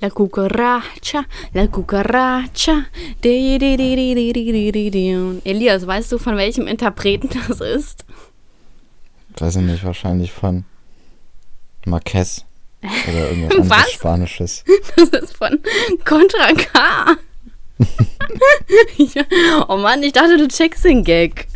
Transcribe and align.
La 0.00 0.10
Cucaracha, 0.10 1.24
la 1.54 1.66
Cucaracha. 1.68 2.86
Elias, 5.44 5.86
weißt 5.86 6.12
du, 6.12 6.18
von 6.18 6.36
welchem 6.36 6.66
Interpreten 6.66 7.30
das 7.48 7.60
ist? 7.60 8.04
Weiß 9.38 9.56
ich 9.56 9.62
nicht, 9.62 9.84
wahrscheinlich 9.84 10.32
von 10.32 10.64
Marquez. 11.86 12.44
Oder 12.82 13.30
irgendwas 13.30 13.70
Was? 13.70 13.92
Spanisches. 13.92 14.64
Das 14.96 15.08
ist 15.08 15.36
von 15.36 15.58
Contra 16.04 16.52
K. 16.52 17.16
ja. 18.96 19.22
Oh 19.68 19.76
Mann, 19.76 20.02
ich 20.02 20.12
dachte, 20.12 20.36
du 20.36 20.48
checkst 20.48 20.84
den 20.84 21.04
Gag. 21.04 21.46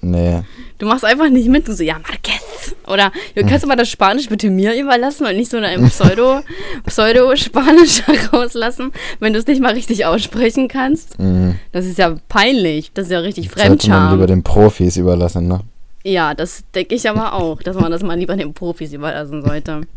Nee, 0.00 0.42
Du 0.78 0.86
machst 0.86 1.04
einfach 1.04 1.28
nicht 1.30 1.48
mit. 1.48 1.68
Du 1.68 1.72
so, 1.74 1.82
ja, 1.82 1.94
Marquez. 1.94 2.74
Oder 2.88 3.12
du 3.34 3.44
kannst 3.46 3.62
du 3.64 3.68
mal 3.68 3.76
das 3.76 3.88
Spanisch 3.90 4.28
bitte 4.28 4.50
mir 4.50 4.78
überlassen 4.78 5.26
und 5.26 5.36
nicht 5.36 5.50
so 5.50 5.58
ein 5.58 5.88
Pseudo, 5.88 6.40
Pseudo-Spanisch 6.86 8.02
rauslassen, 8.32 8.92
wenn 9.20 9.32
du 9.32 9.38
es 9.38 9.46
nicht 9.46 9.60
mal 9.62 9.72
richtig 9.74 10.04
aussprechen 10.06 10.68
kannst. 10.68 11.18
Mhm. 11.18 11.56
Das 11.72 11.86
ist 11.86 11.98
ja 11.98 12.16
peinlich. 12.28 12.90
Das 12.94 13.06
ist 13.06 13.12
ja 13.12 13.20
richtig 13.20 13.50
Sollte 13.50 13.60
man 13.60 13.72
lieber 13.78 13.82
Fremdscham. 14.18 14.26
den 14.26 14.42
Profis 14.42 14.96
überlassen, 14.96 15.46
ne? 15.48 15.60
Ja, 16.06 16.34
das 16.34 16.64
denke 16.74 16.94
ich 16.94 17.08
aber 17.08 17.32
auch, 17.32 17.62
dass 17.62 17.76
man 17.76 17.90
das 17.90 18.02
mal 18.02 18.18
lieber 18.18 18.36
den 18.36 18.52
Profis 18.52 18.92
überlassen 18.92 19.42
sollte. 19.42 19.82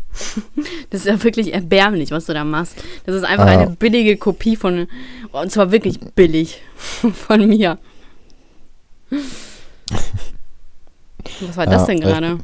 Das 0.90 1.00
ist 1.02 1.06
ja 1.06 1.22
wirklich 1.22 1.52
erbärmlich, 1.52 2.10
was 2.10 2.24
du 2.26 2.32
da 2.32 2.44
machst. 2.44 2.76
Das 3.04 3.14
ist 3.14 3.24
einfach 3.24 3.44
Ah. 3.46 3.50
eine 3.50 3.70
billige 3.70 4.16
Kopie 4.16 4.56
von, 4.56 4.86
und 5.32 5.52
zwar 5.52 5.70
wirklich 5.70 6.00
billig 6.14 6.62
von 7.26 7.46
mir. 7.46 7.78
Was 11.40 11.56
war 11.56 11.66
das 11.66 11.82
Ja, 11.82 11.86
denn 11.86 12.00
gerade? 12.00 12.38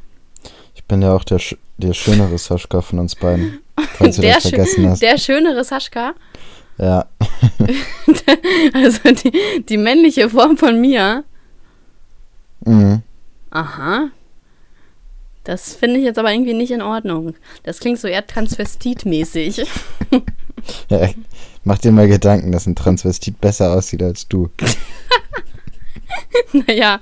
Ich 0.74 0.84
bin 0.84 1.02
ja 1.02 1.14
auch 1.14 1.24
der, 1.24 1.40
der 1.78 1.94
schönere 1.94 2.36
Sascha 2.38 2.80
von 2.82 2.98
uns 2.98 3.14
beiden. 3.14 3.60
Falls 3.94 4.16
du 4.16 4.22
Der, 4.22 4.34
das 4.34 4.48
vergessen 4.48 4.88
hast. 4.88 5.02
der 5.02 5.18
schönere 5.18 5.64
Saschka, 5.64 6.14
Ja. 6.78 7.06
also 8.72 8.98
die, 9.12 9.64
die 9.68 9.76
männliche 9.76 10.28
Form 10.30 10.56
von 10.56 10.80
mir. 10.80 11.24
Mhm. 12.64 13.02
Aha. 13.50 14.08
Das 15.44 15.74
finde 15.74 15.98
ich 15.98 16.04
jetzt 16.04 16.18
aber 16.18 16.32
irgendwie 16.32 16.54
nicht 16.54 16.70
in 16.70 16.80
Ordnung. 16.82 17.34
Das 17.64 17.78
klingt 17.78 17.98
so 17.98 18.08
eher 18.08 18.26
transvestitmäßig. 18.26 19.58
ja. 20.88 21.08
Mach 21.64 21.78
dir 21.78 21.92
mal 21.92 22.08
Gedanken, 22.08 22.52
dass 22.52 22.66
ein 22.66 22.74
Transvestit 22.76 23.40
besser 23.40 23.72
aussieht 23.74 24.02
als 24.02 24.26
du. 24.28 24.48
Naja, 26.52 27.00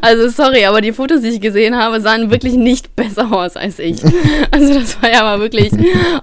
also 0.00 0.28
sorry, 0.28 0.64
aber 0.64 0.80
die 0.80 0.92
Fotos, 0.92 1.22
die 1.22 1.28
ich 1.28 1.40
gesehen 1.40 1.76
habe, 1.76 2.00
sahen 2.00 2.30
wirklich 2.30 2.54
nicht 2.54 2.94
besser 2.96 3.32
aus 3.32 3.56
als 3.56 3.78
ich. 3.78 4.00
Also 4.50 4.74
das 4.74 5.00
war 5.02 5.12
ja 5.12 5.22
mal 5.22 5.40
wirklich 5.40 5.70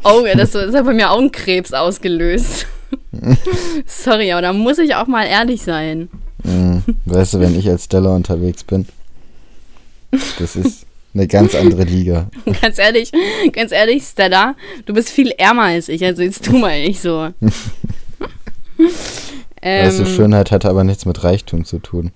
Auge, 0.04 0.36
das, 0.36 0.52
das 0.52 0.76
hat 0.76 0.86
bei 0.86 0.94
mir 0.94 1.12
Augenkrebs 1.12 1.74
ausgelöst. 1.74 2.68
Sorry, 3.86 4.32
aber 4.32 4.42
da 4.42 4.54
muss 4.54 4.78
ich 4.80 4.96
auch 4.96 5.08
mal 5.08 5.26
ehrlich 5.26 5.64
sein. 5.64 6.10
Mhm. 6.44 6.84
Weißt 7.06 7.34
du, 7.34 7.40
wenn 7.40 7.58
ich 7.58 7.70
als 7.70 7.86
Stella 7.86 8.16
unterwegs 8.16 8.64
bin, 8.64 8.86
das 10.40 10.56
ist 10.56 10.86
eine 11.14 11.28
ganz 11.28 11.56
andere 11.56 11.84
Liga. 11.84 12.30
Ganz 12.62 12.78
ehrlich, 12.78 13.12
ganz 13.54 13.72
ehrlich, 13.72 14.04
Stella, 14.04 14.56
du 14.86 14.94
bist 14.94 15.10
viel 15.10 15.32
ärmer 15.32 15.64
als 15.64 15.90
ich, 15.90 16.04
also 16.04 16.22
jetzt 16.22 16.46
tu 16.46 16.58
mal 16.58 16.80
nicht 16.82 17.02
so. 17.02 17.30
weißt 18.78 20.00
du, 20.00 20.04
ähm, 20.04 20.06
Schönheit 20.06 20.52
hat 20.52 20.66
aber 20.66 20.84
nichts 20.84 21.06
mit 21.06 21.24
Reichtum 21.24 21.66
zu 21.66 21.80
tun. 21.80 22.12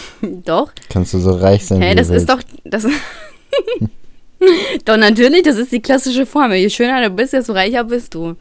doch. 0.22 0.72
Kannst 0.88 1.14
du 1.14 1.18
so 1.18 1.32
reich 1.32 1.66
sein, 1.66 1.80
Hä, 1.82 1.92
wie 1.92 1.96
das 1.96 2.08
ist 2.08 2.28
doch. 2.28 2.40
Das 2.64 2.86
doch, 4.84 4.96
natürlich, 4.96 5.42
das 5.42 5.56
ist 5.56 5.72
die 5.72 5.82
klassische 5.82 6.26
Formel. 6.26 6.58
Je 6.58 6.70
schöner 6.70 7.08
du 7.08 7.10
bist, 7.10 7.32
desto 7.32 7.52
reicher 7.52 7.84
bist 7.84 8.14
du. 8.14 8.34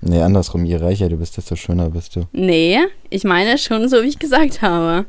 Nee, 0.00 0.20
andersrum. 0.20 0.64
Je 0.64 0.76
reicher 0.76 1.08
du 1.08 1.16
bist, 1.16 1.36
desto 1.36 1.56
schöner 1.56 1.90
bist 1.90 2.16
du. 2.16 2.26
Nee, 2.32 2.80
ich 3.10 3.24
meine 3.24 3.58
schon 3.58 3.88
so, 3.88 4.02
wie 4.02 4.08
ich 4.08 4.18
gesagt 4.18 4.62
habe. 4.62 5.06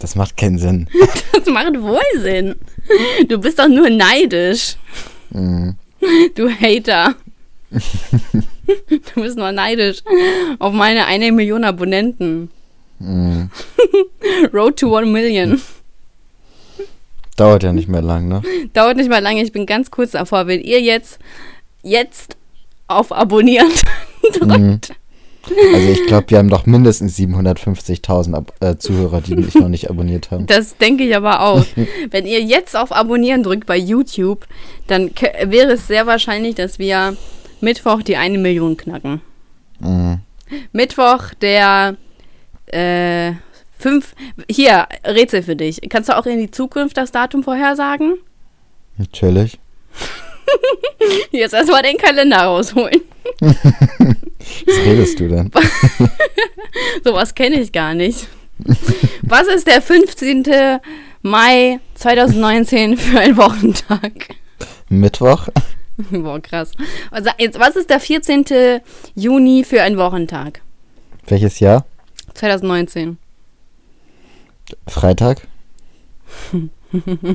Das 0.00 0.14
macht 0.14 0.36
keinen 0.36 0.58
Sinn. 0.58 0.88
Das 1.32 1.46
macht 1.46 1.80
wohl 1.80 2.00
Sinn. 2.18 2.54
Du 3.28 3.38
bist 3.38 3.58
doch 3.58 3.68
nur 3.68 3.88
neidisch. 3.88 4.76
Mhm. 5.30 5.74
Du 6.34 6.50
Hater. 6.50 7.14
Du 7.70 9.22
bist 9.22 9.38
nur 9.38 9.52
neidisch 9.52 10.02
auf 10.58 10.72
meine 10.74 11.06
eine 11.06 11.32
Million 11.32 11.64
Abonnenten. 11.64 12.50
Mhm. 12.98 13.50
Road 14.52 14.76
to 14.76 14.96
one 14.96 15.06
Million. 15.06 15.60
Dauert 17.36 17.62
ja 17.62 17.72
nicht 17.72 17.88
mehr 17.88 18.02
lang, 18.02 18.28
ne? 18.28 18.42
Dauert 18.74 18.96
nicht 18.96 19.08
mal 19.08 19.22
lange, 19.22 19.42
ich 19.42 19.52
bin 19.52 19.66
ganz 19.66 19.90
kurz 19.90 20.10
davor. 20.12 20.46
Wenn 20.46 20.60
ihr 20.60 20.80
jetzt, 20.80 21.18
jetzt 21.82 22.36
auf 22.86 23.12
Abonnieren 23.12 23.70
drückt, 24.32 24.92
Also 25.72 25.88
ich 25.90 26.06
glaube, 26.06 26.28
wir 26.28 26.38
haben 26.38 26.50
doch 26.50 26.66
mindestens 26.66 27.16
750.000 27.18 28.34
Ab 28.34 28.52
äh, 28.60 28.76
Zuhörer, 28.76 29.20
die 29.22 29.36
mich 29.36 29.54
noch 29.54 29.68
nicht 29.68 29.88
abonniert 29.88 30.30
haben. 30.30 30.46
Das 30.46 30.76
denke 30.76 31.04
ich 31.04 31.16
aber 31.16 31.40
auch. 31.40 31.64
Wenn 32.10 32.26
ihr 32.26 32.42
jetzt 32.42 32.76
auf 32.76 32.92
Abonnieren 32.92 33.42
drückt 33.42 33.66
bei 33.66 33.76
YouTube, 33.76 34.46
dann 34.86 35.10
wäre 35.44 35.72
es 35.72 35.86
sehr 35.86 36.06
wahrscheinlich, 36.06 36.56
dass 36.56 36.78
wir 36.78 37.16
Mittwoch 37.60 38.02
die 38.02 38.16
eine 38.16 38.38
Million 38.38 38.76
knacken. 38.76 39.22
Mhm. 39.80 40.18
Mittwoch 40.72 41.32
der 41.40 41.96
äh, 42.66 43.32
fünf. 43.80 44.14
Hier, 44.48 44.86
Rätsel 45.04 45.42
für 45.42 45.56
dich. 45.56 45.80
Kannst 45.88 46.08
du 46.08 46.16
auch 46.16 46.26
in 46.26 46.38
die 46.38 46.50
Zukunft 46.50 46.96
das 46.96 47.10
Datum 47.12 47.42
vorhersagen? 47.42 48.14
Natürlich. 48.96 49.58
Jetzt 51.30 51.54
erstmal 51.54 51.82
den 51.82 51.96
Kalender 51.96 52.42
rausholen. 52.42 53.00
Was 53.40 54.76
redest 54.84 55.20
du 55.20 55.28
denn? 55.28 55.50
Sowas 57.04 57.34
kenne 57.34 57.60
ich 57.60 57.72
gar 57.72 57.94
nicht. 57.94 58.28
Was 59.22 59.46
ist 59.46 59.66
der 59.66 59.80
15. 59.80 60.44
Mai 61.22 61.80
2019 61.94 62.96
für 62.96 63.20
ein 63.20 63.36
Wochentag? 63.36 64.34
Mittwoch? 64.88 65.48
Boah, 66.10 66.40
krass. 66.40 66.72
Also 67.10 67.30
jetzt, 67.38 67.58
was 67.58 67.76
ist 67.76 67.90
der 67.90 68.00
14. 68.00 68.80
Juni 69.14 69.64
für 69.64 69.82
ein 69.82 69.96
Wochentag? 69.96 70.62
Welches 71.26 71.60
Jahr? 71.60 71.84
2019. 72.34 73.18
Freitag? 74.86 75.46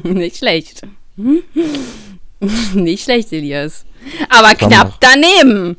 Nicht 0.04 0.38
schlecht. 0.38 0.82
Nicht 2.74 3.04
schlecht, 3.04 3.32
Elias. 3.32 3.86
Aber 4.30 4.54
Komm 4.56 4.70
knapp 4.70 4.88
noch. 4.90 4.98
daneben. 5.00 5.78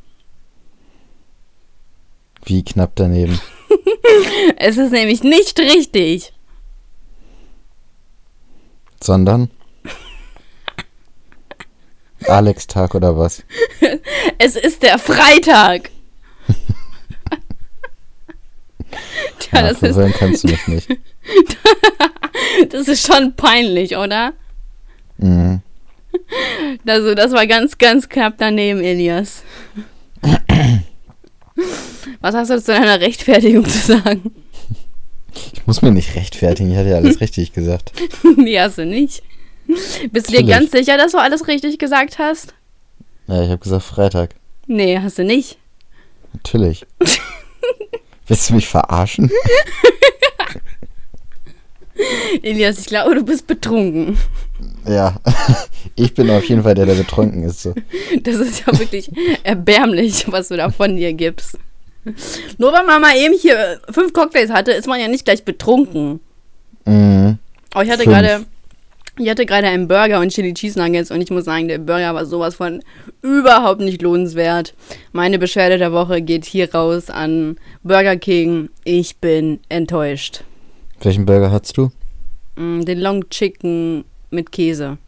Wie 2.45 2.65
knapp 2.65 2.93
daneben? 2.95 3.39
Es 4.57 4.77
ist 4.79 4.93
nämlich 4.93 5.23
nicht 5.23 5.59
richtig. 5.59 6.33
Sondern? 9.03 9.51
Alex-Tag 12.27 12.95
oder 12.95 13.17
was? 13.19 13.43
Es 14.39 14.57
ist 14.57 14.83
der 14.83 14.99
Freitag. 14.99 15.91
Tja, 19.39 19.61
Ja, 19.61 19.73
das, 19.73 19.83
ist, 19.83 20.19
kannst 20.19 20.45
du 20.45 20.49
mich 20.49 20.67
nicht. 20.69 20.89
das 22.71 22.89
ist 22.89 23.07
schon 23.07 23.35
peinlich, 23.35 23.97
oder? 23.97 24.33
Mhm. 25.19 25.61
Also, 26.87 27.15
das 27.15 27.33
war 27.33 27.47
ganz, 27.47 27.79
ganz 27.79 28.09
knapp 28.09 28.35
daneben, 28.39 28.81
Elias. 28.81 29.43
Was 32.21 32.35
hast 32.35 32.51
du 32.51 32.61
zu 32.61 32.73
deiner 32.73 33.01
Rechtfertigung 33.01 33.65
zu 33.65 33.79
sagen? 33.79 34.33
Ich 35.53 35.67
muss 35.67 35.83
mir 35.83 35.91
nicht 35.91 36.17
rechtfertigen, 36.17 36.71
ich 36.71 36.77
hatte 36.77 36.91
ja 36.91 36.97
alles 36.97 37.21
richtig 37.21 37.53
gesagt. 37.53 37.93
Nee, 38.37 38.59
hast 38.59 38.79
du 38.79 38.87
nicht. 38.87 39.23
Bist 40.11 40.29
du 40.29 40.33
dir 40.33 40.45
ganz 40.45 40.71
sicher, 40.71 40.97
dass 40.97 41.13
du 41.13 41.19
alles 41.19 41.47
richtig 41.49 41.79
gesagt 41.79 42.19
hast? 42.19 42.55
Ja, 43.27 43.43
ich 43.43 43.49
habe 43.49 43.59
gesagt 43.59 43.83
Freitag. 43.83 44.35
Nee, 44.67 44.99
hast 44.99 45.19
du 45.19 45.25
nicht. 45.25 45.59
Natürlich. 46.33 46.87
Willst 48.27 48.51
du 48.51 48.55
mich 48.55 48.69
verarschen? 48.69 49.31
Elias, 52.43 52.79
ich 52.79 52.87
glaube, 52.87 53.15
du 53.15 53.25
bist 53.25 53.47
betrunken. 53.47 54.17
Ja. 54.87 55.17
Ich 55.99 56.13
bin 56.13 56.29
auf 56.29 56.45
jeden 56.45 56.63
Fall 56.63 56.75
der, 56.75 56.85
der 56.85 56.95
betrunken 56.95 57.45
ist. 57.45 57.63
So. 57.63 57.73
Das 58.23 58.35
ist 58.35 58.67
ja 58.67 58.79
wirklich 58.79 59.11
erbärmlich, 59.45 60.31
was 60.31 60.49
du 60.49 60.57
da 60.57 60.69
von 60.69 60.97
dir 60.97 61.15
gibst. 61.15 61.59
Nur 62.59 62.73
weil 62.73 62.85
man 62.85 63.01
mal 63.01 63.17
eben 63.17 63.35
hier 63.35 63.81
fünf 63.91 64.13
Cocktails 64.13 64.51
hatte, 64.51 64.73
ist 64.73 64.87
man 64.87 65.01
ja 65.01 65.09
nicht 65.09 65.25
gleich 65.25 65.45
betrunken. 65.45 66.21
Mhm. 66.85 67.39
Aber 67.73 67.85
ich 67.85 67.91
hatte 67.91 68.05
gerade, 68.05 68.45
ich 69.19 69.31
hatte 69.31 69.47
gerade 69.47 69.69
einen 69.69 69.89
Burger 69.89 70.21
und 70.21 70.31
Chili 70.31 70.53
Cheese 70.53 70.79
Nuggets 70.79 71.11
und 71.11 71.23
ich 71.23 71.31
muss 71.31 71.47
sagen, 71.47 71.69
der 71.69 71.79
Burger 71.79 72.15
war 72.15 72.27
sowas 72.27 72.57
von 72.57 72.83
überhaupt 73.23 73.81
nicht 73.81 74.03
lohnenswert. 74.03 74.75
Meine 75.13 75.39
Beschwerde 75.39 75.79
der 75.79 75.93
Woche 75.93 76.21
geht 76.21 76.45
hier 76.45 76.75
raus 76.75 77.09
an 77.09 77.57
Burger 77.83 78.17
King. 78.17 78.69
Ich 78.85 79.17
bin 79.17 79.61
enttäuscht. 79.71 80.43
Welchen 81.01 81.27
Burger 81.27 81.51
hattest 81.51 81.77
du? 81.77 81.91
Mm, 82.57 82.83
Den 82.85 82.99
Long 83.01 83.29
Chicken 83.31 84.05
mit 84.31 84.51
Käse. 84.53 84.99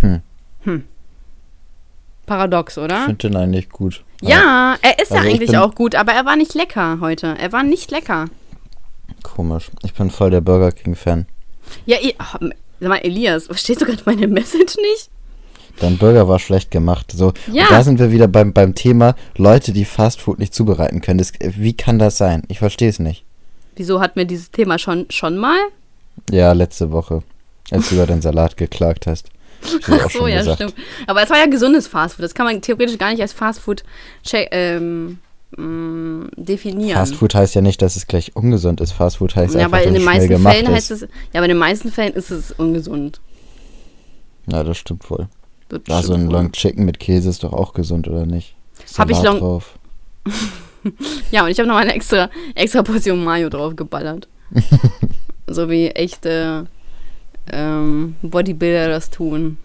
Hm. 0.00 0.20
Hm. 0.62 0.84
Paradox, 2.26 2.76
Ich 2.76 2.82
oder? 2.82 3.04
finde 3.06 3.28
den 3.28 3.36
eigentlich 3.36 3.68
gut. 3.70 4.04
Ja, 4.22 4.76
er 4.82 4.98
ist 5.02 5.10
ja 5.10 5.16
Also 5.18 5.28
ich 5.28 5.34
eigentlich 5.36 5.56
auch 5.58 5.74
gut, 5.74 5.94
aber 5.94 6.12
er 6.12 6.24
war 6.26 6.36
nicht 6.36 6.54
lecker 6.54 6.98
heute. 7.00 7.36
Er 7.38 7.52
war 7.52 7.62
nicht 7.62 7.90
lecker. 7.90 8.26
Komisch. 9.22 9.70
Ich 9.82 9.94
bin 9.94 10.10
voll 10.10 10.30
der 10.30 10.40
Burger 10.40 10.70
King-Fan. 10.72 11.26
Ja, 11.86 11.96
ich, 12.00 12.14
ach, 12.18 12.36
sag 12.80 12.88
mal, 12.88 12.96
Elias, 12.98 13.46
verstehst 13.46 13.80
du 13.80 13.86
gerade 13.86 14.02
meine 14.06 14.28
Message 14.28 14.76
nicht? 14.76 15.10
Dein 15.78 15.96
Burger 15.98 16.28
war 16.28 16.38
schlecht 16.38 16.70
gemacht. 16.70 17.12
So, 17.12 17.32
Ja. 17.50 17.64
und 17.64 17.70
da 17.70 17.82
sind 17.82 17.98
wir 17.98 18.12
wieder 18.12 18.28
beim, 18.28 18.52
beim 18.52 18.74
Thema 18.74 19.14
Leute, 19.36 19.72
die 19.72 19.84
Fastfood 19.84 20.38
nicht 20.38 20.54
zubereiten 20.54 21.00
können. 21.00 21.18
Das, 21.18 21.32
wie 21.40 21.72
kann 21.72 21.98
das 21.98 22.18
sein? 22.18 22.42
Ich 22.48 22.58
verstehe 22.58 22.88
es 22.90 22.98
nicht. 22.98 23.24
Wieso 23.76 24.00
hatten 24.00 24.16
wir 24.18 24.24
dieses 24.26 24.50
Thema 24.50 24.78
schon, 24.78 25.06
schon 25.10 25.36
mal? 25.36 25.58
Ja, 26.30 26.52
letzte 26.52 26.90
Woche, 26.92 27.22
als 27.70 27.88
du 27.88 27.94
über 27.96 28.06
den 28.06 28.20
Salat 28.22 28.56
geklagt 28.56 29.06
hast. 29.06 29.30
Ach 29.88 30.10
so, 30.10 30.26
ja, 30.26 30.38
gesagt. 30.38 30.56
stimmt. 30.56 30.74
Aber 31.06 31.22
es 31.22 31.30
war 31.30 31.38
ja 31.38 31.46
gesundes 31.46 31.86
Fastfood. 31.86 32.24
Das 32.24 32.34
kann 32.34 32.46
man 32.46 32.60
theoretisch 32.62 32.98
gar 32.98 33.10
nicht 33.10 33.20
als 33.20 33.32
Fastfood 33.32 33.82
ähm, 34.32 35.18
mh, 35.56 36.28
definieren. 36.36 36.96
Fastfood 36.98 37.34
heißt 37.34 37.54
ja 37.54 37.60
nicht, 37.60 37.82
dass 37.82 37.96
es 37.96 38.06
gleich 38.06 38.34
ungesund 38.36 38.80
ist. 38.80 38.92
Fastfood 38.92 39.36
heißt 39.36 39.54
ja, 39.54 39.64
einfach, 39.66 39.78
aber 39.78 39.86
in 39.86 39.94
dass 39.94 39.94
den 39.94 39.96
es 39.96 40.02
schnell 40.02 40.14
meisten 40.18 40.28
gemacht 40.30 40.54
Fällen 40.54 40.66
ist. 40.68 40.72
heißt 40.74 40.90
es, 40.92 41.00
ja, 41.02 41.08
aber 41.34 41.44
in 41.44 41.48
den 41.50 41.58
meisten 41.58 41.90
Fällen 41.92 42.12
ist 42.14 42.30
es 42.30 42.52
ungesund. 42.52 43.20
Ja, 44.46 44.62
das 44.64 44.78
stimmt 44.78 45.08
wohl. 45.10 45.28
Das 45.68 45.80
Also 45.90 46.14
ein. 46.14 46.28
Long 46.28 46.52
Chicken 46.52 46.84
mit 46.84 46.98
Käse 46.98 47.28
ist 47.28 47.44
doch 47.44 47.52
auch 47.52 47.72
gesund, 47.74 48.08
oder 48.08 48.26
nicht? 48.26 48.54
Hab 48.96 49.10
ich 49.10 49.16
Salat 49.16 49.32
Long- 49.32 49.38
drauf. 49.40 49.78
Ja, 51.30 51.44
und 51.44 51.50
ich 51.50 51.58
habe 51.58 51.68
noch 51.68 51.76
eine 51.76 51.94
extra, 51.94 52.30
extra 52.54 52.82
Portion 52.82 53.22
Mayo 53.22 53.48
drauf 53.48 53.76
geballert. 53.76 54.28
so 55.46 55.68
wie 55.68 55.88
echte 55.88 56.66
ähm, 57.52 58.16
Bodybuilder 58.22 58.88
das 58.88 59.10
tun. 59.10 59.58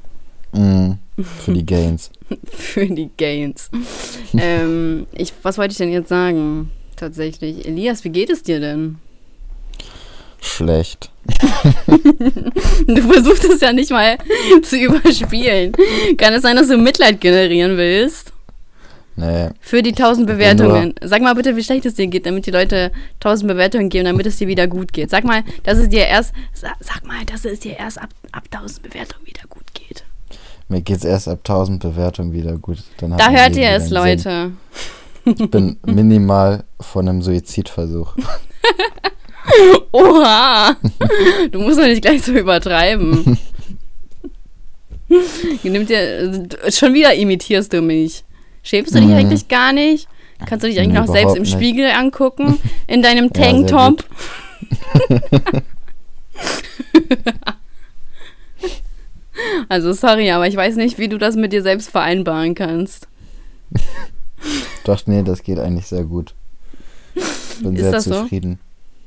Mm, 0.51 0.93
für 1.23 1.53
die 1.53 1.65
Gains. 1.65 2.11
Für 2.45 2.85
die 2.85 3.09
Gains. 3.17 3.69
ähm, 4.37 5.07
ich, 5.13 5.33
was 5.41 5.57
wollte 5.57 5.71
ich 5.71 5.77
denn 5.77 5.91
jetzt 5.91 6.09
sagen? 6.09 6.71
Tatsächlich. 6.95 7.67
Elias, 7.67 8.03
wie 8.03 8.09
geht 8.09 8.29
es 8.29 8.43
dir 8.43 8.59
denn? 8.59 8.97
Schlecht. 10.39 11.09
Du 12.87 13.01
versuchst 13.01 13.45
es 13.45 13.61
ja 13.61 13.73
nicht 13.73 13.89
mal 13.89 14.17
zu 14.61 14.77
überspielen. 14.77 15.73
Kann 16.17 16.33
es 16.33 16.43
sein, 16.43 16.55
dass 16.55 16.67
du 16.67 16.77
Mitleid 16.77 17.19
generieren 17.19 17.77
willst? 17.77 18.31
Nee, 19.17 19.49
Für 19.61 19.81
die 19.81 19.91
1000 19.91 20.27
bin 20.27 20.35
Bewertungen. 20.35 20.93
Sag 21.01 21.21
mal 21.21 21.35
bitte, 21.35 21.55
wie 21.55 21.63
schlecht 21.63 21.85
es 21.85 21.93
dir 21.93 22.07
geht, 22.07 22.25
damit 22.25 22.45
die 22.47 22.51
Leute 22.51 22.91
1000 23.15 23.47
Bewertungen 23.47 23.87
geben, 23.89 24.05
damit 24.05 24.25
es 24.25 24.37
dir 24.37 24.47
wieder 24.47 24.67
gut 24.67 24.91
geht. 24.91 25.09
Sag 25.09 25.23
mal, 25.23 25.43
dass 25.63 25.77
es 25.77 25.87
dir 25.87 26.05
erst, 26.05 26.33
sag, 26.53 27.05
mal, 27.07 27.23
dass 27.25 27.45
es 27.45 27.61
dir 27.61 27.77
erst 27.77 27.97
ab, 28.01 28.09
ab 28.33 28.43
1000 28.51 28.83
Bewertungen 28.83 29.25
wieder 29.25 29.43
gut 29.49 29.63
geht. 29.73 30.03
mir 30.67 30.81
geht's 30.81 31.05
erst 31.05 31.29
ab 31.29 31.39
1000 31.39 31.81
Bewertungen 31.81 32.33
wieder 32.33 32.57
gut. 32.57 32.79
Dann 32.97 33.15
Da 33.17 33.29
hört 33.29 33.55
ihr 33.55 33.69
es, 33.69 33.85
Sinn. 33.85 33.93
Leute. 33.93 34.51
Ich 35.27 35.49
bin 35.49 35.77
minimal 35.83 36.65
von 36.79 37.09
einem 37.09 37.23
Suizidversuch. 37.23 38.15
Oha! 39.91 40.75
Du 41.51 41.59
musst 41.61 41.79
doch 41.79 41.85
nicht 41.85 42.03
gleich 42.03 42.21
so 42.21 42.31
übertreiben. 42.31 43.35
Nimm 45.63 45.85
dir, 45.87 46.47
schon 46.69 46.93
wieder 46.93 47.15
imitierst 47.15 47.73
du 47.73 47.81
mich. 47.81 48.23
Schämst 48.65 48.93
du 48.95 48.99
dich 48.99 49.07
Mhm. 49.07 49.13
eigentlich 49.15 49.47
gar 49.47 49.71
nicht? 49.71 50.07
Kannst 50.45 50.63
du 50.63 50.67
dich 50.67 50.79
eigentlich 50.79 50.93
Nee, 50.93 50.99
noch 50.99 51.07
selbst 51.07 51.35
im 51.37 51.43
nicht. 51.43 51.53
Spiegel 51.53 51.89
angucken? 51.91 52.59
In 52.87 53.01
deinem 53.01 53.25
Ja, 53.35 53.43
Tanktop? 53.43 54.03
also 59.69 59.93
sorry, 59.93 60.31
aber 60.31 60.47
ich 60.47 60.55
weiß 60.55 60.75
nicht, 60.77 60.97
wie 60.97 61.07
du 61.09 61.17
das 61.17 61.35
mit 61.35 61.53
dir 61.53 61.61
selbst 61.61 61.89
vereinbaren 61.89 62.55
kannst. 62.55 63.07
Doch, 64.85 65.05
nee, 65.07 65.23
das 65.23 65.43
geht 65.43 65.59
eigentlich 65.59 65.87
sehr 65.87 66.03
gut. 66.03 66.33
Bin 67.61 67.75
Ist 67.75 67.81
sehr 67.81 67.91
das 67.91 68.03
so? 68.05 68.13
zufrieden. 68.21 68.59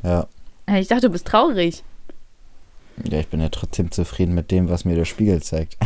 Ja. 0.03 0.27
Ich 0.79 0.89
dachte, 0.89 1.03
du 1.07 1.11
bist 1.11 1.27
traurig. 1.27 1.83
Ja, 3.09 3.21
ich 3.21 3.29
bin 3.29 3.41
ja 3.41 3.49
trotzdem 3.49 3.91
zufrieden 3.91 4.35
mit 4.35 4.51
dem, 4.51 4.69
was 4.69 4.85
mir 4.85 4.97
der 4.97 5.05
Spiegel 5.05 5.43
zeigt. 5.43 5.77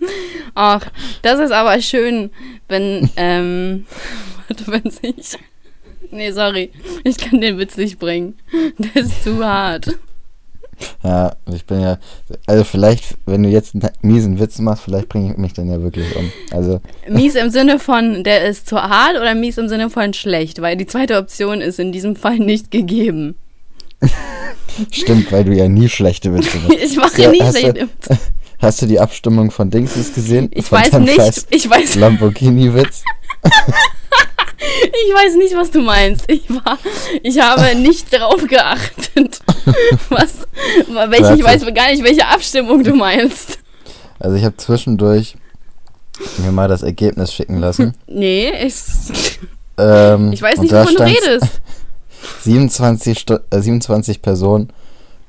Ach, 0.54 0.86
das 1.22 1.40
ist 1.40 1.52
aber 1.52 1.80
schön, 1.80 2.30
wenn, 2.68 3.10
ähm, 3.16 3.86
warte, 4.48 4.66
wenn 4.66 4.90
sich, 4.90 5.38
nee, 6.10 6.30
sorry, 6.30 6.70
ich 7.04 7.16
kann 7.16 7.40
den 7.40 7.58
Witz 7.58 7.76
nicht 7.76 7.98
bringen. 7.98 8.38
Der 8.78 9.02
ist 9.02 9.24
zu 9.24 9.44
hart. 9.44 9.94
Ja, 11.02 11.34
ich 11.52 11.64
bin 11.64 11.80
ja, 11.80 11.98
also 12.46 12.64
vielleicht, 12.64 13.16
wenn 13.26 13.42
du 13.42 13.48
jetzt 13.48 13.74
einen 13.74 13.90
miesen 14.02 14.38
Witz 14.38 14.58
machst, 14.60 14.84
vielleicht 14.84 15.08
bringe 15.08 15.32
ich 15.32 15.36
mich 15.36 15.52
dann 15.52 15.68
ja 15.68 15.82
wirklich 15.82 16.14
um. 16.14 16.30
Also, 16.52 16.80
Mies 17.08 17.34
im 17.34 17.50
Sinne 17.50 17.78
von, 17.78 18.22
der 18.22 18.46
ist 18.46 18.68
zu 18.68 18.80
hart 18.80 19.16
oder 19.16 19.34
mies 19.34 19.58
im 19.58 19.68
Sinne 19.68 19.90
von 19.90 20.14
schlecht? 20.14 20.60
Weil 20.60 20.76
die 20.76 20.86
zweite 20.86 21.16
Option 21.16 21.60
ist 21.60 21.80
in 21.80 21.90
diesem 21.92 22.14
Fall 22.14 22.38
nicht 22.38 22.70
gegeben. 22.70 23.34
stimmt, 24.90 25.30
weil 25.32 25.44
du 25.44 25.54
ja 25.54 25.68
nie 25.68 25.88
schlechte 25.88 26.34
Witze 26.34 26.58
machst. 26.58 26.78
Ich 26.82 26.96
mache 26.96 27.22
Ja, 27.22 27.30
nie 27.30 27.40
schlechte 27.40 27.88
Hast 28.60 28.82
du 28.82 28.86
die 28.86 28.98
Abstimmung 28.98 29.52
von 29.52 29.70
Dingses 29.70 30.12
gesehen? 30.12 30.48
Ich 30.52 30.66
von 30.66 30.78
weiß 30.80 30.92
nicht, 30.94 31.14
scheiß 31.14 31.46
ich 31.50 31.70
weiß, 31.70 31.94
Lamborghini-Witz? 31.94 33.04
ich 34.58 35.14
weiß 35.14 35.36
nicht, 35.36 35.54
was 35.54 35.70
du 35.70 35.80
meinst. 35.80 36.24
Ich 36.26 36.42
war, 36.50 36.76
ich 37.22 37.40
habe 37.40 37.76
nicht 37.76 38.12
darauf 38.12 38.44
geachtet, 38.48 39.40
was, 40.08 40.46
welche, 41.08 41.34
ich 41.34 41.44
weiß 41.44 41.64
gar 41.72 41.90
nicht, 41.90 42.02
welche 42.02 42.26
Abstimmung 42.26 42.82
du 42.82 42.94
meinst. 42.94 43.60
Also 44.18 44.36
ich 44.36 44.44
habe 44.44 44.56
zwischendurch 44.56 45.36
mir 46.38 46.50
mal 46.50 46.66
das 46.66 46.82
Ergebnis 46.82 47.32
schicken 47.32 47.58
lassen. 47.58 47.94
Nee, 48.08 48.50
ich, 48.66 48.74
Ähm, 49.78 50.32
ich 50.32 50.42
weiß 50.42 50.58
nicht, 50.58 50.72
wovon 50.72 50.94
du 50.96 51.02
redest. 51.04 51.60
27, 52.42 53.18
Stu 53.18 53.36
äh, 53.50 53.60
27 53.60 54.22
Personen 54.22 54.72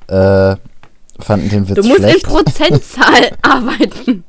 äh, 0.08 0.56
fanden 1.18 1.48
den 1.50 1.68
Witz 1.68 1.76
Du 1.76 1.82
musst 1.82 2.00
in 2.00 2.08
schlecht 2.10 2.26
Prozentzahl 2.26 3.36
arbeiten. 3.42 4.24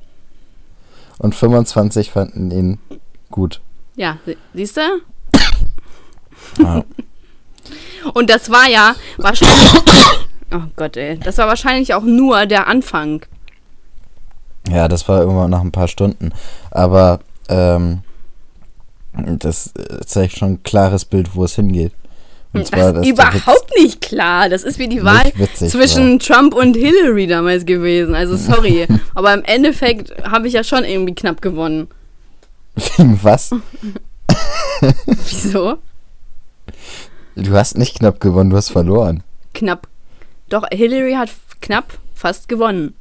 und 1.19 1.35
25 1.35 2.11
fanden 2.11 2.51
ihn 2.51 2.79
gut. 3.29 3.61
Ja, 3.95 4.17
sie- 4.25 4.37
siehst 4.53 4.77
du? 4.77 4.81
Ja. 6.59 6.83
Und 8.13 8.29
das 8.31 8.49
war 8.49 8.67
ja 8.67 8.95
wahrscheinlich. 9.17 9.73
Oh 10.53 10.63
Gott, 10.75 10.97
ey. 10.97 11.17
Das 11.17 11.37
war 11.37 11.47
wahrscheinlich 11.47 11.93
auch 11.93 12.03
nur 12.03 12.45
der 12.45 12.67
Anfang. 12.67 13.25
ja, 14.69 14.89
das 14.89 15.07
war 15.07 15.21
irgendwann 15.21 15.49
nach 15.49 15.61
ein 15.61 15.71
paar 15.71 15.87
Stunden. 15.87 16.33
Aber 16.71 17.21
ähm, 17.47 18.01
das 19.13 19.67
äh, 19.77 20.05
zeigt 20.05 20.37
schon 20.37 20.53
ein 20.55 20.63
klares 20.63 21.05
Bild, 21.05 21.35
wo 21.35 21.45
es 21.45 21.55
hingeht. 21.55 21.93
Und 22.53 22.67
zwar, 22.67 22.93
das 22.93 23.05
ist 23.05 23.11
überhaupt 23.11 23.71
nicht 23.77 24.01
klar. 24.01 24.49
Das 24.49 24.63
ist 24.63 24.77
wie 24.77 24.89
die 24.89 25.03
Wahl 25.03 25.31
zwischen 25.53 26.19
Trump 26.19 26.53
und 26.53 26.75
Hillary 26.75 27.27
damals 27.27 27.65
gewesen. 27.65 28.13
Also 28.13 28.35
sorry. 28.37 28.87
Aber 29.15 29.33
im 29.33 29.43
Endeffekt 29.43 30.13
habe 30.23 30.47
ich 30.47 30.53
ja 30.53 30.63
schon 30.63 30.83
irgendwie 30.83 31.15
knapp 31.15 31.41
gewonnen. 31.41 31.87
war. 32.75 32.83
Wegen 32.97 33.19
was? 33.23 33.51
Wieso? 35.29 35.77
Du 37.35 37.53
hast 37.53 37.77
nicht 37.77 37.97
knapp 37.97 38.19
gewonnen, 38.19 38.49
du 38.49 38.57
hast 38.57 38.69
verloren. 38.69 39.23
Knapp. 39.53 39.87
Doch, 40.49 40.65
Hillary 40.71 41.13
hat 41.13 41.29
knapp 41.61 41.97
fast 42.13 42.49
gewonnen. 42.49 42.93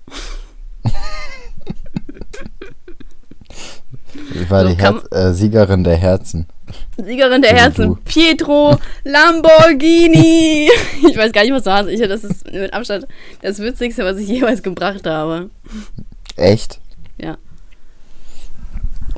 Ich 4.35 4.51
war 4.51 4.63
So 4.63 4.69
die 4.69 4.81
Herz 4.81 5.05
äh, 5.11 5.33
Siegerin 5.33 5.83
der 5.83 5.97
Herzen. 5.97 6.47
Siegerin 6.97 7.43
der 7.43 7.55
Herzen. 7.57 7.97
Pietro 8.05 8.79
Lamborghini. 9.05 10.69
Ich 11.09 11.17
weiß 11.17 11.33
gar 11.33 11.43
nicht, 11.43 11.53
was 11.53 11.65
du 11.65 11.73
hast. 11.73 11.89
Ich, 11.89 12.01
das 12.01 12.25
ist 12.25 12.51
mit 12.53 12.73
Abstand 12.73 13.07
das 13.43 13.59
Witzigste, 13.59 14.05
was 14.05 14.19
ich 14.19 14.29
jemals 14.29 14.63
gebracht 14.63 15.07
habe. 15.07 15.51
Echt? 16.37 16.79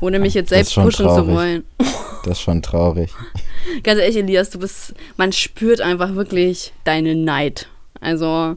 Ohne 0.03 0.19
mich 0.19 0.33
jetzt 0.33 0.49
selbst 0.49 0.75
pushen 0.75 0.91
zu 0.91 1.15
traurig. 1.15 1.27
wollen. 1.35 1.63
Das 2.25 2.37
ist 2.37 2.41
schon 2.41 2.61
traurig. 2.61 3.11
Ganz 3.83 4.01
ehrlich, 4.01 4.17
Elias, 4.17 4.49
du 4.49 4.59
bist, 4.59 4.93
man 5.15 5.31
spürt 5.31 5.79
einfach 5.79 6.13
wirklich 6.15 6.73
deinen 6.83 7.23
Neid. 7.23 7.69
Also, 8.03 8.55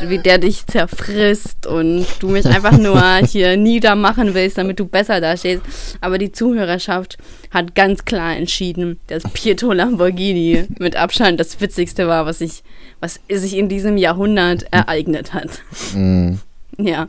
wie 0.00 0.18
der 0.18 0.38
dich 0.38 0.66
zerfrisst 0.66 1.66
und 1.66 2.06
du 2.20 2.28
mich 2.28 2.46
einfach 2.46 2.78
nur 2.78 3.00
hier 3.26 3.56
niedermachen 3.58 4.34
willst, 4.34 4.58
damit 4.58 4.80
du 4.80 4.86
besser 4.86 5.20
dastehst. 5.20 5.62
Aber 6.00 6.18
die 6.18 6.32
Zuhörerschaft 6.32 7.18
hat 7.50 7.74
ganz 7.74 8.04
klar 8.04 8.36
entschieden, 8.36 8.98
dass 9.08 9.22
Pietro 9.32 9.72
Lamborghini 9.72 10.66
mit 10.78 10.96
Abstand 10.96 11.38
das 11.38 11.60
Witzigste 11.60 12.08
war, 12.08 12.26
was 12.26 12.38
sich, 12.38 12.62
was 13.00 13.20
sich 13.28 13.56
in 13.56 13.68
diesem 13.68 13.96
Jahrhundert 13.96 14.64
ereignet 14.70 15.34
hat. 15.34 15.50
Mm. 15.94 16.34
Ja. 16.78 17.08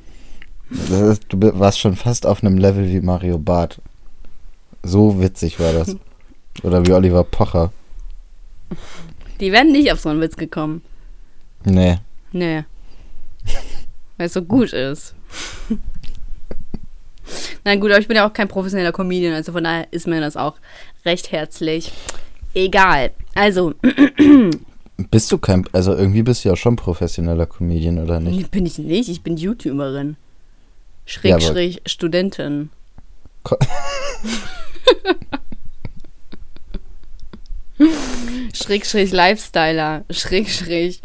Das 0.70 1.02
ist, 1.02 1.24
du 1.30 1.38
warst 1.60 1.80
schon 1.80 1.96
fast 1.96 2.26
auf 2.26 2.44
einem 2.44 2.58
Level 2.58 2.90
wie 2.90 3.02
Mario 3.02 3.38
Barth. 3.38 3.80
So 4.84 5.22
witzig 5.22 5.60
war 5.60 5.74
das. 5.74 5.96
Oder 6.64 6.86
wie 6.86 6.92
Oliver 6.92 7.24
Pocher. 7.24 7.72
Die 9.40 9.52
wären 9.52 9.72
nicht 9.72 9.92
auf 9.92 10.00
so 10.00 10.10
einen 10.10 10.22
Witz 10.22 10.36
gekommen. 10.38 10.82
Nee. 11.66 11.98
Nee. 12.32 12.64
Weil 14.18 14.28
es 14.28 14.34
so 14.34 14.42
gut 14.42 14.74
ist. 14.74 15.16
Na 17.64 17.76
gut, 17.76 17.92
aber 17.92 18.00
ich 18.00 18.08
bin 18.08 18.18
ja 18.18 18.28
auch 18.28 18.34
kein 18.34 18.48
professioneller 18.48 18.92
Comedian, 18.92 19.34
also 19.34 19.52
von 19.52 19.64
daher 19.64 19.88
ist 19.92 20.08
mir 20.08 20.20
das 20.22 20.36
auch 20.38 20.56
recht 21.06 21.32
herzlich. 21.32 21.92
Egal. 22.54 23.12
Also, 23.36 23.74
Bist 25.10 25.32
du 25.32 25.38
kein, 25.38 25.66
also 25.72 25.96
irgendwie 25.96 26.24
bist 26.24 26.44
du 26.44 26.50
ja 26.50 26.56
schon 26.56 26.76
professioneller 26.76 27.46
Comedian, 27.46 28.00
oder 28.00 28.20
nicht? 28.20 28.52
bin 28.52 28.66
ich 28.66 28.78
nicht, 28.78 29.10
ich 29.10 29.22
bin 29.24 29.38
YouTuberin. 29.38 30.18
Ja, 31.24 31.36
aber- 31.36 31.42
Schrägstrich 31.42 31.82
Studentin. 31.86 32.70
Ko- 33.44 33.58
Schrägstrich 38.54 39.12
Lifestyler. 39.12 40.04
Schrägstrich 40.10 41.02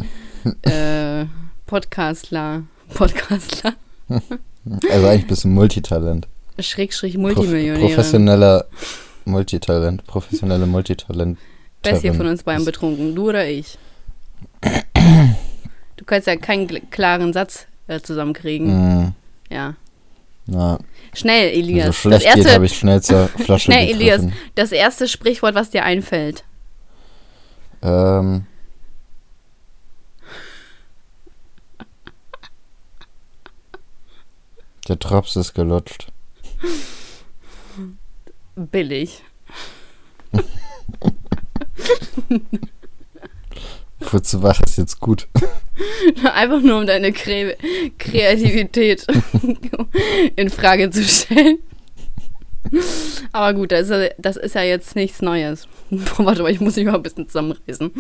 äh, 0.63 1.27
Podcastler. 1.67 2.63
Podcastler. 2.95 3.75
Also 4.91 5.07
eigentlich 5.07 5.29
bist 5.29 5.45
du 5.45 5.49
Multitalent. 5.49 6.27
Schrägstrich 6.59 7.15
Prof 7.15 7.23
Multimillionärin. 7.23 7.87
professioneller 7.87 8.65
Multitalent. 9.25 10.05
Professionelle 10.09 10.67
Multitalent. 10.67 11.39
Wer 11.85 11.93
ist 11.93 12.03
hier 12.03 12.15
von 12.15 12.27
uns 12.27 12.43
beiden 12.43 12.65
betrunken? 12.65 13.15
Du 13.15 13.29
oder 13.29 13.47
ich? 13.49 13.79
Du 15.97 16.05
kannst 16.05 16.27
ja 16.27 16.35
keinen 16.35 16.91
klaren 16.91 17.33
Satz 17.33 17.67
äh, 17.87 18.01
zusammenkriegen. 18.01 19.05
Mm, 19.05 19.13
Ja. 19.51 19.75
na, 20.47 20.81
Schnell, 21.15 21.53
so 21.53 21.59
Elias. 21.61 21.87
das 21.87 21.97
schlecht 22.01 22.25
geht, 22.27 22.37
erste, 22.39 22.53
habe 22.55 22.67
ich 22.67 22.77
schnell 22.77 23.01
zur 23.03 23.29
Flasche 23.29 23.65
schnell, 23.67 23.89
Elias. 23.89 24.23
gegriffen. 24.23 24.39
Das 24.57 24.73
erste 24.73 25.07
Sprichwort, 25.07 25.55
was 25.55 25.71
dir 25.71 25.85
einfällt. 25.85 26.43
Ähm, 27.83 28.47
der 34.89 34.97
Drops 34.97 35.37
ist 35.37 35.55
gelutscht. 35.55 36.09
Billig. 38.55 39.23
Wozu 44.01 44.43
war 44.43 44.55
das 44.55 44.77
jetzt 44.77 45.01
gut? 45.01 45.27
Einfach 46.35 46.61
nur, 46.61 46.79
um 46.79 46.87
deine 46.87 47.13
Kre 47.13 47.57
Kreativität 47.99 49.07
in 50.37 50.51
Frage 50.51 50.91
zu 50.91 51.03
stellen. 51.03 51.59
Aber 53.33 53.55
gut, 53.55 53.73
das 53.73 53.89
ist, 53.89 53.91
ja, 53.91 54.09
das 54.19 54.37
ist 54.37 54.55
ja 54.55 54.63
jetzt 54.63 54.97
nichts 54.97 55.23
Neues. 55.23 55.67
Boah, 55.91 56.27
warte 56.27 56.43
mal, 56.43 56.51
ich 56.51 56.61
muss 56.61 56.77
mich 56.77 56.85
mal 56.85 56.95
ein 56.95 57.03
bisschen 57.03 57.27
zusammenreißen. 57.29 57.91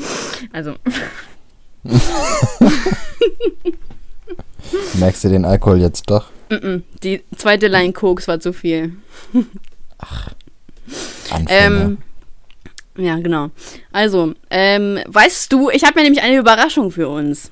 Also, 0.52 0.74
Merkst 4.94 5.24
du 5.24 5.28
den 5.28 5.44
Alkohol 5.44 5.80
jetzt 5.80 6.10
doch? 6.10 6.30
Die 7.02 7.22
zweite 7.36 7.68
Line 7.68 7.92
Koks 7.92 8.28
war 8.28 8.40
zu 8.40 8.52
viel. 8.52 8.96
Anfänger. 11.30 11.46
Ähm, 11.48 11.98
ja, 12.96 13.16
genau. 13.16 13.50
Also, 13.92 14.34
ähm, 14.50 14.98
weißt 15.06 15.52
du, 15.52 15.70
ich 15.70 15.84
habe 15.84 15.98
mir 15.98 16.04
nämlich 16.04 16.22
eine 16.22 16.38
Überraschung 16.38 16.90
für 16.90 17.08
uns. 17.08 17.50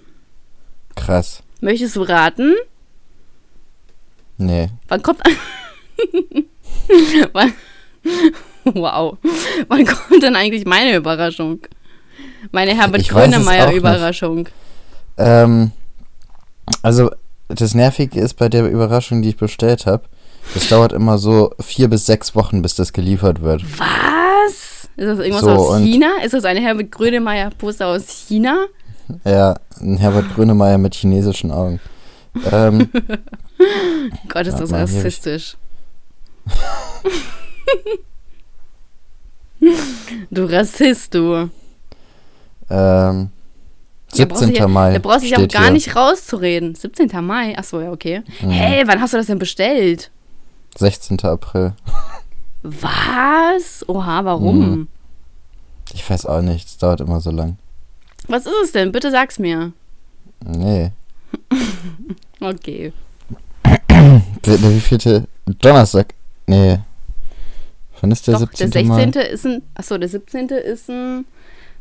Krass. 0.97 1.43
Möchtest 1.61 1.97
du 1.97 2.03
raten? 2.03 2.55
Nee. 4.39 4.69
Wann 4.89 5.03
kommt. 5.03 5.21
Wann... 7.33 7.53
Wow. 8.65 9.19
Wann 9.69 9.85
kommt 9.85 10.23
denn 10.23 10.37
eigentlich 10.37 10.65
meine 10.65 10.97
Überraschung? 10.97 11.61
Meine 12.51 12.77
Herbert 12.77 13.03
Ich 13.03 13.13
weiß 13.13 13.29
es 13.29 13.35
auch 13.35 13.37
Grönemeyer 13.37 13.67
nicht. 13.69 13.77
Überraschung. 13.77 14.49
Ähm, 15.17 15.73
also, 16.83 17.11
das 17.49 17.75
Nervige 17.75 18.21
ist 18.21 18.35
bei 18.35 18.49
der 18.49 18.69
Überraschung, 18.71 19.23
die 19.23 19.31
ich 19.31 19.37
bestellt 19.37 19.87
habe, 19.87 20.05
das 20.55 20.69
dauert 20.69 20.93
immer 20.93 21.19
so 21.19 21.51
vier 21.61 21.89
bis 21.89 22.07
sechs 22.07 22.35
Wochen, 22.35 22.63
bis 22.63 22.75
das 22.75 22.93
geliefert 22.93 23.43
wird. 23.43 23.65
Was? 23.79 24.89
Ist 24.97 25.09
das 25.09 25.19
irgendwas 25.19 25.41
So, 25.43 25.51
aus 25.51 25.81
China? 25.81 26.09
Ist 26.25 26.35
das 26.35 26.45
eine 26.45 26.61
Herbert 26.61 26.93
Grönemeyer 26.93 27.51
Poster 27.51 27.89
aus 27.89 28.27
China? 28.29 28.67
Ja, 29.25 29.55
ein 29.81 29.97
Herbert 29.97 30.35
Grönemeyer 30.35 30.79
mit 30.79 30.95
chinesischen 30.95 31.51
Augen. 31.51 31.81
Ähm, 32.51 32.89
Gott, 34.29 34.47
ist 34.47 34.59
das 34.59 34.71
Mann, 34.71 34.83
rassistisch. 34.83 35.57
du 40.31 40.45
Rassist, 40.45 41.15
du. 41.15 41.49
ähm, 42.71 43.31
17. 44.17 44.55
ja- 44.55 44.69
Mai. 44.69 44.93
Da 44.93 44.99
brauchst 44.99 45.25
du 45.25 45.29
dich 45.29 45.37
auch 45.37 45.49
gar 45.49 45.65
hier. 45.65 45.73
nicht 45.73 45.95
rauszureden. 45.97 46.75
17. 46.75 47.11
Mai? 47.25 47.57
Achso, 47.59 47.81
ja, 47.81 47.91
okay. 47.93 48.23
Mhm. 48.41 48.51
Hey, 48.51 48.83
wann 48.87 49.01
hast 49.01 49.13
du 49.13 49.19
das 49.19 49.27
denn 49.27 49.39
bestellt? 49.39 50.11
16. 50.77 51.21
April. 51.25 51.73
Was? 52.63 53.85
Oha, 53.89 54.25
warum? 54.25 54.59
Mhm. 54.71 54.89
Ich 55.93 56.09
weiß 56.09 56.27
auch 56.27 56.41
nicht, 56.43 56.67
es 56.67 56.79
dauert 56.79 57.01
immer 57.01 57.21
so 57.21 57.31
lang. 57.31 57.59
Was 58.27 58.47
ist 58.47 58.55
es 58.65 58.73
denn? 58.73 58.91
Bitte 58.91 59.11
sag's 59.11 59.39
mir. 59.39 59.73
Nee. 60.45 60.91
Okay. 62.41 62.93
Wie, 64.43 64.81
vielte? 64.81 65.27
Donnerstag? 65.47 66.13
Nee. 66.47 66.79
Wann 68.01 68.11
ist 68.11 68.27
der 68.27 68.35
Doch, 68.35 68.41
17. 68.41 68.71
der 68.71 68.83
16. 68.85 68.89
Mai? 69.15 69.21
ist 69.29 69.47
ein. 69.47 69.63
Achso, 69.75 69.97
der 69.97 70.09
17. 70.11 70.49
ist 70.49 70.91
ein 70.91 71.25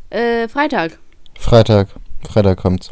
äh, 0.09 0.47
Freitag. 0.47 0.99
Freitag. 1.37 1.89
Freitag 2.27 2.57
kommt's. 2.59 2.89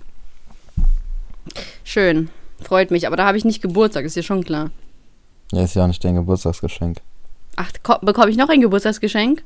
Schön. 1.84 2.30
Freut 2.62 2.92
mich, 2.92 3.08
aber 3.08 3.16
da 3.18 3.26
habe 3.26 3.38
ich 3.38 3.46
nicht 3.46 3.62
Geburtstag, 3.62 4.06
ist 4.06 4.16
dir 4.16 4.24
schon 4.24 4.44
klar. 4.44 4.70
Ja, 5.52 5.64
ist 5.64 5.76
ja 5.76 5.84
auch 5.84 5.88
nicht 5.88 6.04
dein 6.04 6.16
Geburtstagsgeschenk. 6.16 7.00
Ach, 7.56 7.72
ko- 7.84 7.98
bekomme 8.02 8.30
ich 8.30 8.38
noch 8.38 8.50
ein 8.50 8.62
Geburtstagsgeschenk? 8.62 9.44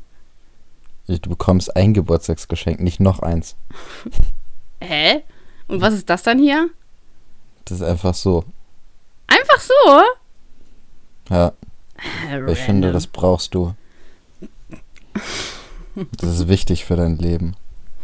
Du 1.07 1.29
bekommst 1.29 1.75
ein 1.75 1.93
Geburtstagsgeschenk, 1.93 2.79
nicht 2.79 2.99
noch 2.99 3.19
eins. 3.19 3.55
Hä? 4.81 5.23
Und 5.67 5.81
was 5.81 5.93
ist 5.93 6.09
das 6.09 6.23
dann 6.23 6.39
hier? 6.39 6.69
Das 7.65 7.77
ist 7.79 7.83
einfach 7.83 8.13
so. 8.13 8.43
Einfach 9.27 9.59
so? 9.59 10.01
Ja, 11.29 11.53
Äh, 12.29 12.51
ich 12.51 12.59
finde, 12.59 12.87
random. 12.87 12.93
das 12.93 13.07
brauchst 13.07 13.53
du. 13.55 13.73
Das 16.17 16.29
ist 16.29 16.47
wichtig 16.49 16.83
für 16.83 16.97
dein 16.97 17.17
Leben. 17.17 17.55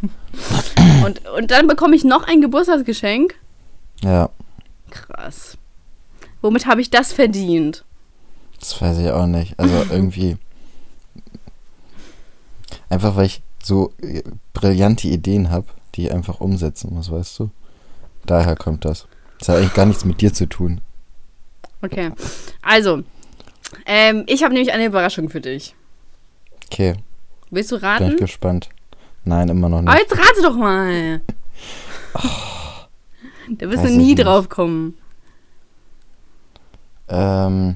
Und, 1.05 1.27
und 1.27 1.51
dann 1.51 1.67
bekomme 1.67 1.95
ich 1.95 2.03
noch 2.03 2.27
ein 2.27 2.41
Geburtstagsgeschenk? 2.41 3.35
Ja, 4.03 4.29
Krass. 4.91 5.57
Womit 6.41 6.65
habe 6.65 6.81
ich 6.81 6.89
das 6.89 7.13
verdient? 7.13 7.85
das 8.59 8.79
weiß 8.81 8.97
ich 8.99 9.09
auch 9.09 9.25
nicht. 9.25 9.57
Also 9.59 9.73
irgendwie. 9.91 10.37
Einfach 12.89 13.15
weil 13.15 13.25
ich 13.27 13.41
so 13.63 13.93
äh, 14.01 14.21
brillante 14.53 15.07
Ideen 15.07 15.49
habe, 15.49 15.67
die 15.95 16.05
ich 16.05 16.11
einfach 16.11 16.39
umsetzen 16.41 16.93
muss, 16.93 17.09
weißt 17.11 17.39
du? 17.39 17.49
Daher 18.25 18.55
kommt 18.55 18.85
das. 18.85 19.07
Das 19.39 19.49
hat 19.49 19.57
eigentlich 19.57 19.73
gar 19.73 19.85
nichts 19.85 20.05
mit 20.05 20.21
dir 20.21 20.33
zu 20.33 20.45
tun. 20.47 20.81
Okay. 21.81 22.11
Also, 22.61 23.03
ähm, 23.85 24.23
ich 24.27 24.43
habe 24.43 24.53
nämlich 24.53 24.73
eine 24.73 24.85
Überraschung 24.85 25.29
für 25.29 25.41
dich. 25.41 25.73
Okay, 26.71 26.95
Willst 27.49 27.71
du 27.71 27.77
bin 27.77 27.85
raten? 27.85 28.11
ich 28.11 28.17
gespannt. 28.17 28.69
Nein, 29.23 29.49
immer 29.49 29.69
noch 29.69 29.79
Aber 29.79 29.91
nicht. 29.93 30.01
jetzt 30.09 30.17
rate 30.17 30.41
doch 30.41 30.55
mal. 30.55 31.21
Da 33.49 33.69
wirst 33.69 33.83
du 33.83 33.89
nie 33.89 34.13
nicht. 34.15 34.23
drauf 34.23 34.49
kommen. 34.49 34.95
Ähm, 37.09 37.75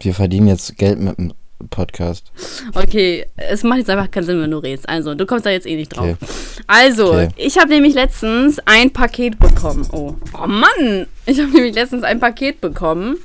wir 0.00 0.14
verdienen 0.14 0.48
jetzt 0.48 0.76
Geld 0.76 0.98
mit 0.98 1.16
dem 1.18 1.32
Podcast. 1.70 2.32
Okay, 2.74 3.24
es 3.36 3.62
macht 3.62 3.78
jetzt 3.78 3.90
einfach 3.90 4.10
keinen 4.10 4.24
Sinn, 4.24 4.40
wenn 4.42 4.50
du 4.50 4.58
redest. 4.58 4.88
Also, 4.88 5.14
du 5.14 5.24
kommst 5.26 5.46
da 5.46 5.50
jetzt 5.50 5.66
eh 5.66 5.76
nicht 5.76 5.90
drauf. 5.96 6.16
Okay. 6.20 6.32
Also, 6.66 7.12
Okay. 7.12 7.28
ich 7.36 7.56
habe 7.58 7.68
nämlich 7.68 7.94
letztens 7.94 8.58
ein 8.66 8.92
Paket 8.92 9.38
bekommen. 9.38 9.86
Oh, 9.92 10.16
oh 10.34 10.46
Mann! 10.46 11.06
Ich 11.26 11.38
habe 11.40 11.50
nämlich 11.52 11.74
letztens 11.74 12.02
ein 12.02 12.18
Paket 12.18 12.60
bekommen. 12.60 13.18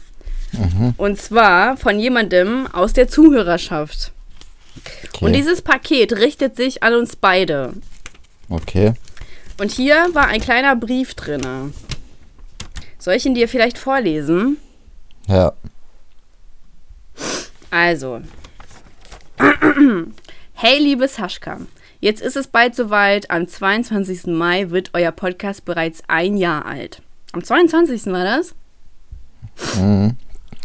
Mhm. 0.53 0.93
Und 0.97 1.19
zwar 1.19 1.77
von 1.77 1.99
jemandem 1.99 2.67
aus 2.71 2.93
der 2.93 3.07
Zuhörerschaft. 3.07 4.11
Okay. 5.13 5.25
Und 5.25 5.33
dieses 5.33 5.61
Paket 5.61 6.13
richtet 6.13 6.55
sich 6.55 6.83
an 6.83 6.93
uns 6.93 7.15
beide. 7.15 7.73
okay. 8.49 8.93
Und 9.59 9.71
hier 9.71 10.09
war 10.13 10.27
ein 10.27 10.39
kleiner 10.41 10.75
Brief 10.75 11.15
drin. 11.15 11.73
Soll 12.99 13.15
ich 13.15 13.25
ihn 13.25 13.33
dir 13.33 13.47
vielleicht 13.47 13.77
vorlesen? 13.79 14.57
Ja. 15.27 15.53
Also. 17.71 18.21
Hey, 20.59 20.79
liebe 20.79 21.07
Saschka. 21.07 21.59
Jetzt 21.99 22.19
ist 22.19 22.35
es 22.35 22.47
bald 22.47 22.75
soweit. 22.75 23.29
Am 23.29 23.47
22. 23.47 24.25
Mai 24.25 24.71
wird 24.71 24.89
euer 24.93 25.11
Podcast 25.11 25.65
bereits 25.65 26.01
ein 26.07 26.35
Jahr 26.35 26.65
alt. 26.65 27.03
Am 27.31 27.43
22. 27.43 28.07
war 28.07 28.23
das? 28.23 28.55
Mhm. 29.79 30.17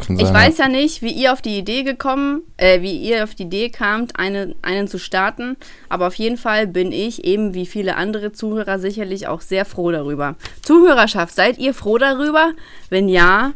Kann 0.07 0.19
Ich 0.19 0.27
sein, 0.27 0.35
weiß 0.35 0.59
ja 0.59 0.69
nicht, 0.69 1.03
wie 1.03 1.13
ihr 1.13 1.33
auf 1.33 1.43
die 1.43 1.59
Idee 1.59 1.83
gekommen, 1.83 2.43
äh, 2.57 2.81
wie 2.83 2.97
ihr 2.97 3.25
auf 3.25 3.35
die 3.35 3.45
Idee 3.45 3.71
kamt, 3.71 4.19
eine, 4.19 4.55
einen 4.63 4.89
zu 4.89 4.99
starten, 4.99 5.57
aber 5.89 6.07
auf 6.07 6.15
jeden 6.15 6.37
Fall 6.37 6.67
bin 6.67 6.93
ich, 6.93 7.25
eben 7.25 7.55
wie 7.55 7.67
viele 7.67 7.97
andere 7.97 8.33
Zuhörer, 8.33 8.79
sicherlich 8.79 9.27
auch 9.29 9.41
sehr 9.41 9.65
froh 9.65 9.91
darüber. 9.91 10.37
Zuhörerschaft, 10.63 11.35
seid 11.35 11.59
ihr 11.59 11.75
froh 11.75 11.99
darüber? 11.99 12.53
Wenn 12.91 13.09
ja, 13.09 13.53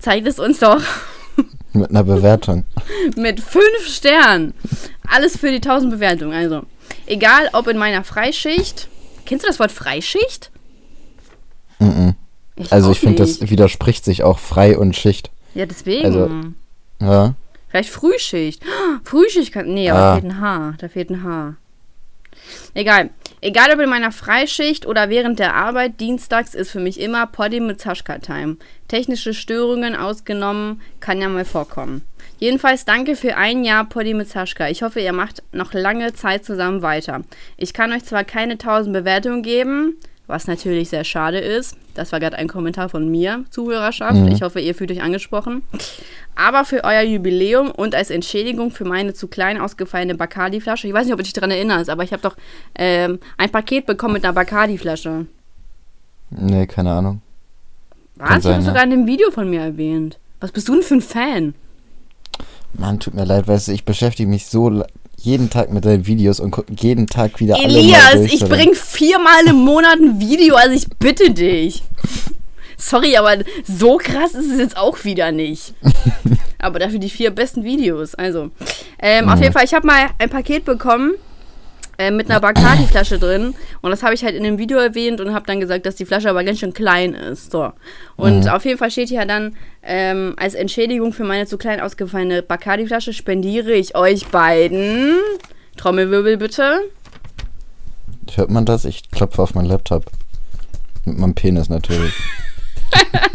zeigt 0.00 0.26
es 0.26 0.38
uns 0.38 0.60
doch 0.60 0.82
Mit 1.72 1.90
einer 1.90 2.04
Bewertung. 2.04 2.64
mit 3.16 3.40
fünf 3.40 3.86
Sternen. 3.86 4.54
Alles 5.06 5.36
für 5.36 5.50
die 5.50 5.56
1000 5.56 5.92
Bewertungen. 5.92 6.32
Also, 6.32 6.62
egal 7.06 7.48
ob 7.52 7.68
in 7.68 7.78
meiner 7.78 8.04
Freischicht. 8.04 8.88
Kennst 9.26 9.44
du 9.44 9.48
das 9.48 9.60
Wort 9.60 9.70
Freischicht? 9.70 10.50
Mhm. 11.78 12.14
Also 12.70 12.88
auch 12.88 12.92
ich 12.92 13.00
finde, 13.00 13.16
das 13.16 13.40
widerspricht 13.48 14.04
sich 14.04 14.22
auch 14.22 14.38
frei 14.38 14.76
und 14.76 14.96
Schicht. 14.96 15.30
Ja, 15.54 15.66
deswegen. 15.66 16.04
also- 16.06 16.30
Ja. 17.00 17.34
Vielleicht 17.68 17.90
Frühschicht. 17.90 18.62
Frühschicht 19.04 19.52
kann. 19.52 19.72
Nee, 19.72 19.90
aber 19.90 19.98
Ah. 20.00 20.14
da 20.16 20.20
fehlt 20.20 20.30
ein 20.30 20.40
Haar. 20.40 20.74
Da 20.78 20.88
fehlt 20.88 21.10
ein 21.10 21.22
Haar. 21.22 21.54
Egal. 22.74 23.10
Egal 23.42 23.72
ob 23.72 23.80
in 23.80 23.88
meiner 23.88 24.12
Freischicht 24.12 24.86
oder 24.86 25.08
während 25.08 25.38
der 25.38 25.54
Arbeit, 25.54 25.98
dienstags 26.00 26.54
ist 26.54 26.70
für 26.70 26.80
mich 26.80 27.00
immer 27.00 27.26
Poddy 27.26 27.60
mit 27.60 27.80
Zaschka-Time. 27.80 28.56
Technische 28.88 29.32
Störungen 29.34 29.96
ausgenommen, 29.96 30.80
kann 31.00 31.20
ja 31.22 31.28
mal 31.28 31.44
vorkommen. 31.46 32.02
Jedenfalls 32.38 32.84
danke 32.84 33.16
für 33.16 33.36
ein 33.36 33.64
Jahr 33.64 33.84
Poddy 33.88 34.14
mit 34.14 34.28
Zaschka. 34.28 34.68
Ich 34.68 34.82
hoffe, 34.82 35.00
ihr 35.00 35.12
macht 35.12 35.42
noch 35.52 35.72
lange 35.72 36.12
Zeit 36.14 36.44
zusammen 36.44 36.82
weiter. 36.82 37.22
Ich 37.56 37.72
kann 37.72 37.92
euch 37.92 38.04
zwar 38.04 38.24
keine 38.24 38.58
1000 38.58 38.92
Bewertungen 38.94 39.42
geben, 39.42 39.96
was 40.30 40.46
natürlich 40.46 40.88
sehr 40.88 41.04
schade 41.04 41.38
ist. 41.38 41.76
Das 41.94 42.12
war 42.12 42.20
gerade 42.20 42.36
ein 42.36 42.48
Kommentar 42.48 42.88
von 42.88 43.10
mir, 43.10 43.44
Zuhörerschaft. 43.50 44.16
Mhm. 44.16 44.28
Ich 44.28 44.42
hoffe, 44.42 44.60
ihr 44.60 44.74
fühlt 44.74 44.90
euch 44.90 45.02
angesprochen. 45.02 45.62
Aber 46.34 46.64
für 46.64 46.84
euer 46.84 47.02
Jubiläum 47.02 47.70
und 47.70 47.94
als 47.94 48.10
Entschädigung 48.10 48.70
für 48.70 48.84
meine 48.84 49.12
zu 49.12 49.28
klein 49.28 49.60
ausgefallene 49.60 50.14
Bacardi-Flasche, 50.14 50.88
ich 50.88 50.94
weiß 50.94 51.04
nicht, 51.04 51.12
ob 51.12 51.18
du 51.18 51.24
dich 51.24 51.32
daran 51.32 51.50
erinnerst, 51.50 51.90
aber 51.90 52.04
ich 52.04 52.12
habe 52.12 52.22
doch 52.22 52.36
ähm, 52.76 53.18
ein 53.36 53.50
Paket 53.50 53.86
bekommen 53.86 54.14
mit 54.14 54.24
einer 54.24 54.32
Bacardi-Flasche. 54.32 55.26
Nee, 56.30 56.66
keine 56.66 56.92
Ahnung. 56.92 57.20
Was? 58.16 58.44
Ich 58.44 58.50
habe 58.50 58.62
sogar 58.62 58.84
in 58.84 58.90
dem 58.90 59.06
Video 59.06 59.30
von 59.30 59.50
mir 59.50 59.60
erwähnt. 59.60 60.18
Was 60.40 60.52
bist 60.52 60.68
du 60.68 60.74
denn 60.74 60.82
für 60.82 60.94
ein 60.94 61.00
Fan? 61.00 61.54
Mann, 62.74 63.00
tut 63.00 63.14
mir 63.14 63.24
leid, 63.24 63.48
weißt 63.48 63.68
du, 63.68 63.72
ich 63.72 63.84
beschäftige 63.84 64.28
mich 64.28 64.46
so 64.46 64.84
jeden 65.22 65.50
Tag 65.50 65.70
mit 65.72 65.84
deinen 65.84 66.06
Videos 66.06 66.40
und 66.40 66.50
gucke 66.50 66.72
jeden 66.78 67.06
Tag 67.06 67.40
wieder 67.40 67.54
alle 67.56 67.64
Elias, 67.64 68.12
durch, 68.14 68.34
ich 68.34 68.40
so 68.40 68.48
bring 68.48 68.74
viermal 68.74 69.46
im 69.48 69.56
Monat 69.56 69.98
ein 69.98 70.20
Video, 70.20 70.56
also 70.56 70.74
ich 70.74 70.88
bitte 70.98 71.30
dich. 71.30 71.82
Sorry, 72.76 73.16
aber 73.16 73.38
so 73.64 73.98
krass 73.98 74.32
ist 74.34 74.50
es 74.50 74.58
jetzt 74.58 74.76
auch 74.76 75.04
wieder 75.04 75.32
nicht. 75.32 75.74
aber 76.58 76.78
dafür 76.78 76.98
die 76.98 77.10
vier 77.10 77.30
besten 77.30 77.62
Videos. 77.62 78.14
Also, 78.14 78.50
ähm, 78.98 79.28
auf 79.28 79.36
Mhm. 79.36 79.42
jeden 79.42 79.52
Fall, 79.52 79.64
ich 79.64 79.74
habe 79.74 79.86
mal 79.86 80.06
ein 80.18 80.30
Paket 80.30 80.64
bekommen 80.64 81.12
äh, 82.00 82.10
mit 82.10 82.30
einer 82.30 82.40
Bacardi-Flasche 82.40 83.18
drin. 83.18 83.54
Und 83.82 83.90
das 83.90 84.02
habe 84.02 84.14
ich 84.14 84.24
halt 84.24 84.34
in 84.34 84.42
dem 84.42 84.56
Video 84.56 84.78
erwähnt 84.78 85.20
und 85.20 85.34
habe 85.34 85.44
dann 85.46 85.60
gesagt, 85.60 85.84
dass 85.84 85.96
die 85.96 86.06
Flasche 86.06 86.30
aber 86.30 86.42
ganz 86.44 86.58
schön 86.60 86.72
klein 86.72 87.12
ist. 87.14 87.52
So. 87.52 87.72
Und 88.16 88.44
Mhm. 88.44 88.48
auf 88.48 88.64
jeden 88.64 88.78
Fall 88.78 88.90
steht 88.90 89.10
hier 89.10 89.26
dann, 89.26 89.54
ähm, 89.82 90.32
als 90.38 90.54
Entschädigung 90.54 91.12
für 91.12 91.24
meine 91.24 91.44
zu 91.46 91.58
klein 91.58 91.78
ausgefallene 91.80 92.42
Bacardi-Flasche 92.42 93.12
spendiere 93.12 93.72
ich 93.72 93.96
euch 93.96 94.26
beiden. 94.28 95.18
Trommelwirbel 95.76 96.38
bitte. 96.38 96.80
Hört 98.34 98.50
man 98.50 98.64
das? 98.64 98.86
Ich 98.86 99.10
klopfe 99.10 99.42
auf 99.42 99.54
meinen 99.54 99.66
Laptop. 99.68 100.06
Mit 101.04 101.18
meinem 101.18 101.34
Penis 101.34 101.68
natürlich. 101.68 102.14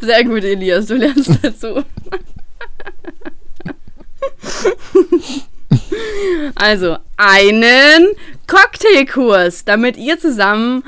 Sehr 0.00 0.24
gut, 0.24 0.44
Elias, 0.44 0.86
du 0.86 0.94
lernst 0.96 1.30
dazu. 1.42 1.82
Also, 6.54 6.96
einen 7.18 8.08
Cocktailkurs, 8.46 9.66
damit 9.66 9.98
ihr 9.98 10.18
zusammen 10.18 10.82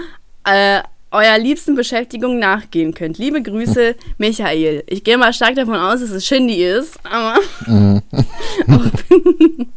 äh, 0.45 0.81
eurer 1.11 1.39
liebsten 1.39 1.75
Beschäftigung 1.75 2.39
nachgehen 2.39 2.95
könnt. 2.95 3.19
Liebe 3.19 3.43
Grüße, 3.43 3.95
Michael. 4.17 4.83
Ich 4.87 5.05
gehe 5.05 5.19
mal 5.19 5.35
stark 5.35 5.57
davon 5.57 5.75
aus, 5.75 6.01
dass 6.01 6.11
es 6.11 6.27
Shindy 6.27 6.65
ist, 6.65 6.99
aber 7.05 7.39
Mhm. 7.67 8.03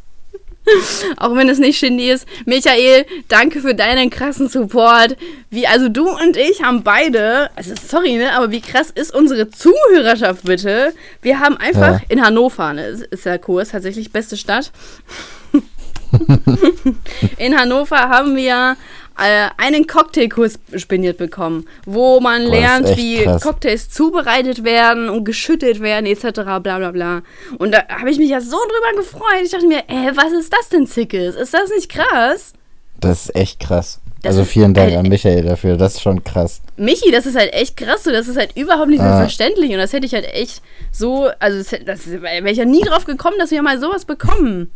auch 1.18 1.36
wenn 1.36 1.50
es 1.50 1.60
nicht 1.60 1.78
Shindy 1.78 2.10
ist. 2.10 2.26
Michael, 2.46 3.06
danke 3.28 3.60
für 3.62 3.76
deinen 3.76 4.10
krassen 4.10 4.48
Support. 4.50 5.18
Wie, 5.50 5.68
also 5.68 5.90
du 5.90 6.10
und 6.10 6.38
ich 6.38 6.64
haben 6.64 6.84
beide, 6.84 7.50
also 7.56 7.74
sorry, 7.88 8.14
ne, 8.18 8.32
aber 8.34 8.52
wie 8.52 8.62
krass 8.62 8.90
ist 8.90 9.14
unsere 9.14 9.50
Zuhörerschaft 9.50 10.44
bitte? 10.44 10.94
Wir 11.22 11.40
haben 11.40 11.58
einfach 11.58 12.00
Ja. 12.00 12.06
in 12.10 12.22
Hannover, 12.26 12.74
ne, 12.74 12.88
ist- 13.10 13.26
der 13.26 13.40
Kurs 13.40 13.70
tatsächlich 13.70 14.12
beste 14.12 14.38
Stadt. 14.38 14.72
in 17.38 17.58
Hannover 17.58 17.98
haben 18.10 18.36
wir 18.36 18.78
äh, 19.18 19.50
einen 19.58 19.86
Cocktailkurs 19.88 20.60
spendiert 20.76 21.18
bekommen, 21.18 21.66
wo 21.86 22.20
man 22.20 22.44
Boah, 22.46 22.52
lernt, 22.52 22.98
wie 22.98 23.24
krass. 23.24 23.42
Cocktails 23.44 23.90
zubereitet 23.90 24.64
werden 24.64 25.10
und 25.10 25.24
geschüttet 25.24 25.80
werden, 25.82 26.06
etc. 26.06 26.42
bla 26.44 26.60
bla 26.60 26.92
bla. 26.92 27.22
Und 27.60 27.72
da 27.74 27.88
habe 27.90 28.10
ich 28.10 28.18
mich 28.18 28.30
ja 28.30 28.42
so 28.42 28.58
drüber 28.58 29.02
gefreut. 29.02 29.42
Ich 29.44 29.52
dachte 29.52 29.68
mir, 29.68 29.84
ey, 29.88 30.12
was 30.16 30.32
ist 30.32 30.52
das 30.54 30.70
denn 30.70 30.88
Zickes? 30.88 31.36
Ist 31.36 31.54
das 31.54 31.70
nicht 31.70 31.90
krass? 31.90 32.54
Das 33.00 33.26
ist 33.26 33.36
echt 33.36 33.60
krass. 33.60 34.00
Das 34.22 34.38
also 34.38 34.46
vielen 34.46 34.74
Dank 34.74 34.92
halt- 34.92 35.00
an 35.00 35.10
Michael 35.10 35.44
dafür. 35.44 35.76
Das 35.76 35.96
ist 35.96 36.02
schon 36.02 36.24
krass. 36.24 36.62
Michi, 36.78 37.12
das 37.12 37.26
ist 37.26 37.36
halt 37.36 37.54
echt 37.54 37.76
krass, 37.76 38.06
so, 38.06 38.12
das 38.12 38.28
ist 38.30 38.38
halt 38.38 38.56
überhaupt 38.56 38.90
nicht 38.90 39.02
Ah. 39.02 39.18
selbstverständlich 39.18 39.72
und 39.72 39.78
das 39.80 39.92
hätte 39.92 40.06
ich 40.06 40.14
halt 40.14 40.26
echt 40.26 40.62
so, 40.94 41.30
also 41.40 41.58
das, 41.58 41.76
das 41.86 42.10
wäre 42.10 42.50
ich 42.50 42.58
ja 42.58 42.64
nie 42.66 42.82
drauf 42.82 43.04
gekommen, 43.04 43.36
dass 43.38 43.52
wir 43.52 43.62
mal 43.62 43.80
sowas 43.82 44.06
bekommen. 44.06 44.72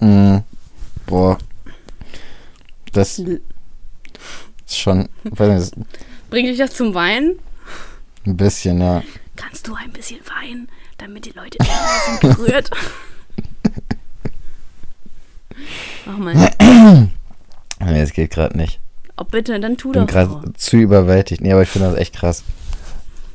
Mhm. 0.00 0.42
Boah. 1.06 1.38
Das 2.92 3.20
ist 4.66 4.78
schon 4.78 5.08
weiß 5.24 5.72
nicht, 5.76 5.86
Bringt 6.30 6.48
dich 6.48 6.58
das 6.58 6.74
zum 6.74 6.94
Weinen? 6.94 7.38
ein 8.26 8.36
bisschen, 8.36 8.80
ja. 8.80 9.02
Kannst 9.36 9.68
du 9.68 9.74
ein 9.74 9.92
bisschen 9.92 10.18
weinen, 10.40 10.68
damit 10.98 11.26
die 11.26 11.30
Leute 11.30 11.58
sind 12.06 12.20
gerührt? 12.20 12.70
Mach 16.06 16.18
mal. 16.18 16.34
Nee, 17.80 18.00
es 18.00 18.12
geht 18.12 18.30
gerade 18.32 18.56
nicht. 18.56 18.80
Oh, 19.16 19.24
bitte, 19.24 19.58
dann 19.60 19.76
tu 19.76 19.88
Ich 19.90 19.92
bin 19.94 20.06
doch. 20.06 20.12
gerade 20.12 20.52
zu 20.54 20.76
überwältigt. 20.76 21.40
Nee, 21.40 21.52
aber 21.52 21.62
ich 21.62 21.68
finde 21.68 21.88
das 21.90 21.96
echt 21.98 22.16
krass. 22.16 22.42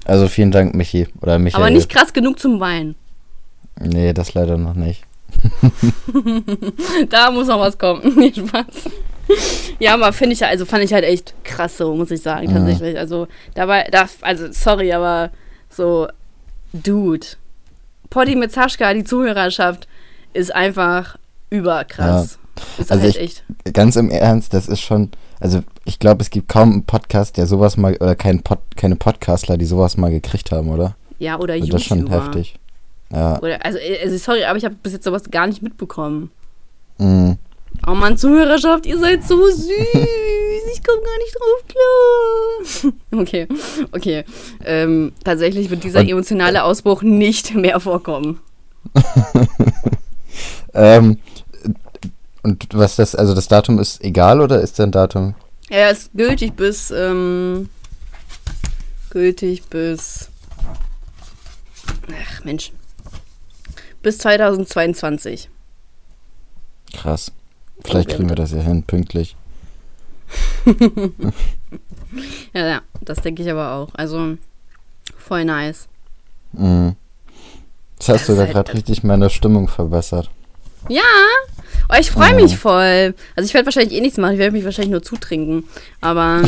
Also 0.05 0.27
vielen 0.27 0.51
Dank, 0.51 0.75
Michi. 0.75 1.07
Oder 1.21 1.39
Michael. 1.39 1.63
Aber 1.63 1.71
nicht 1.71 1.89
krass 1.89 2.13
genug 2.13 2.39
zum 2.39 2.59
Weinen. 2.59 2.95
Nee, 3.79 4.13
das 4.13 4.33
leider 4.33 4.57
noch 4.57 4.73
nicht. 4.75 5.03
Da 7.09 7.31
muss 7.31 7.47
noch 7.47 7.59
was 7.59 7.77
kommen. 7.77 8.01
Nee, 8.15 8.33
Spaß. 8.35 8.89
Ja, 9.79 9.95
aber 9.95 10.13
finde 10.13 10.33
ich, 10.33 10.45
also 10.45 10.65
fand 10.65 10.83
ich 10.83 10.93
halt 10.93 11.03
echt 11.03 11.33
krass 11.43 11.77
so, 11.77 11.95
muss 11.95 12.11
ich 12.11 12.21
sagen, 12.21 12.47
Mhm. 12.49 12.53
tatsächlich. 12.53 12.97
Also, 12.99 13.27
dabei, 13.55 13.87
da, 13.91 14.07
also, 14.21 14.51
sorry, 14.51 14.93
aber 14.93 15.31
so, 15.69 16.07
Dude. 16.73 17.25
Poddy 18.09 18.35
mit 18.35 18.51
Saschka, 18.51 18.93
die 18.93 19.03
Zuhörerschaft, 19.03 19.87
ist 20.33 20.53
einfach 20.53 21.17
überkrass. 21.49 22.37
Ist 22.77 22.91
Also 22.91 23.03
halt 23.03 23.15
ich- 23.15 23.21
echt. 23.21 23.43
Ganz 23.73 23.95
im 23.95 24.09
Ernst, 24.09 24.53
das 24.53 24.67
ist 24.67 24.81
schon. 24.81 25.09
Also 25.39 25.63
ich 25.85 25.97
glaube, 25.97 26.21
es 26.21 26.29
gibt 26.29 26.47
kaum 26.49 26.71
einen 26.71 26.83
Podcast, 26.83 27.37
der 27.37 27.47
sowas 27.47 27.75
mal. 27.77 27.95
Oder 27.97 28.15
kein 28.15 28.43
Pod, 28.43 28.59
keine 28.75 28.95
Podcastler, 28.95 29.57
die 29.57 29.65
sowas 29.65 29.97
mal 29.97 30.11
gekriegt 30.11 30.51
haben, 30.51 30.69
oder? 30.69 30.95
Ja, 31.19 31.39
oder 31.39 31.53
Also 31.53 31.65
YouTuber. 31.65 31.73
das 31.77 31.81
ist 31.81 31.87
schon 31.87 32.09
heftig. 32.11 32.59
Ja. 33.11 33.39
Oder, 33.41 33.65
also, 33.65 33.79
also, 34.03 34.17
sorry, 34.17 34.43
aber 34.43 34.57
ich 34.57 34.65
habe 34.65 34.75
bis 34.83 34.93
jetzt 34.93 35.03
sowas 35.05 35.23
gar 35.31 35.47
nicht 35.47 35.61
mitbekommen. 35.63 36.29
Mhm. 36.99 37.37
Oh 37.88 37.95
Mann, 37.95 38.15
Zuhörerschaft, 38.17 38.86
ihr 38.86 38.99
seid 38.99 39.23
so 39.23 39.43
süß. 39.47 39.67
Ich 39.67 40.84
komme 40.84 41.01
gar 41.01 41.17
nicht 41.17 41.36
drauf 41.36 41.65
klar. 41.67 42.93
Okay, 43.21 43.47
okay. 43.91 44.23
Ähm, 44.63 45.12
tatsächlich 45.23 45.69
wird 45.69 45.84
dieser 45.84 45.99
Und- 46.01 46.10
emotionale 46.10 46.63
Ausbruch 46.63 47.01
nicht 47.01 47.53
mehr 47.55 47.79
vorkommen. 47.79 48.39
Ähm, 50.73 51.17
und 52.43 52.67
was 52.71 52.95
das, 52.95 53.13
also 53.13 53.36
das 53.36 53.49
Datum 53.49 53.77
ist 53.79 54.01
egal 54.03 54.39
oder 54.39 54.62
ist 54.62 54.79
dein 54.79 54.91
Datum? 54.91 55.36
Er 55.69 55.91
ist 55.91 56.12
gültig 56.13 56.53
bis, 56.55 56.91
ähm, 56.91 57.69
gültig 59.10 59.63
bis, 59.65 60.29
ach 62.10 62.43
Mensch, 62.45 62.71
bis 64.01 64.17
2022. 64.19 65.49
Krass. 66.93 67.34
Vielleicht 67.83 68.09
kriegen 68.09 68.29
wir 68.29 68.35
das 68.35 68.51
ja 68.51 68.59
hin, 68.59 68.83
pünktlich. 68.83 69.35
Ja, 72.53 72.67
ja, 72.67 72.81
das 72.99 73.21
denke 73.21 73.41
ich 73.41 73.49
aber 73.49 73.71
auch. 73.73 73.89
Also, 73.93 74.35
voll 75.17 75.45
nice. 75.45 75.87
Mhm. 76.51 76.95
Das 77.97 78.09
hast 78.09 78.27
Das 78.29 78.37
halt- 78.37 78.51
gerade 78.51 78.73
richtig 78.73 79.03
meine 79.03 79.29
Stimmung 79.29 79.69
verbessert. 79.69 80.29
Ja, 80.89 81.01
oh, 81.89 81.95
ich 81.97 82.11
freue 82.11 82.33
Oh. 82.33 82.35
mich 82.35 82.57
voll. 82.57 83.13
Also 83.35 83.47
ich 83.47 83.53
werde 83.53 83.67
wahrscheinlich 83.67 83.97
eh 83.97 84.01
nichts 84.01 84.17
machen, 84.17 84.33
ich 84.33 84.39
werde 84.39 84.51
mich 84.51 84.65
wahrscheinlich 84.65 84.91
nur 84.91 85.03
zutrinken. 85.03 85.63
Aber, 86.01 86.41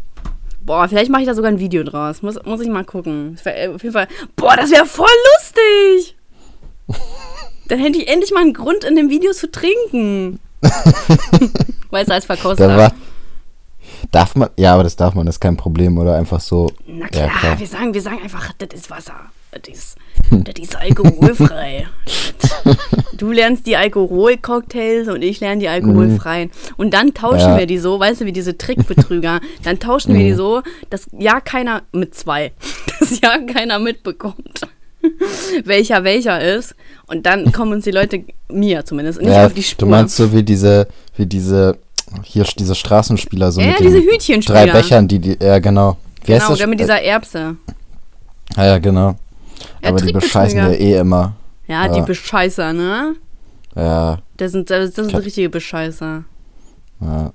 boah, 0.64 0.86
vielleicht 0.88 1.10
mache 1.10 1.22
ich 1.22 1.26
da 1.28 1.34
sogar 1.34 1.50
ein 1.50 1.58
Video 1.58 1.82
draus. 1.82 2.22
Muss, 2.22 2.40
muss 2.44 2.60
ich 2.60 2.68
mal 2.68 2.84
gucken. 2.84 3.36
Wär, 3.42 3.64
äh, 3.64 3.68
auf 3.74 3.82
jeden 3.82 3.94
Fall, 3.94 4.06
boah, 4.36 4.54
das 4.56 4.70
wäre 4.70 4.86
voll 4.86 5.08
lustig. 5.38 6.16
Dann 7.68 7.80
hätte 7.80 7.98
ich 7.98 8.06
endlich 8.08 8.30
mal 8.32 8.42
einen 8.42 8.54
Grund, 8.54 8.84
in 8.84 8.94
dem 8.94 9.10
Video 9.10 9.32
zu 9.32 9.50
trinken. 9.50 10.38
Weißt 11.90 12.08
du, 12.08 12.14
als 12.14 12.24
Verkoster. 12.24 12.68
Da 12.68 12.76
war, 12.76 12.92
Darf 14.10 14.34
man, 14.34 14.48
ja, 14.56 14.74
aber 14.74 14.82
das 14.84 14.96
darf 14.96 15.14
man, 15.14 15.26
das 15.26 15.36
ist 15.36 15.40
kein 15.40 15.56
Problem, 15.56 15.98
oder 15.98 16.16
einfach 16.16 16.40
so. 16.40 16.72
Na 16.86 17.06
ja, 17.12 17.28
klar, 17.28 17.58
wir, 17.58 17.66
sagen, 17.66 17.94
wir 17.94 18.02
sagen 18.02 18.18
einfach, 18.22 18.52
das 18.58 18.68
ist 18.72 18.90
Wasser. 18.90 19.14
Das 19.52 19.62
ist, 19.74 19.96
das 20.30 20.54
ist 20.60 20.76
alkoholfrei. 20.76 21.88
du 23.16 23.32
lernst 23.32 23.66
die 23.66 23.76
Alkoholcocktails 23.76 25.08
und 25.08 25.22
ich 25.22 25.40
lerne 25.40 25.60
die 25.60 25.68
alkoholfreien. 25.68 26.50
Und 26.76 26.94
dann 26.94 27.14
tauschen 27.14 27.50
Ja. 27.50 27.58
wir 27.58 27.66
die 27.66 27.78
so, 27.78 27.98
weißt 27.98 28.20
du, 28.20 28.26
wie 28.26 28.32
diese 28.32 28.56
Trickbetrüger. 28.56 29.40
Dann 29.64 29.80
tauschen 29.80 30.14
wir 30.14 30.22
die 30.22 30.34
so, 30.34 30.62
dass 30.88 31.08
ja 31.18 31.40
keiner 31.40 31.82
mit 31.92 32.14
zwei, 32.14 32.52
dass 33.00 33.20
ja 33.20 33.38
keiner 33.38 33.80
mitbekommt, 33.80 34.60
welcher 35.64 36.04
welcher 36.04 36.40
ist. 36.56 36.74
Und 37.06 37.26
dann 37.26 37.52
kommen 37.52 37.72
uns 37.72 37.84
die 37.84 37.90
Leute, 37.90 38.24
mir 38.50 38.84
zumindest, 38.84 39.20
nicht 39.20 39.30
ja, 39.30 39.46
auf 39.46 39.54
die 39.54 39.62
Spur. 39.62 39.86
Du 39.86 39.90
meinst 39.90 40.16
so 40.16 40.32
wie 40.32 40.42
diese, 40.42 40.86
wie 41.16 41.26
diese, 41.26 41.78
hier 42.22 42.44
diese 42.58 42.74
Straßenspieler 42.74 43.52
so 43.52 43.60
Ja, 43.60 43.68
mit 43.68 43.80
diese 43.80 44.00
den 44.00 44.08
Hütchenspieler. 44.10 44.66
drei 44.66 44.72
Bechern, 44.72 45.08
die, 45.08 45.18
die, 45.18 45.36
ja 45.40 45.58
genau. 45.58 45.96
Wie 46.24 46.32
genau, 46.32 46.48
das? 46.50 46.58
der 46.58 46.66
mit 46.66 46.80
dieser 46.80 47.00
Erbse. 47.02 47.56
Ah, 48.56 48.64
ja, 48.66 48.78
genau. 48.78 49.16
Ja, 49.82 49.88
aber 49.90 50.00
die 50.00 50.12
bescheißen 50.12 50.58
ja 50.58 50.70
eh 50.70 50.98
immer. 50.98 51.34
Ja, 51.66 51.88
die 51.88 51.98
Ja. 52.00 52.04
Bescheißer, 52.04 52.72
ne? 52.72 53.14
Ja, 53.76 54.18
Das 54.36 54.52
sind, 54.52 54.68
das, 54.70 54.94
sind 54.94 55.14
richtige 55.14 55.48
Bescheißer. 55.48 56.24
ja. 57.00 57.32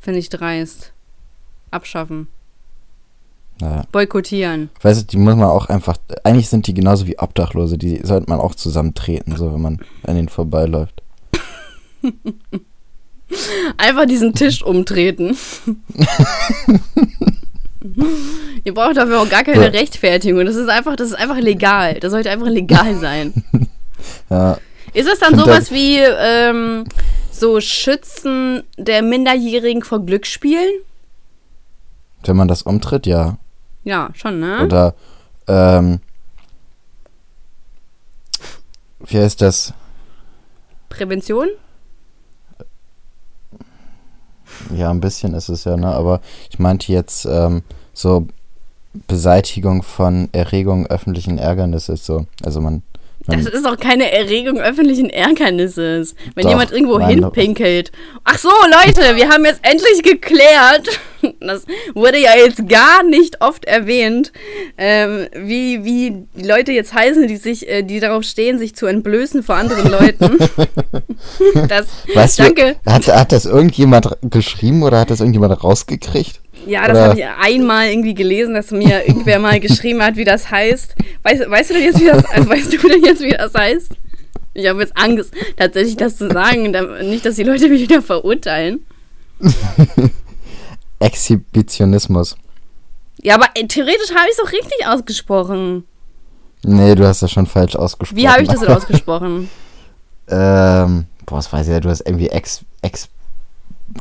Finde 0.00 0.18
ich 0.18 0.28
dreist. 0.30 0.92
Abschaffen. 1.70 2.26
Ja. 3.60 3.84
Boykottieren. 3.92 4.70
Weißt 4.82 5.02
du, 5.02 5.06
die 5.06 5.16
muss 5.18 5.36
man 5.36 5.48
auch 5.48 5.68
einfach, 5.68 5.96
eigentlich 6.24 6.48
sind 6.48 6.66
die 6.66 6.74
genauso 6.74 7.06
wie 7.06 7.18
Obdachlose, 7.18 7.78
die 7.78 8.00
sollte 8.02 8.28
man 8.28 8.40
auch 8.40 8.54
zusammentreten, 8.54 9.36
so 9.36 9.52
wenn 9.52 9.60
man 9.62 9.80
an 10.04 10.16
ihnen 10.16 10.28
vorbeiläuft. 10.28 11.02
Einfach 13.76 14.06
diesen 14.06 14.32
Tisch 14.34 14.62
umtreten. 14.62 15.36
Ihr 18.64 18.74
braucht 18.74 18.96
dafür 18.96 19.20
auch 19.20 19.28
gar 19.28 19.44
keine 19.44 19.64
Ja. 19.64 19.70
Rechtfertigung. 19.70 20.44
Das 20.44 20.56
ist 20.56 20.68
einfach, 20.68 20.96
das 20.96 21.08
ist 21.08 21.14
einfach 21.14 21.38
legal. 21.38 21.94
Das 22.00 22.10
sollte 22.10 22.30
einfach 22.30 22.48
legal 22.48 22.96
sein. 22.96 23.32
Ja, 24.30 24.56
Ist 24.94 25.06
das 25.10 25.18
dann 25.18 25.38
sowas 25.38 25.70
wie 25.70 25.98
ähm, 25.98 26.86
so 27.30 27.60
Schützen 27.60 28.62
der 28.78 29.02
Minderjährigen 29.02 29.82
vor 29.82 30.00
Glücksspielen? 30.06 30.70
wenn 32.24 32.36
man 32.36 32.48
das 32.48 32.62
umtritt, 32.62 33.06
ja. 33.06 33.36
Ja, 33.84 34.10
schon, 34.14 34.40
ne? 34.40 34.64
Oder, 34.64 34.94
ähm, 35.46 36.00
wie 39.00 39.18
heißt 39.18 39.40
das? 39.40 39.72
Prävention? 40.88 41.48
Ja, 44.74 44.90
ein 44.90 45.00
bisschen 45.00 45.34
ist 45.34 45.48
es 45.48 45.64
ja, 45.64 45.76
ne? 45.76 45.88
Aber 45.88 46.20
ich 46.50 46.58
meinte 46.58 46.92
jetzt 46.92 47.24
ähm, 47.24 47.62
so 47.94 48.26
Beseitigung 49.06 49.82
von 49.82 50.28
Erregung 50.32 50.86
öffentlichen 50.86 51.38
Ärgernisses 51.38 52.04
so. 52.04 52.26
Also 52.42 52.60
man, 52.60 52.72
man 52.72 52.82
Das 53.26 53.46
ist 53.46 53.66
auch 53.66 53.76
keine 53.76 54.10
Erregung 54.10 54.58
öffentlichen 54.58 55.10
Ärgernisses. 55.10 56.14
Wenn 56.34 56.44
Doch, 56.44 56.50
jemand 56.50 56.72
irgendwo 56.72 57.00
hinpinkelt. 57.00 57.92
Ach 58.24 58.38
so, 58.38 58.48
Leute, 58.48 59.16
wir 59.16 59.28
haben 59.28 59.44
jetzt 59.44 59.60
endlich 59.62 60.02
geklärt. 60.02 60.88
Das 61.38 61.66
wurde 61.92 62.16
ja 62.16 62.30
jetzt 62.34 62.66
gar 62.66 63.02
nicht 63.02 63.42
oft 63.42 63.66
erwähnt, 63.66 64.32
ähm, 64.78 65.26
wie, 65.34 65.84
wie 65.84 66.26
die 66.34 66.48
Leute 66.48 66.72
jetzt 66.72 66.94
heißen, 66.94 67.28
die 67.28 67.36
sich, 67.36 67.68
äh, 67.68 67.82
die 67.82 68.00
darauf 68.00 68.24
stehen, 68.24 68.58
sich 68.58 68.74
zu 68.74 68.86
entblößen 68.86 69.42
vor 69.42 69.56
anderen 69.56 69.90
Leuten. 69.90 70.38
Das, 71.68 71.88
weißt 72.14 72.38
danke. 72.38 72.76
du, 72.82 72.90
hat, 72.90 73.06
hat 73.08 73.32
das 73.32 73.44
irgendjemand 73.44 74.16
geschrieben 74.22 74.82
oder 74.82 75.00
hat 75.00 75.10
das 75.10 75.20
irgendjemand 75.20 75.62
rausgekriegt? 75.62 76.40
Ja, 76.66 76.86
das 76.86 76.98
habe 76.98 77.18
ich 77.18 77.26
einmal 77.26 77.88
irgendwie 77.88 78.14
gelesen, 78.14 78.54
dass 78.54 78.70
mir 78.70 79.04
irgendwer 79.06 79.38
mal 79.38 79.60
geschrieben 79.60 80.02
hat, 80.02 80.16
wie 80.16 80.24
das 80.24 80.50
heißt. 80.50 80.94
Weißt, 81.22 81.50
weißt 81.50 81.70
du 81.70 81.74
denn 81.74 81.84
jetzt, 81.84 82.00
wie 82.00 82.06
das, 82.06 82.24
also 82.26 82.48
weißt 82.48 82.72
du 82.72 82.88
denn 82.88 83.04
jetzt, 83.04 83.22
wie 83.22 83.30
das 83.30 83.54
heißt? 83.54 83.92
Ich 84.52 84.66
habe 84.66 84.80
jetzt 84.80 84.96
Angst, 84.96 85.32
tatsächlich 85.56 85.96
das 85.96 86.16
zu 86.16 86.28
sagen, 86.30 86.74
nicht, 87.08 87.24
dass 87.24 87.36
die 87.36 87.44
Leute 87.44 87.68
mich 87.68 87.82
wieder 87.82 88.02
verurteilen. 88.02 88.84
Exhibitionismus. 90.98 92.36
Ja, 93.22 93.34
aber 93.36 93.46
äh, 93.54 93.66
theoretisch 93.66 94.10
habe 94.10 94.26
ich 94.26 94.32
es 94.32 94.36
doch 94.38 94.52
richtig 94.52 94.86
ausgesprochen. 94.86 95.84
Nee, 96.62 96.94
du 96.94 97.06
hast 97.06 97.22
das 97.22 97.30
schon 97.30 97.46
falsch 97.46 97.76
ausgesprochen. 97.76 98.18
Wie 98.18 98.28
habe 98.28 98.42
ich 98.42 98.48
das 98.48 98.60
denn 98.60 98.68
ausgesprochen? 98.76 99.48
Ähm, 100.28 101.06
boah, 101.26 101.36
was 101.36 101.52
weiß 101.52 101.66
ich 101.66 101.72
ja, 101.72 101.80
du 101.80 101.88
hast 101.88 102.00
irgendwie 102.02 102.28
Ex, 102.28 102.60
Ex, 102.82 103.08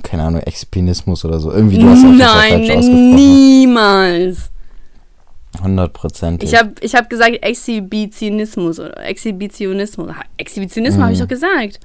keine 0.03 0.23
Ahnung, 0.23 0.41
Expinismus 0.41 1.25
oder 1.25 1.39
so. 1.39 1.51
Irgendwie, 1.51 1.77
du 1.79 1.87
hast 1.89 2.01
Fall 2.01 2.11
Nein, 2.15 2.49
falsch 2.51 2.69
ausgesprochen. 2.69 3.15
niemals. 3.15 4.37
Hundertprozentig. 5.63 6.51
Ich 6.53 6.57
habe 6.59 6.71
ich 6.81 6.93
hab 6.95 7.09
gesagt 7.09 7.37
Exhibitionismus 7.41 8.79
oder 8.79 9.03
Exhibitionismus. 9.05 10.09
Exhibitionismus 10.37 11.01
habe 11.01 11.13
ich 11.13 11.17
Mhm. 11.19 11.23
doch 11.23 11.27
gesagt. 11.29 11.79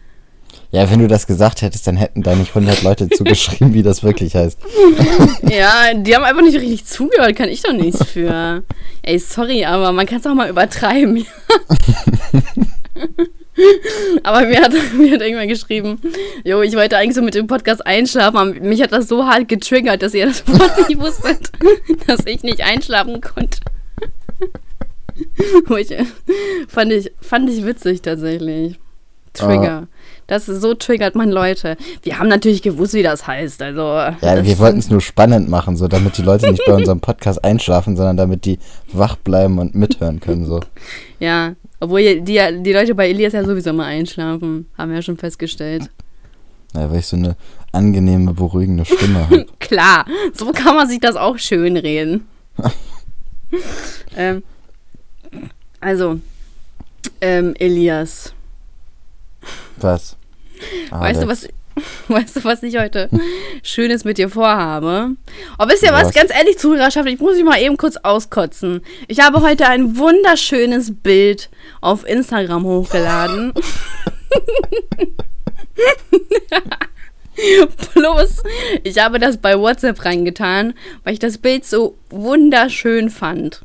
Ja, 0.71 0.88
wenn 0.90 1.01
du 1.01 1.09
das 1.09 1.27
gesagt 1.27 1.62
hättest, 1.62 1.87
dann 1.87 1.97
hätten 1.97 2.23
da 2.23 2.35
nicht 2.37 2.55
100 2.55 2.83
Leute 2.83 3.09
zugeschrieben, 3.09 3.75
wie 3.75 3.83
das 3.83 4.03
wirklich 4.05 4.35
heißt. 4.37 4.59
Ja, 5.51 5.95
die 5.95 6.14
haben 6.14 6.25
einfach 6.25 6.43
nicht 6.43 6.57
richtig 6.57 6.85
zugehört, 6.87 7.37
kann 7.37 7.49
ich 7.49 7.62
doch 7.62 7.73
nichts 7.73 8.05
für. 8.05 8.62
Ey, 9.03 9.19
sorry, 9.19 9.64
aber 9.64 9.93
man 9.93 10.07
kann 10.07 10.19
es 10.21 10.27
auch 10.27 10.35
mal 10.35 10.49
übertreiben. 10.49 11.25
aber 14.23 14.47
mir 14.47 14.61
hat, 14.61 14.73
mir 14.97 15.13
hat 15.13 15.21
irgendwer 15.21 15.47
geschrieben, 15.47 16.01
jo, 16.45 16.63
ich 16.63 16.75
wollte 16.75 16.97
eigentlich 16.97 17.15
so 17.15 17.23
mit 17.23 17.35
dem 17.35 17.47
Podcast 17.47 17.87
einschlafen, 17.87 18.37
aber 18.37 18.55
mich 18.55 18.83
hat 18.83 18.93
das 18.93 19.09
so 19.09 19.27
hart 19.27 19.49
getriggert, 19.49 20.03
dass 20.03 20.15
ihr 20.15 20.27
das 20.27 20.47
Wort 20.49 20.89
nicht 20.89 21.01
wusstet, 21.01 21.51
dass 22.07 22.27
ich 22.27 22.43
nicht 22.43 22.63
einschlafen 22.63 23.21
konnte. 23.21 23.59
Ich, 25.79 25.95
fand, 26.69 26.93
ich, 26.93 27.13
fand 27.21 27.49
ich 27.49 27.65
witzig 27.65 28.03
tatsächlich. 28.03 28.79
Trigger. 29.33 29.89
Das 30.27 30.49
ist, 30.49 30.61
so 30.61 30.75
triggert 30.75 31.17
man 31.17 31.31
Leute. 31.31 31.77
Wir 32.03 32.19
haben 32.19 32.29
natürlich 32.29 32.63
gewusst, 32.63 32.95
wie 32.95 33.03
das 33.03 33.27
heißt. 33.27 33.61
Also, 33.63 33.83
Ja, 33.83 34.45
wir 34.45 34.59
wollten 34.59 34.79
es 34.79 34.91
nur 34.91 35.01
spannend 35.01 35.49
machen, 35.49 35.77
so 35.77 35.89
damit 35.89 36.17
die 36.19 36.23
Leute 36.23 36.51
nicht 36.51 36.65
bei 36.67 36.73
unserem 36.73 37.01
Podcast 37.01 37.45
einschlafen, 37.45 37.97
sondern 37.97 38.17
damit 38.17 38.45
die 38.45 38.59
wach 38.93 39.17
bleiben 39.17 39.59
und 39.59 39.75
mithören 39.75 40.21
können. 40.21 40.47
So. 40.47 40.61
Ja, 41.19 41.55
obwohl 41.85 42.20
die, 42.20 42.40
die, 42.62 42.73
Leute 42.73 42.94
bei 42.94 43.09
Elias 43.11 43.33
ja 43.33 43.44
sowieso 43.44 43.73
mal 43.73 43.87
einschlafen, 43.87 44.66
haben 44.77 44.90
wir 44.90 44.97
ja 44.97 45.03
schon 45.03 45.18
festgestellt. 45.18 45.90
Ja, 46.75 46.90
weil 46.90 47.01
ich 47.01 47.07
so 47.07 47.16
eine 47.16 47.37
angenehme, 47.73 48.33
beruhigende 48.33 48.85
Stimme 48.85 49.20
habe. 49.20 49.47
Klar, 49.61 50.07
so 50.33 50.51
kann 50.53 50.75
man 50.75 50.88
sich 50.88 51.01
das 51.01 51.16
auch 51.16 51.38
schön 51.38 51.77
reden. 51.77 52.27
ähm, 54.16 54.42
also, 55.81 56.20
ähm, 57.20 57.55
Elias, 57.59 58.33
Was? 59.77 60.16
weißt 60.90 61.23
du, 61.23 61.29
was, 61.29 61.49
weißt 62.09 62.37
du, 62.37 62.45
was 62.45 62.63
ich 62.63 62.77
heute 62.79 63.09
Schönes 63.63 64.05
mit 64.05 64.19
dir 64.19 64.29
vorhabe? 64.29 65.17
Oh, 65.59 65.65
wisst 65.67 65.83
ihr 65.83 65.93
was? 65.93 66.09
Was? 66.09 66.15
Ganz 66.15 66.31
ehrlich, 66.35 66.59
Zuhörerschaft, 66.59 67.09
ich 67.09 67.19
muss 67.21 67.35
mich 67.37 67.45
mal 67.45 67.61
eben 67.61 67.77
kurz 67.77 67.97
auskotzen. 67.97 68.83
Ich 69.09 69.21
habe 69.21 69.41
heute 69.41 69.67
ein 69.67 69.97
wunderschönes 69.97 70.95
Bild 70.95 71.51
auf 71.81 72.07
Instagram 72.07 72.65
hochgeladen. 72.65 73.53
Plus, 77.93 78.43
ich 78.85 78.99
habe 78.99 79.19
das 79.19 79.39
bei 79.39 79.59
WhatsApp 79.59 80.05
reingetan, 80.05 80.75
weil 81.03 81.15
ich 81.15 81.19
das 81.19 81.39
Bild 81.39 81.65
so 81.65 81.99
wunderschön 82.11 83.11
fand. 83.11 83.63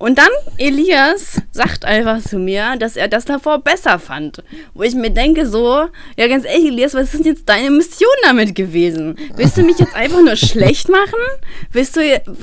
Und 0.00 0.16
dann 0.16 0.30
Elias 0.56 1.42
sagt 1.52 1.84
einfach 1.84 2.22
zu 2.22 2.38
mir, 2.38 2.76
dass 2.78 2.96
er 2.96 3.06
das 3.06 3.26
davor 3.26 3.58
besser 3.58 3.98
fand. 3.98 4.42
Wo 4.72 4.82
ich 4.82 4.94
mir 4.94 5.10
denke 5.10 5.46
so, 5.46 5.88
ja 6.16 6.26
ganz 6.26 6.46
ehrlich 6.46 6.68
Elias, 6.68 6.94
was 6.94 7.12
ist 7.12 7.18
denn 7.18 7.24
jetzt 7.24 7.46
deine 7.46 7.70
Mission 7.70 8.08
damit 8.22 8.54
gewesen? 8.54 9.16
Willst 9.36 9.58
du 9.58 9.62
mich 9.62 9.78
jetzt 9.78 9.94
einfach 9.94 10.22
nur 10.22 10.36
schlecht 10.36 10.88
machen? 10.88 11.20
Willst 11.70 11.96
du, 11.96 12.00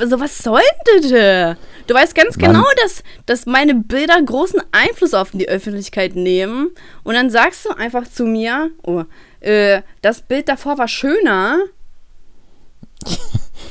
so 0.08 0.20
was 0.20 0.38
soll 0.38 0.62
denn 0.86 1.12
das? 1.12 1.58
Du 1.88 1.96
weißt 1.96 2.14
ganz 2.14 2.38
Mann. 2.38 2.54
genau, 2.54 2.66
dass, 2.84 3.02
dass 3.26 3.48
meine 3.48 3.74
Bilder 3.74 4.22
großen 4.22 4.62
Einfluss 4.72 5.16
auf 5.16 5.32
die 5.32 5.50
Öffentlichkeit 5.50 6.16
nehmen. 6.16 6.70
Und 7.04 7.16
dann 7.16 7.32
sagst 7.32 7.66
du 7.66 7.72
einfach 7.72 8.08
zu 8.08 8.26
mir, 8.26 8.70
oh, 8.84 9.04
äh, 9.40 9.82
das 10.04 10.22
Bild 10.22 10.48
davor 10.48 10.78
war 10.78 10.88
schöner. 10.88 11.58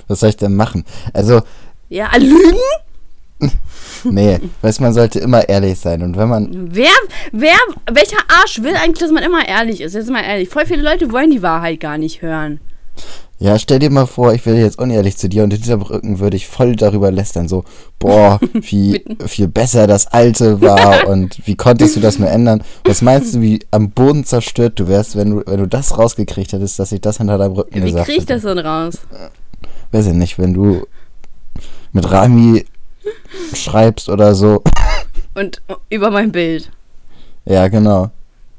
Was 0.08 0.18
soll 0.18 0.30
ich 0.30 0.36
denn 0.36 0.56
machen? 0.56 0.84
Also, 1.12 1.42
Ja, 1.88 2.10
Lügen? 2.16 2.58
nee, 4.04 4.38
weißt 4.62 4.78
du, 4.78 4.82
man 4.82 4.94
sollte 4.94 5.18
immer 5.18 5.48
ehrlich 5.48 5.78
sein. 5.78 6.02
Und 6.02 6.16
wenn 6.16 6.28
man, 6.28 6.68
Wer, 6.72 6.90
wer, 7.32 7.56
welcher 7.90 8.18
Arsch 8.40 8.62
will 8.62 8.74
eigentlich, 8.74 9.00
dass 9.00 9.10
man 9.10 9.22
immer 9.22 9.46
ehrlich 9.46 9.80
ist? 9.80 9.94
Jetzt 9.94 10.10
mal 10.10 10.22
ehrlich. 10.22 10.48
Voll 10.48 10.66
viele 10.66 10.82
Leute 10.82 11.12
wollen 11.12 11.30
die 11.30 11.42
Wahrheit 11.42 11.80
gar 11.80 11.98
nicht 11.98 12.22
hören. 12.22 12.60
Ja, 13.38 13.58
stell 13.58 13.80
dir 13.80 13.90
mal 13.90 14.06
vor, 14.06 14.32
ich 14.32 14.46
wäre 14.46 14.56
jetzt 14.56 14.78
unehrlich 14.78 15.18
zu 15.18 15.28
dir 15.28 15.44
und 15.44 15.52
hinterm 15.52 15.82
Rücken 15.82 16.20
würde 16.20 16.38
ich 16.38 16.46
voll 16.46 16.74
darüber 16.74 17.10
lästern, 17.10 17.48
so, 17.48 17.64
boah, 17.98 18.40
wie 18.54 19.04
viel 19.26 19.48
besser 19.48 19.86
das 19.86 20.06
alte 20.06 20.62
war 20.62 21.06
und 21.08 21.46
wie 21.46 21.54
konntest 21.54 21.96
du 21.96 22.00
das 22.00 22.18
nur 22.18 22.30
ändern? 22.30 22.64
Was 22.84 23.02
meinst 23.02 23.34
du, 23.34 23.42
wie 23.42 23.60
am 23.70 23.90
Boden 23.90 24.24
zerstört 24.24 24.80
du 24.80 24.88
wärst, 24.88 25.16
wenn 25.16 25.30
du, 25.30 25.42
wenn 25.44 25.58
du 25.58 25.68
das 25.68 25.98
rausgekriegt 25.98 26.54
hättest, 26.54 26.78
dass 26.78 26.92
ich 26.92 27.02
das 27.02 27.18
hinter 27.18 27.36
deinem 27.36 27.52
Rücken 27.52 27.74
Wie 27.74 27.80
gesagt 27.80 28.06
krieg 28.06 28.20
ich 28.20 28.26
das 28.26 28.40
denn 28.40 28.58
raus? 28.58 29.00
Weiß 29.92 30.06
ich 30.06 30.14
nicht, 30.14 30.38
wenn 30.38 30.54
du 30.54 30.86
mit 31.92 32.10
Rami 32.10 32.64
schreibst 33.54 34.08
oder 34.08 34.34
so. 34.34 34.62
Und 35.34 35.62
über 35.90 36.10
mein 36.10 36.32
Bild. 36.32 36.70
Ja, 37.44 37.68
genau. 37.68 38.10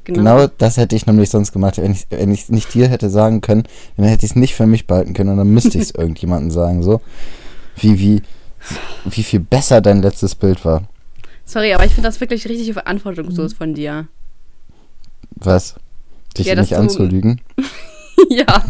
Genau 0.03 0.47
das 0.47 0.77
hätte 0.77 0.95
ich 0.95 1.05
nämlich 1.05 1.29
sonst 1.29 1.51
gemacht. 1.51 1.77
Wenn 1.77 1.91
ich 1.91 2.05
wenn 2.09 2.31
ich 2.31 2.47
nicht 2.47 2.73
dir 2.73 2.87
hätte 2.87 3.09
sagen 3.09 3.41
können, 3.41 3.63
dann 3.97 4.05
hätte 4.05 4.25
ich 4.25 4.31
es 4.31 4.35
nicht 4.37 4.55
für 4.55 4.65
mich 4.65 4.87
behalten 4.87 5.13
können 5.13 5.31
und 5.31 5.37
dann 5.37 5.49
müsste 5.49 5.77
ich 5.77 5.83
es 5.83 5.91
irgendjemandem 5.91 6.51
sagen. 6.51 6.81
So, 6.81 7.01
wie, 7.75 7.99
wie, 7.99 8.21
wie 9.05 9.23
viel 9.23 9.41
besser 9.41 9.81
dein 9.81 10.01
letztes 10.01 10.35
Bild 10.35 10.63
war. 10.63 10.83
Sorry, 11.45 11.73
aber 11.73 11.85
ich 11.85 11.93
finde 11.93 12.07
das 12.07 12.21
wirklich 12.21 12.47
richtig 12.47 12.73
verantwortungslos 12.73 13.53
von 13.53 13.73
dir. 13.73 14.07
Was? 15.31 15.75
Dich 16.37 16.47
Ja, 16.47 16.55
nicht 16.55 16.75
anzulügen? 16.75 17.41
ja. 18.29 18.45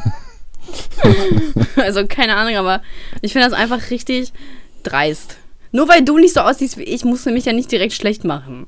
also 1.76 2.06
keine 2.08 2.36
Ahnung, 2.36 2.56
aber 2.56 2.82
ich 3.22 3.34
finde 3.34 3.50
das 3.50 3.58
einfach 3.58 3.90
richtig 3.90 4.34
dreist. 4.84 5.38
Nur 5.78 5.88
weil 5.88 6.04
du 6.04 6.18
nicht 6.18 6.34
so 6.34 6.40
aussiehst 6.40 6.78
wie 6.78 6.84
ich, 6.84 7.06
musst 7.06 7.28
du 7.28 7.32
mich 7.32 7.46
ja 7.46 7.54
nicht 7.54 7.72
direkt 7.72 7.94
schlecht 7.94 8.24
machen. 8.24 8.66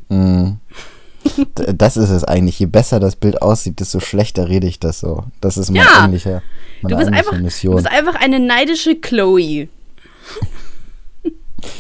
D- 1.58 1.74
Das 1.76 1.98
ist 1.98 2.12
es 2.12 2.24
eigentlich. 2.24 2.60
Je 2.60 2.68
besser 2.68 3.00
das 3.00 3.16
Bild 3.16 3.42
aussieht, 3.42 3.80
desto 3.80 4.00
schlechter 4.00 4.48
rede 4.48 4.68
ich 4.68 4.80
das 4.80 5.00
so. 5.00 5.24
Das 5.42 5.58
ist 5.58 5.72
mein 5.72 5.78
Ja. 5.82 5.88
eigentlicher, 6.04 6.44
meine 6.84 6.94
Du 6.96 7.00
bist, 7.00 7.08
eigentliche 7.08 7.18
einfach, 7.18 7.38
du 7.38 7.44
Mission. 7.44 7.76
bist 7.78 7.88
einfach 7.88 8.14
eine 8.22 8.40
neidische 8.40 8.96
Chloe. 8.96 9.68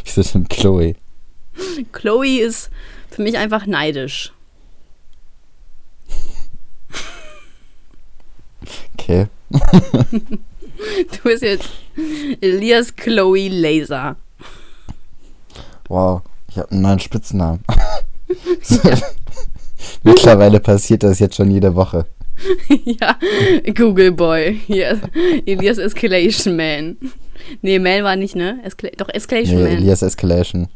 Ich 0.04 0.15
bin 0.15 0.24
denn 0.34 0.48
Chloe. 0.50 0.96
Chloe 1.94 2.39
ist 2.42 2.72
für 3.12 3.22
mich 3.22 3.38
einfach 3.38 3.68
neidisch. 3.68 4.34
Okay. 8.98 9.28
Du 11.12 11.20
bist 11.24 11.44
jetzt 11.44 11.70
Elias 12.42 12.96
Chloe 12.96 13.50
Laser. 13.50 14.15
Wow, 15.89 16.21
ich 16.47 16.58
habe 16.58 16.71
einen 16.71 16.82
neuen 16.82 16.99
Spitznamen. 16.99 17.63
Mittlerweile 20.04 20.60
passiert 20.60 21.04
das 21.04 21.19
jetzt 21.19 21.36
schon 21.36 21.49
jede 21.49 21.75
Woche. 21.75 22.06
ja, 22.86 23.17
Google 23.75 24.12
Boy. 24.12 24.62
Hier, 24.65 25.02
Elias 25.45 25.80
Escalation 25.80 26.56
Man. 26.56 26.97
Nee, 27.62 27.80
Man 27.80 28.04
war 28.04 28.15
nicht, 28.15 28.36
ne? 28.36 28.60
Escal 28.63 28.91
doch, 28.97 29.10
Escalation 29.10 29.58
Nee, 29.58 29.63
Man. 29.63 29.78
Elias 29.78 30.04
Escalation. 30.04 30.67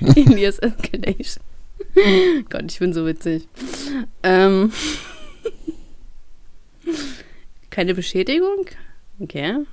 Elias 0.14 0.58
Escalation. 0.58 1.42
Gott, 2.50 2.64
ich 2.70 2.78
bin 2.78 2.92
so 2.92 3.06
witzig. 3.06 3.48
Ähm. 4.22 4.70
Keine 7.70 7.94
Beschädigung? 7.94 8.66
Okay. 9.18 9.64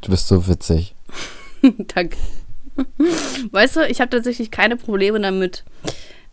Du 0.00 0.10
bist 0.10 0.28
so 0.28 0.46
witzig. 0.46 0.94
Danke. 1.94 2.16
Weißt 3.50 3.76
du, 3.76 3.86
ich 3.86 4.00
habe 4.00 4.10
tatsächlich 4.10 4.50
keine 4.50 4.76
Probleme 4.76 5.20
damit, 5.20 5.64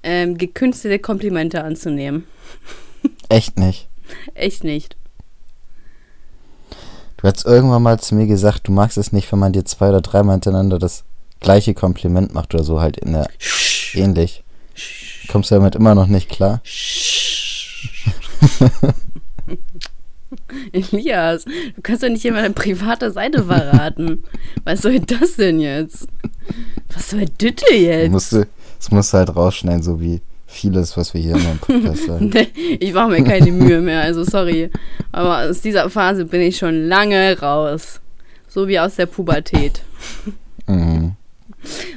ähm, 0.04 0.38
gekünstelte 0.38 1.00
Komplimente 1.00 1.64
anzunehmen. 1.64 2.26
Echt 3.30 3.58
nicht. 3.58 3.90
Echt 4.34 4.64
nicht. 4.64 4.96
Du 7.18 7.28
hast 7.28 7.46
irgendwann 7.46 7.82
mal 7.82 8.00
zu 8.00 8.16
mir 8.16 8.28
gesagt, 8.28 8.68
du 8.68 8.72
magst 8.72 8.98
es 8.98 9.12
nicht, 9.12 9.32
wenn 9.32 9.40
man 9.40 9.52
dir 9.52 9.66
zwei 9.66 9.90
oder 9.90 10.02
dreimal 10.02 10.36
hintereinander 10.36 10.78
das 10.78 11.04
gleiche 11.40 11.74
Kompliment 11.74 12.34
macht 12.34 12.54
oder 12.54 12.64
so, 12.64 12.80
halt 12.80 12.98
in 12.98 13.14
der 13.14 13.28
ähnlich. 13.94 14.44
Kommst 15.28 15.50
du 15.52 15.56
damit 15.56 15.76
immer 15.76 15.96
noch 15.96 16.08
nicht 16.08 16.30
klar? 16.30 16.62
Elias, 20.72 21.46
du 21.46 21.82
kannst 21.84 22.04
doch 22.04 22.10
nicht 22.10 22.26
immer 22.26 22.42
deine 22.42 22.54
private 22.54 23.12
Seite 23.12 23.44
verraten. 23.46 24.24
Was 24.64 24.82
soll 24.82 25.00
das 25.00 25.36
denn 25.36 25.60
jetzt? 25.60 26.08
Was 26.94 27.10
soll 27.10 27.26
Das 27.38 27.62
jetzt? 27.72 28.12
musst 28.12 28.32
du, 28.34 28.48
das 28.80 28.92
musst 28.92 29.14
du 29.14 29.18
halt 29.18 29.36
rausschneiden, 29.36 29.84
so 29.84 30.00
wie 30.00 30.22
vieles, 30.46 30.96
was 30.96 31.14
wir 31.14 31.22
hier 31.22 31.36
immer 31.36 31.52
im 31.52 31.60
Podcast 31.60 32.06
sagen. 32.08 32.30
Nee, 32.34 32.48
ich 32.80 32.94
mache 32.94 33.10
mir 33.12 33.24
keine 33.24 33.52
Mühe 33.52 33.82
mehr, 33.82 34.02
also 34.02 34.24
sorry. 34.24 34.72
Aber 35.12 35.50
aus 35.50 35.62
dieser 35.62 35.90
Phase 35.90 36.26
bin 36.26 36.42
ich 36.42 36.58
schon 36.58 36.88
lange 36.88 37.38
raus. 37.40 38.00
So 38.48 38.68
wie 38.68 38.80
aus 38.80 38.96
der 38.96 39.06
Pubertät. 39.08 39.82
Mhm. 40.68 41.16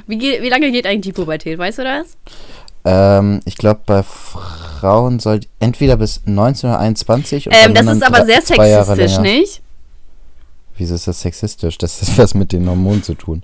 Wie, 0.05 0.19
wie 0.19 0.49
lange 0.49 0.69
geht 0.71 0.85
eigentlich 0.85 1.13
die 1.15 1.21
Pubertät, 1.21 1.57
weißt 1.57 1.79
du 1.79 1.83
das? 1.83 2.17
Ähm, 2.83 3.39
ich 3.45 3.55
glaube, 3.55 3.81
bei 3.85 4.03
Frauen 4.03 4.43
soll 5.19 5.41
entweder 5.59 5.97
bis 5.97 6.21
19 6.25 6.69
oder 6.69 6.79
21 6.79 7.47
und 7.47 7.51
bei 7.51 7.57
Ähm, 7.65 7.73
das 7.73 7.85
ist 7.87 8.03
aber 8.03 8.25
sehr 8.25 8.41
sexistisch, 8.41 9.19
nicht? 9.19 9.61
Wieso 10.77 10.95
ist 10.95 11.07
das 11.07 11.21
sexistisch? 11.21 11.77
Das 11.77 12.01
hat 12.01 12.17
was 12.17 12.33
mit 12.33 12.51
den 12.53 12.67
Hormonen 12.67 13.03
zu 13.03 13.13
tun. 13.13 13.43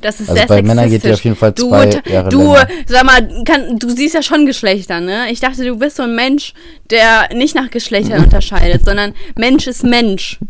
Das 0.00 0.20
ist 0.20 0.28
Also 0.28 0.34
sehr 0.40 0.46
bei 0.48 0.62
Männern 0.62 0.90
geht 0.90 1.04
die 1.04 1.08
sexistisch. 1.08 1.12
auf 1.20 1.24
jeden 1.24 1.36
Fall 1.36 1.52
Du, 1.52 1.68
zwei 1.68 1.86
ta- 1.86 2.10
Jahre 2.10 2.28
du, 2.28 2.40
länger. 2.54 2.68
sag 2.86 3.04
mal, 3.04 3.44
kann, 3.44 3.78
du 3.78 3.88
siehst 3.90 4.14
ja 4.14 4.22
schon 4.22 4.46
Geschlechter, 4.46 5.00
ne? 5.00 5.30
Ich 5.30 5.38
dachte, 5.40 5.64
du 5.64 5.76
bist 5.78 5.96
so 5.96 6.02
ein 6.02 6.16
Mensch, 6.16 6.54
der 6.90 7.28
nicht 7.34 7.54
nach 7.54 7.70
Geschlechtern 7.70 8.24
unterscheidet, 8.24 8.84
sondern 8.84 9.14
Mensch 9.36 9.66
ist 9.68 9.84
Mensch. 9.84 10.40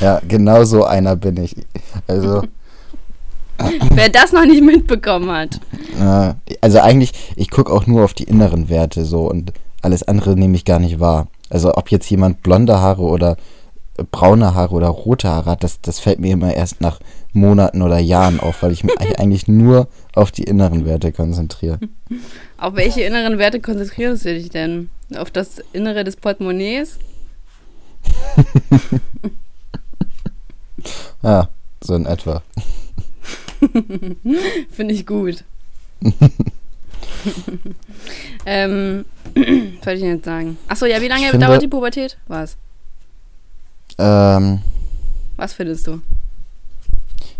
Ja, 0.00 0.20
genau 0.26 0.64
so 0.64 0.84
einer 0.84 1.14
bin 1.16 1.36
ich. 1.42 1.54
Also, 2.08 2.42
Wer 3.94 4.08
das 4.08 4.32
noch 4.32 4.44
nicht 4.44 4.62
mitbekommen 4.62 5.30
hat. 5.30 5.60
also 6.60 6.80
eigentlich, 6.80 7.12
ich 7.36 7.50
gucke 7.50 7.72
auch 7.72 7.86
nur 7.86 8.04
auf 8.04 8.14
die 8.14 8.24
inneren 8.24 8.68
Werte 8.68 9.04
so 9.04 9.28
und 9.30 9.52
alles 9.82 10.02
andere 10.02 10.36
nehme 10.36 10.56
ich 10.56 10.64
gar 10.64 10.78
nicht 10.78 11.00
wahr. 11.00 11.28
Also 11.48 11.74
ob 11.74 11.90
jetzt 11.90 12.08
jemand 12.10 12.42
blonde 12.42 12.80
Haare 12.80 13.02
oder 13.02 13.36
braune 14.10 14.54
Haare 14.54 14.74
oder 14.74 14.88
rote 14.88 15.28
Haare 15.28 15.50
hat, 15.50 15.64
das, 15.64 15.80
das 15.80 16.00
fällt 16.00 16.20
mir 16.20 16.32
immer 16.32 16.54
erst 16.54 16.80
nach 16.80 17.00
Monaten 17.32 17.82
oder 17.82 17.98
Jahren 17.98 18.40
auf, 18.40 18.62
weil 18.62 18.72
ich 18.72 18.84
mich 18.84 18.94
eigentlich 19.18 19.48
nur 19.48 19.88
auf 20.14 20.30
die 20.30 20.44
inneren 20.44 20.84
Werte 20.84 21.12
konzentriere. 21.12 21.78
Auf 22.58 22.74
welche 22.76 23.02
inneren 23.02 23.38
Werte 23.38 23.60
konzentrierst 23.60 24.24
du 24.24 24.34
dich 24.34 24.50
denn? 24.50 24.90
Auf 25.16 25.30
das 25.30 25.62
Innere 25.72 26.04
des 26.04 26.16
Portemonnaies? 26.16 26.98
Ja, 31.22 31.48
so 31.82 31.94
in 31.94 32.06
etwa. 32.06 32.42
Finde 34.70 34.94
ich 34.94 35.06
gut. 35.06 35.44
ähm, 38.46 39.04
was 39.34 39.84
soll 39.84 39.94
ich 39.94 40.00
denn 40.00 40.14
jetzt 40.16 40.24
sagen? 40.24 40.56
Achso, 40.68 40.86
ja, 40.86 41.00
wie 41.00 41.08
lange 41.08 41.28
finde- 41.28 41.46
dauert 41.46 41.62
die 41.62 41.68
Pubertät? 41.68 42.16
Was? 42.28 42.56
Ähm, 43.98 44.60
Was 45.36 45.52
findest 45.52 45.86
du? 45.86 46.00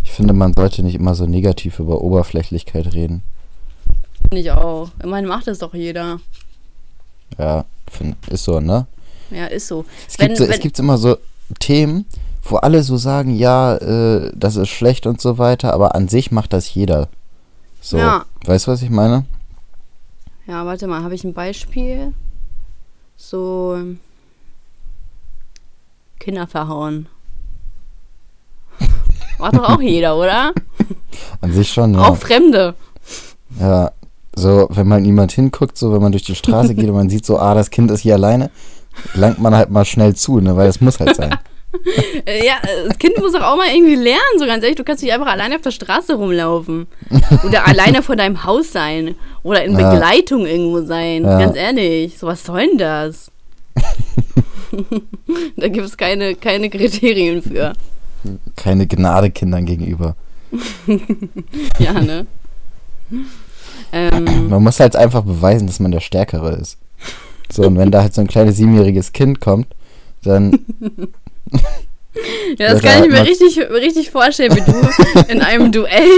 ich 0.04 0.12
finde, 0.12 0.35
man 0.35 0.52
sollte 0.54 0.83
nicht 0.83 0.96
immer 0.96 1.14
so 1.14 1.24
negativ 1.26 1.78
über 1.78 2.00
Oberflächlichkeit 2.02 2.92
reden. 2.94 3.22
Finde 4.28 4.40
ich 4.40 4.50
auch. 4.50 4.90
Immerhin 5.02 5.26
macht 5.26 5.46
das 5.46 5.59
doch 5.61 5.72
jeder. 5.72 6.20
Ja, 7.38 7.64
find, 7.90 8.16
ist 8.28 8.44
so, 8.44 8.59
ne? 8.61 8.87
Ja, 9.30 9.46
ist 9.46 9.68
so. 9.68 9.85
Es 10.09 10.18
Wenn- 10.18 10.28
gibt, 10.28 10.38
so, 10.38 10.44
wenn- 10.44 10.50
es 10.52 10.61
gibt 10.61 10.78
immer 10.80 10.98
so 10.98 11.16
Themen, 11.61 12.04
wo 12.42 12.57
alle 12.57 12.83
so 12.83 12.96
sagen, 12.96 13.35
ja, 13.35 13.76
äh, 13.76 14.33
das 14.35 14.57
ist 14.57 14.68
schlecht 14.70 15.07
und 15.07 15.20
so 15.20 15.38
weiter, 15.38 15.72
aber 15.74 15.94
an 15.94 16.09
sich 16.09 16.31
macht 16.33 16.53
das 16.53 16.72
jeder. 16.74 17.09
So, 17.81 17.98
Ja. 17.98 18.24
weißt 18.44 18.66
du, 18.66 18.72
was 18.72 18.83
ich 18.83 18.90
meine? 18.90 19.24
Ja, 20.46 20.66
warte 20.66 20.87
mal, 20.87 21.03
habe 21.03 21.14
ich 21.14 21.24
ein 21.24 21.35
Beispiel? 21.35 22.12
So 23.16 23.79
Kinder 26.18 26.46
verhauen. 26.46 27.07
Macht 29.38 29.55
doch 29.57 29.68
auch 29.70 29.81
jeder, 29.81 30.16
oder? 30.16 30.53
An 31.40 31.53
sich 31.53 31.70
schon, 31.72 31.94
ja. 31.94 32.00
Auch 32.09 32.16
Fremde. 32.16 32.74
Ja, 33.59 33.92
so, 34.35 34.66
wenn 34.70 34.87
man 34.87 35.05
jemand 35.05 35.33
hinguckt, 35.33 35.79
so, 35.79 35.92
wenn 35.92 36.03
man 36.03 36.12
durch 36.12 36.24
die 36.24 36.35
Straße 36.35 36.74
geht 36.74 36.88
und 36.88 36.94
man 36.94 37.11
sieht 37.11 37.24
so, 37.24 37.38
ah, 37.38 37.55
das 37.55 37.70
Kind 37.70 37.90
ist 37.90 38.00
hier 38.00 38.14
alleine, 38.14 38.50
langt 39.14 39.38
man 39.40 39.55
halt 39.55 39.70
mal 39.70 39.85
schnell 39.85 40.14
zu, 40.14 40.40
ne, 40.40 40.57
weil 40.57 40.66
das 40.66 40.81
muss 40.81 41.00
halt 41.00 41.16
sein. 41.16 41.37
Äh, 42.26 42.44
Ja, 42.46 42.54
äh, 42.62 42.88
das 42.88 42.98
Kind 42.98 43.16
muss 43.18 43.33
doch 43.33 43.42
auch 43.42 43.56
mal 43.56 43.68
irgendwie 43.72 43.94
lernen, 43.94 44.38
so 44.38 44.46
ganz 44.46 44.62
ehrlich. 44.62 44.76
Du 44.76 44.85
kannst 44.85 45.02
nicht 45.02 45.12
einfach 45.12 45.28
alleine 45.28 45.54
auf 45.56 45.61
der 45.62 45.70
Straße 45.70 46.14
rumlaufen. 46.14 46.87
Oder 47.46 47.66
alleine 47.66 48.02
vor 48.02 48.16
deinem 48.16 48.44
Haus 48.44 48.72
sein. 48.72 49.14
Oder 49.42 49.64
in 49.64 49.78
Ja. 49.78 49.90
Begleitung 49.92 50.46
irgendwo 50.46 50.83
sein. 50.83 51.22
Ja. 51.24 51.38
Ganz 51.38 51.56
ehrlich. 51.56 52.18
So 52.18 52.26
was 52.26 52.44
soll 52.44 52.66
denn 52.66 52.78
das? 52.78 53.30
da 55.56 55.68
gibt 55.68 55.87
es 55.87 55.96
keine, 55.96 56.35
keine 56.35 56.70
Kriterien 56.70 57.42
für. 57.42 57.72
Keine 58.56 58.87
Gnade 58.87 59.30
Kindern 59.30 59.64
gegenüber. 59.66 60.16
Ja, 61.78 61.92
ne? 61.92 62.26
ähm, 63.92 64.48
Man 64.48 64.62
muss 64.62 64.80
halt 64.80 64.96
einfach 64.96 65.22
beweisen, 65.22 65.66
dass 65.66 65.80
man 65.80 65.92
der 65.92 66.00
Stärkere 66.00 66.52
ist. 66.56 66.76
So, 67.50 67.62
und 67.62 67.78
wenn 67.78 67.90
da 67.90 68.02
halt 68.02 68.14
so 68.14 68.20
ein 68.20 68.26
kleines 68.26 68.56
siebenjähriges 68.56 69.12
Kind 69.12 69.40
kommt, 69.40 69.68
dann. 70.22 70.59
Ja, 72.58 72.72
das 72.72 72.82
kann 72.82 73.04
ich 73.04 73.10
mir 73.10 73.24
richtig, 73.24 73.56
richtig 73.70 74.10
vorstellen, 74.10 74.54
wie 74.56 74.60
du 74.60 75.32
in 75.32 75.40
einem 75.42 75.70
Duell 75.70 76.08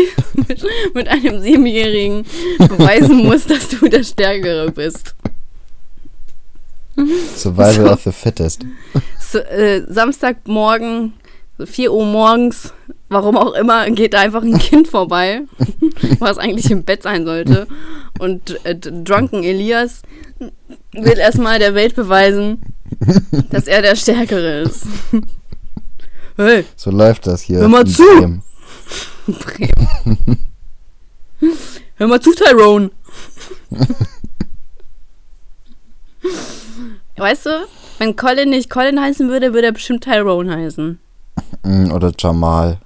mit, 0.48 0.64
mit 0.94 1.08
einem 1.08 1.40
Siebenjährigen 1.42 2.24
beweisen 2.58 3.18
musst, 3.18 3.50
dass 3.50 3.68
du 3.68 3.86
der 3.88 4.02
Stärkere 4.02 4.70
bist. 4.70 5.14
Survival 7.36 7.72
So. 7.86 7.92
of 7.92 8.02
the 8.04 8.12
Fittest. 8.12 8.64
So, 9.20 9.38
äh, 9.38 9.82
Samstagmorgen, 9.88 11.12
so 11.58 11.66
4 11.66 11.92
Uhr 11.92 12.04
morgens, 12.06 12.72
warum 13.08 13.36
auch 13.36 13.52
immer, 13.54 13.88
geht 13.90 14.14
da 14.14 14.20
einfach 14.20 14.42
ein 14.42 14.58
Kind 14.58 14.88
vorbei, 14.88 15.42
was 16.18 16.38
eigentlich 16.38 16.70
im 16.70 16.84
Bett 16.84 17.02
sein 17.02 17.24
sollte. 17.24 17.66
Und 18.18 18.64
äh, 18.64 18.74
Drunken 18.76 19.42
Elias 19.44 20.02
will 20.92 21.18
erstmal 21.18 21.58
der 21.58 21.74
Welt 21.74 21.94
beweisen, 21.94 22.62
dass 23.50 23.66
er 23.66 23.82
der 23.82 23.96
Stärkere 23.96 24.60
ist. 24.62 24.86
Hey, 26.36 26.64
So 26.76 26.90
läuft 26.90 27.26
das 27.26 27.42
hier. 27.42 27.58
Hör 27.58 27.68
mal 27.68 27.86
zu! 27.86 28.02
Bremen. 28.04 28.42
Bremen. 29.26 30.38
Hör 31.96 32.06
mal 32.06 32.20
zu, 32.20 32.32
Tyrone. 32.32 32.90
weißt 37.16 37.46
du, 37.46 37.66
wenn 37.98 38.16
Colin 38.16 38.50
nicht 38.50 38.70
Colin 38.70 39.00
heißen 39.00 39.28
würde, 39.28 39.52
würde 39.52 39.68
er 39.68 39.72
bestimmt 39.72 40.04
Tyrone 40.04 40.56
heißen. 40.56 40.98
Mm, 41.64 41.92
Oder 41.92 42.12
Jamal. 42.18 42.78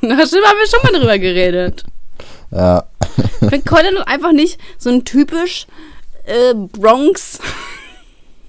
Na, 0.00 0.26
stimmt, 0.26 0.46
haben 0.46 0.58
wir 0.58 0.68
schon 0.68 0.80
mal 0.82 0.98
drüber 0.98 1.18
geredet. 1.18 1.84
Ja. 2.50 2.84
Wenn 3.40 3.64
Colin 3.64 3.98
einfach 3.98 4.32
nicht 4.32 4.58
so 4.78 4.90
ein 4.90 5.04
typisch 5.04 5.66
äh, 6.24 6.54
Bronx, 6.54 7.38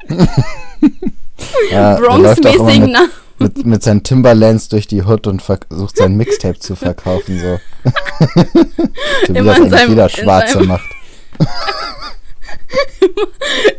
ja 1.72 1.96
Bronx-mäßigen 1.96 2.82
mit, 2.82 2.92
Namen. 2.92 3.10
mit, 3.40 3.66
mit 3.66 3.84
seinen 3.84 4.04
Timberlands 4.04 4.70
durch 4.70 4.88
die 4.88 5.04
Hood 5.04 5.28
und 5.28 5.42
versucht 5.42 5.98
sein 5.98 6.16
Mixtape 6.16 6.60
zu 6.60 6.76
verkaufen. 6.76 7.40
So. 7.40 7.60
so 9.28 9.34
wie 9.34 9.38
Immer 9.38 9.52
das 9.52 9.58
in 9.60 9.64
eigentlich 9.66 9.80
seinem- 9.80 9.90
jeder 9.90 10.10
Schwarze 10.10 10.60
macht. 10.64 10.90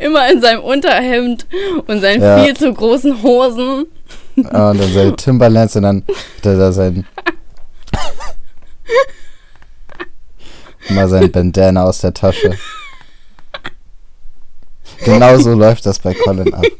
Immer 0.00 0.30
in 0.32 0.40
seinem 0.40 0.62
Unterhemd 0.62 1.46
und 1.86 2.00
seinen 2.00 2.22
Ja. 2.22 2.42
viel 2.42 2.56
zu 2.56 2.72
großen 2.72 3.22
Hosen. 3.22 3.86
Ja, 4.36 4.70
und 4.70 4.80
dann 4.80 4.92
seine 4.92 5.16
Timberlands 5.16 5.76
und 5.76 5.82
dann 5.82 6.04
hat 6.06 6.46
er 6.46 6.56
da 6.58 6.72
sein. 6.72 7.04
mal 10.90 11.08
sein 11.08 11.30
Bandana 11.30 11.84
aus 11.84 11.98
der 12.00 12.14
Tasche. 12.14 12.56
Genau 15.04 15.36
so 15.38 15.54
läuft 15.54 15.84
das 15.86 15.98
bei 15.98 16.14
Colin 16.14 16.54
ab. 16.54 16.64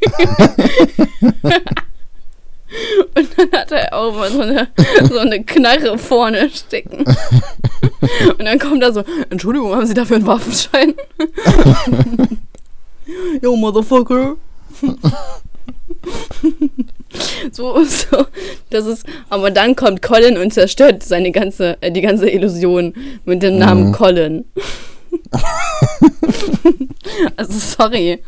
Und 3.15 3.27
dann 3.37 3.51
hat 3.59 3.71
er 3.71 3.91
auch 3.93 4.13
mal 4.13 4.31
so 4.31 4.41
eine, 4.41 4.67
so 5.09 5.17
eine 5.17 5.43
Knarre 5.43 5.97
vorne 5.97 6.49
stecken. 6.51 7.03
Und 8.37 8.45
dann 8.45 8.59
kommt 8.59 8.83
er 8.83 8.93
so, 8.93 9.03
Entschuldigung, 9.29 9.73
haben 9.75 9.87
Sie 9.87 9.93
dafür 9.95 10.17
einen 10.17 10.27
Waffenschein? 10.27 10.93
Yo, 13.41 13.55
Motherfucker. 13.55 14.35
So, 17.51 17.83
so, 17.83 18.27
das 18.69 18.85
ist, 18.85 19.03
aber 19.29 19.49
dann 19.49 19.75
kommt 19.75 20.03
Colin 20.03 20.37
und 20.37 20.53
zerstört 20.53 21.01
seine 21.01 21.31
ganze, 21.31 21.75
äh, 21.81 21.91
die 21.91 22.01
ganze 22.01 22.29
Illusion 22.29 22.93
mit 23.25 23.41
dem 23.41 23.57
Namen 23.57 23.87
Mhm. 23.87 23.91
Colin. 23.93 24.45
also 27.37 27.53
sorry, 27.53 28.23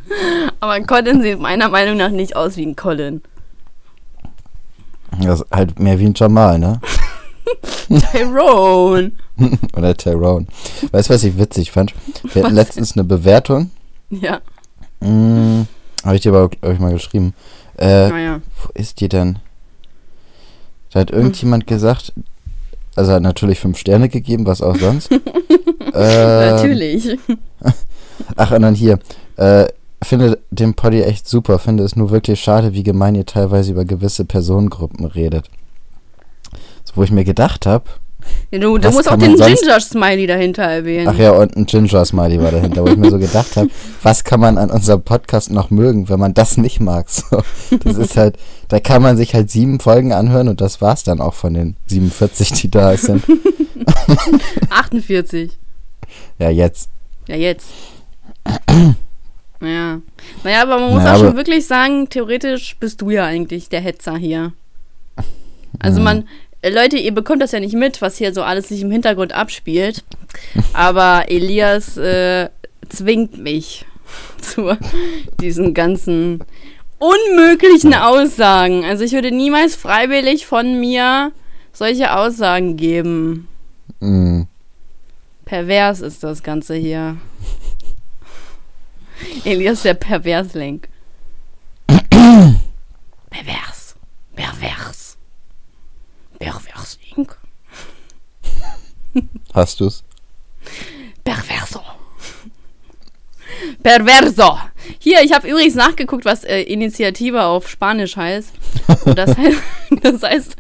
aber 0.60 0.80
Colin 0.82 1.22
sieht 1.22 1.40
meiner 1.40 1.70
Meinung 1.70 1.98
nach 1.98 2.12
nicht 2.12 2.36
aus 2.36 2.58
wie 2.58 2.66
ein 2.66 2.76
Colin. 2.76 3.22
Das 5.22 5.42
ist 5.42 5.52
halt 5.52 5.80
mehr 5.80 6.00
wie 6.00 6.06
ein 6.06 6.14
Jamal, 6.16 6.58
ne? 6.60 6.80
Tyrone. 8.12 9.12
Oder 9.76 9.96
Tyrone. 9.96 10.46
Weißt 10.92 11.10
du, 11.10 11.14
was 11.14 11.24
ich 11.24 11.38
witzig 11.38 11.72
fand? 11.72 11.94
Wir 12.34 12.44
hatten 12.44 12.56
Was 12.56 12.66
letztens 12.66 12.94
eine 12.94 13.04
Bewertung. 13.04 13.72
Ja, 14.10 14.40
Hm, 15.02 15.68
Habe 16.04 16.16
ich 16.16 16.22
dir 16.22 16.30
aber, 16.34 16.50
glaube 16.50 16.74
ich, 16.76 16.80
mal 16.80 16.94
geschrieben. 16.94 17.34
Äh, 17.78 18.10
naja. 18.10 18.42
Wo 18.62 18.70
ist 18.76 19.00
die 19.02 19.10
denn? 19.10 19.40
Da 20.92 21.00
hat 21.00 21.12
irgendjemand 21.12 21.68
gesagt, 21.68 22.14
also 22.96 23.14
hat 23.14 23.22
natürlich 23.22 23.60
fünf 23.60 23.78
Sterne 23.78 24.10
gegeben, 24.10 24.46
was 24.46 24.62
auch 24.62 24.76
sonst. 24.76 25.12
äh, 25.94 26.52
Natürlich. 26.52 27.18
Ach, 28.36 28.52
und 28.52 28.62
dann 28.62 28.76
hier. 28.76 29.00
Äh, 29.38 29.68
finde 30.04 30.40
den 30.50 30.74
Poddy 30.74 31.02
echt 31.02 31.28
super, 31.28 31.60
finde 31.60 31.84
es 31.84 31.96
nur 31.96 32.10
wirklich 32.10 32.42
schade, 32.42 32.74
wie 32.74 32.84
gemein 32.84 33.16
ihr 33.16 33.26
teilweise 33.26 33.72
über 33.72 33.86
gewisse 33.86 34.26
Personengruppen 34.26 35.06
redet. 35.06 35.50
So, 36.84 36.96
wo 36.96 37.04
ich 37.04 37.12
mir 37.12 37.24
gedacht 37.24 37.66
habe, 37.66 37.86
Ja, 38.52 38.60
du 38.60 38.78
du 38.78 38.92
musst 38.92 39.10
auch 39.10 39.18
den 39.18 39.36
Ginger-Smiley 39.36 40.28
dahinter 40.28 40.64
erwähnen. 40.64 41.08
ach 41.08 41.18
ja, 41.18 41.32
und 41.32 41.56
ein 41.56 41.66
Ginger-Smiley 41.66 42.42
war 42.42 42.52
dahinter, 42.52 42.84
wo 42.84 42.88
ich 42.90 42.98
mir 42.98 43.10
so 43.10 43.18
gedacht 43.18 43.56
habe, 43.56 43.70
was 44.04 44.24
kann 44.24 44.40
man 44.40 44.58
an 44.58 44.70
unserem 44.72 45.02
Podcast 45.04 45.52
noch 45.52 45.70
mögen, 45.70 46.10
wenn 46.10 46.20
man 46.20 46.34
das 46.34 46.58
nicht 46.58 46.80
mag? 46.80 47.08
So, 47.10 47.42
das 47.84 47.98
ist 47.98 48.18
halt, 48.18 48.38
da 48.68 48.80
kann 48.80 49.02
man 49.02 49.18
sich 49.18 49.34
halt 49.34 49.50
sieben 49.50 49.80
Folgen 49.80 50.12
anhören 50.14 50.48
und 50.50 50.60
das 50.62 50.82
war's 50.82 51.04
dann 51.04 51.22
auch 51.22 51.34
von 51.34 51.54
den 51.54 51.76
47, 51.88 52.52
die 52.54 52.70
da 52.72 52.96
sind. 52.98 53.24
48. 54.70 55.52
Ja, 56.40 56.50
jetzt. 56.50 56.90
Ja, 57.28 57.36
jetzt. 57.36 57.68
ja. 59.62 60.00
Naja, 60.44 60.62
aber 60.64 60.80
man 60.80 60.92
muss 60.92 61.04
Naja, 61.04 61.16
auch 61.16 61.20
schon 61.20 61.36
wirklich 61.36 61.68
sagen, 61.68 62.10
theoretisch 62.10 62.76
bist 62.80 63.02
du 63.02 63.10
ja 63.10 63.26
eigentlich 63.26 63.70
der 63.70 63.82
Hetzer 63.82 64.18
hier. 64.18 64.54
Also 65.80 66.00
Mhm. 66.00 66.04
man, 66.04 66.28
Leute, 66.64 66.98
ihr 66.98 67.14
bekommt 67.14 67.42
das 67.42 67.54
ja 67.54 67.60
nicht 67.60 67.74
mit, 67.74 68.02
was 68.02 68.18
hier 68.18 68.34
so 68.34 68.44
alles 68.44 68.70
sich 68.70 68.82
im 68.82 68.92
Hintergrund 68.92 69.34
abspielt. 69.34 70.04
Aber 70.74 71.26
Elias 71.28 71.98
äh, 71.98 72.50
zwingt 72.90 73.40
mich 73.40 73.86
zu 74.42 74.78
diesen 75.40 75.74
ganzen 75.74 76.44
unmöglichen 77.00 77.96
Aussagen. 77.96 78.86
Also 78.86 79.04
ich 79.04 79.14
würde 79.14 79.32
niemals 79.32 79.76
freiwillig 79.76 80.46
von 80.46 80.80
mir 80.80 81.32
solche 81.74 82.16
Aussagen 82.16 82.78
geben. 82.78 83.48
Mm. 84.00 84.44
Pervers 85.46 86.02
ist 86.02 86.24
das 86.24 86.44
Ganze 86.44 86.76
hier. 86.76 87.18
Elias 89.46 89.82
der 89.82 89.96
Perversling. 89.96 90.82
Pervers. 91.88 93.96
Pervers. 94.36 95.01
Perversling. 96.42 97.28
Hast 99.54 99.80
du's? 99.80 100.04
Perverso. 101.24 101.82
Perverso. 103.84 104.58
Hier, 105.00 105.22
ich 105.24 105.34
habe 105.34 105.48
übrigens 105.48 105.76
nachgeguckt, 105.76 106.26
was 106.26 106.44
äh, 106.44 106.62
Initiative 106.62 107.44
auf 107.44 107.70
Spanisch 107.70 108.18
heißt. 108.18 108.54
Und 109.06 109.18
das 109.18 109.38
heißt, 109.38 109.62
das 110.02 110.24
heißt 110.24 110.56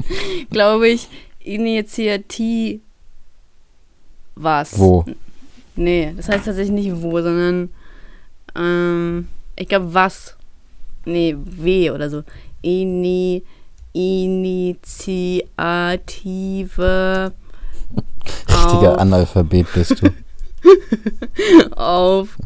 glaube 0.51 0.89
ich, 0.89 1.07
Initiativ. 1.39 2.81
Was? 4.35 4.77
Wo? 4.77 5.05
Nee, 5.75 6.13
das 6.15 6.29
heißt 6.29 6.45
tatsächlich 6.45 6.85
nicht 6.85 7.01
wo, 7.01 7.21
sondern 7.21 7.69
ähm, 8.55 9.27
ich 9.55 9.67
glaube 9.67 9.93
was. 9.93 10.35
Nee, 11.05 11.35
W 11.37 11.89
oder 11.89 12.09
so. 12.09 12.23
Ini 12.61 13.43
Initiative 16.01 17.31
Richtiger 18.47 18.93
auf, 18.93 18.97
Analphabet 18.99 19.67
bist 19.73 20.01
du. 20.01 20.09
auf 21.75 22.37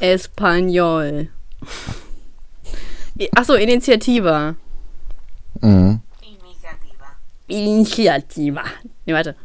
Espanol. 0.00 1.28
Achso, 3.36 3.54
Initiativa. 3.54 4.54
Mhm. 5.60 6.00
Iniciativa. 6.22 7.06
Initiativa. 7.46 8.64
Nee, 9.06 9.12
warte. 9.14 9.36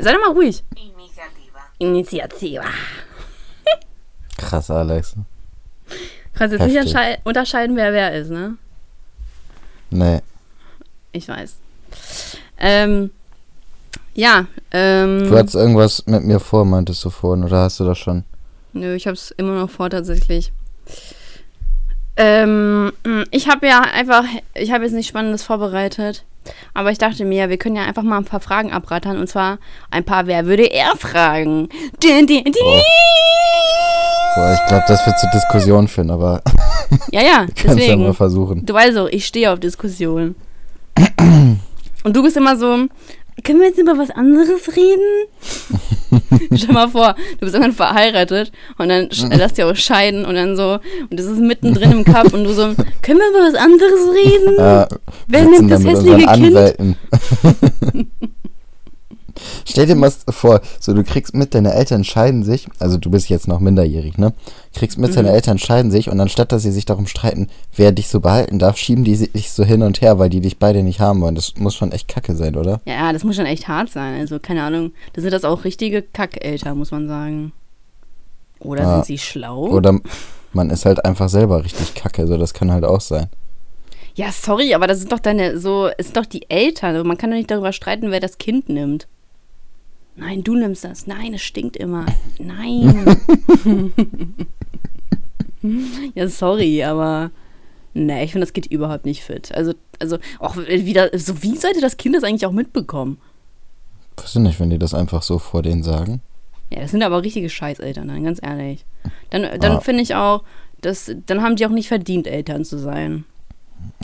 Sei 0.00 0.12
doch 0.12 0.20
mal 0.20 0.32
ruhig. 0.32 0.62
Iniciativa. 0.76 1.60
Initiativa. 1.78 2.64
Krass, 4.36 4.70
Alex. 4.70 5.14
Kannst 6.34 6.52
jetzt 6.52 6.66
nicht 6.66 6.76
Heftig. 6.76 6.94
entschei- 6.94 7.18
unterscheiden, 7.24 7.76
wer 7.76 7.92
wer 7.92 8.12
ist, 8.14 8.30
ne? 8.30 8.56
Nee. 9.90 10.20
Ich 11.12 11.28
weiß. 11.28 11.56
Ähm, 12.58 13.10
ja, 14.14 14.46
ähm, 14.72 15.28
Du 15.28 15.36
hattest 15.36 15.54
irgendwas 15.54 16.04
mit 16.06 16.24
mir 16.24 16.40
vor, 16.40 16.64
meintest 16.64 17.04
du 17.04 17.10
vorhin, 17.10 17.44
oder 17.44 17.62
hast 17.62 17.80
du 17.80 17.84
das 17.84 17.98
schon? 17.98 18.24
nö, 18.74 18.94
ich 18.94 19.06
hab's 19.06 19.32
immer 19.36 19.54
noch 19.54 19.70
vor, 19.70 19.90
tatsächlich. 19.90 20.52
Ähm, 22.16 22.92
ich 23.30 23.48
habe 23.48 23.66
ja 23.66 23.80
einfach, 23.80 24.24
ich 24.54 24.72
habe 24.72 24.84
jetzt 24.84 24.92
nichts 24.92 25.08
Spannendes 25.08 25.42
vorbereitet, 25.44 26.24
aber 26.74 26.90
ich 26.90 26.98
dachte 26.98 27.24
mir, 27.24 27.48
wir 27.48 27.58
können 27.58 27.76
ja 27.76 27.84
einfach 27.84 28.02
mal 28.02 28.18
ein 28.18 28.24
paar 28.24 28.40
Fragen 28.40 28.72
abrattern, 28.72 29.18
und 29.18 29.28
zwar 29.28 29.58
ein 29.90 30.04
paar 30.04 30.26
Wer 30.26 30.46
würde 30.46 30.64
er 30.64 30.96
fragen. 30.96 31.68
Din, 32.02 32.26
din, 32.26 32.44
din. 32.44 32.54
Oh. 32.62 32.80
Boah, 34.34 34.52
ich 34.54 34.68
glaube, 34.68 34.84
das 34.86 35.06
wird 35.06 35.18
zur 35.18 35.30
Diskussion 35.30 35.88
führen, 35.88 36.10
aber 36.10 36.42
Ja, 37.10 37.22
ja, 37.22 37.46
Kannst 37.54 37.86
ja 37.86 37.96
mal 37.96 38.14
versuchen. 38.14 38.64
Du 38.64 38.74
weißt 38.74 38.96
auch, 38.98 39.08
ich 39.08 39.26
stehe 39.26 39.52
auf 39.52 39.60
Diskussionen. 39.60 40.34
Und 42.04 42.16
du 42.16 42.22
bist 42.22 42.36
immer 42.36 42.56
so, 42.56 42.86
können 43.44 43.60
wir 43.60 43.68
jetzt 43.68 43.78
über 43.78 43.96
was 43.98 44.10
anderes 44.10 44.76
reden? 44.76 45.28
Stell 46.54 46.72
mal 46.74 46.88
vor, 46.88 47.14
du 47.32 47.38
bist 47.40 47.54
irgendwann 47.54 47.72
verheiratet 47.74 48.52
und 48.78 48.88
dann 48.88 49.08
lässt 49.30 49.58
ihr 49.58 49.66
auch 49.66 49.76
scheiden 49.76 50.24
und 50.24 50.34
dann 50.34 50.56
so, 50.56 50.78
und 51.10 51.18
das 51.18 51.26
ist 51.26 51.38
mittendrin 51.38 51.92
im 51.92 52.04
Cup 52.04 52.32
und 52.32 52.44
du 52.44 52.52
so, 52.52 52.62
können 53.02 53.18
wir 53.18 53.30
über 53.30 53.48
was 53.48 53.54
anderes 53.54 54.08
reden? 54.14 54.58
Äh, 54.58 54.86
Wer 55.26 55.42
nimmt 55.44 55.70
da 55.70 55.76
das 55.76 55.84
hässliche 55.84 56.26
Kind? 56.26 58.08
Stell 59.66 59.86
dir 59.86 59.94
mal 59.94 60.12
vor, 60.30 60.60
so 60.80 60.92
du 60.94 61.04
kriegst 61.04 61.34
mit, 61.34 61.54
deine 61.54 61.72
Eltern 61.74 62.04
scheiden 62.04 62.42
sich, 62.42 62.66
also 62.78 62.96
du 62.98 63.10
bist 63.10 63.28
jetzt 63.28 63.48
noch 63.48 63.60
minderjährig, 63.60 64.18
ne? 64.18 64.32
Kriegst 64.74 64.98
mit, 64.98 65.10
Mhm. 65.10 65.14
deine 65.16 65.30
Eltern 65.32 65.58
scheiden 65.58 65.90
sich 65.90 66.08
und 66.10 66.20
anstatt 66.20 66.52
dass 66.52 66.62
sie 66.62 66.70
sich 66.72 66.84
darum 66.84 67.06
streiten, 67.06 67.48
wer 67.74 67.92
dich 67.92 68.08
so 68.08 68.20
behalten 68.20 68.58
darf, 68.58 68.76
schieben 68.76 69.04
die 69.04 69.16
sich 69.16 69.50
so 69.50 69.64
hin 69.64 69.82
und 69.82 70.00
her, 70.00 70.18
weil 70.18 70.30
die 70.30 70.40
dich 70.40 70.58
beide 70.58 70.82
nicht 70.82 71.00
haben 71.00 71.20
wollen. 71.20 71.34
Das 71.34 71.54
muss 71.56 71.74
schon 71.74 71.92
echt 71.92 72.08
kacke 72.08 72.34
sein, 72.36 72.56
oder? 72.56 72.80
Ja, 72.84 73.12
das 73.12 73.24
muss 73.24 73.36
schon 73.36 73.46
echt 73.46 73.68
hart 73.68 73.90
sein. 73.90 74.20
Also, 74.20 74.38
keine 74.38 74.62
Ahnung, 74.62 74.92
da 75.14 75.22
sind 75.22 75.32
das 75.32 75.44
auch 75.44 75.64
richtige 75.64 76.02
Kackeltern, 76.02 76.78
muss 76.78 76.90
man 76.90 77.08
sagen. 77.08 77.52
Oder 78.60 78.82
Ja. 78.82 78.94
sind 78.94 79.06
sie 79.06 79.18
schlau? 79.18 79.68
Oder 79.68 80.00
man 80.52 80.70
ist 80.70 80.84
halt 80.84 81.04
einfach 81.04 81.28
selber 81.28 81.64
richtig 81.64 81.94
kacke, 81.94 82.26
so 82.26 82.36
das 82.36 82.54
kann 82.54 82.72
halt 82.72 82.84
auch 82.84 83.00
sein. 83.00 83.26
Ja, 84.14 84.32
sorry, 84.32 84.74
aber 84.74 84.88
das 84.88 84.98
sind 84.98 85.12
doch 85.12 85.20
deine, 85.20 85.58
so, 85.60 85.88
es 85.96 86.06
sind 86.06 86.16
doch 86.16 86.26
die 86.26 86.50
Eltern. 86.50 86.94
Also 86.96 87.04
man 87.06 87.16
kann 87.16 87.30
doch 87.30 87.36
nicht 87.36 87.50
darüber 87.52 87.72
streiten, 87.72 88.10
wer 88.10 88.18
das 88.18 88.38
Kind 88.38 88.68
nimmt. 88.68 89.06
Nein, 90.18 90.42
du 90.42 90.54
nimmst 90.56 90.84
das. 90.84 91.06
Nein, 91.06 91.34
es 91.34 91.42
stinkt 91.42 91.76
immer. 91.76 92.04
Nein. 92.38 93.16
ja, 96.14 96.28
sorry, 96.28 96.82
aber 96.84 97.30
nee, 97.94 98.24
ich 98.24 98.32
finde, 98.32 98.46
das 98.46 98.52
geht 98.52 98.66
überhaupt 98.66 99.04
nicht 99.04 99.22
fit. 99.22 99.52
Also, 99.54 99.74
also 99.98 100.18
auch 100.38 100.56
wieder, 100.56 101.10
so 101.18 101.42
wie 101.42 101.56
sollte 101.56 101.80
das 101.80 101.96
Kind 101.96 102.14
das 102.14 102.24
eigentlich 102.24 102.46
auch 102.46 102.52
mitbekommen? 102.52 103.18
Weiß 104.16 104.34
ich 104.34 104.40
nicht, 104.42 104.60
wenn 104.60 104.70
die 104.70 104.78
das 104.78 104.94
einfach 104.94 105.22
so 105.22 105.38
vor 105.38 105.62
denen 105.62 105.82
sagen. 105.82 106.20
Ja, 106.70 106.80
das 106.80 106.90
sind 106.90 107.02
aber 107.02 107.22
richtige 107.22 107.48
Scheißeltern, 107.48 108.08
dann, 108.08 108.24
ganz 108.24 108.40
ehrlich. 108.42 108.84
Dann, 109.30 109.42
dann 109.60 109.72
Ah. 109.76 109.80
finde 109.80 110.02
ich 110.02 110.14
auch, 110.14 110.42
dass, 110.80 111.10
dann 111.26 111.42
haben 111.42 111.56
die 111.56 111.64
auch 111.66 111.70
nicht 111.70 111.88
verdient, 111.88 112.26
Eltern 112.26 112.64
zu 112.64 112.78
sein. 112.78 113.24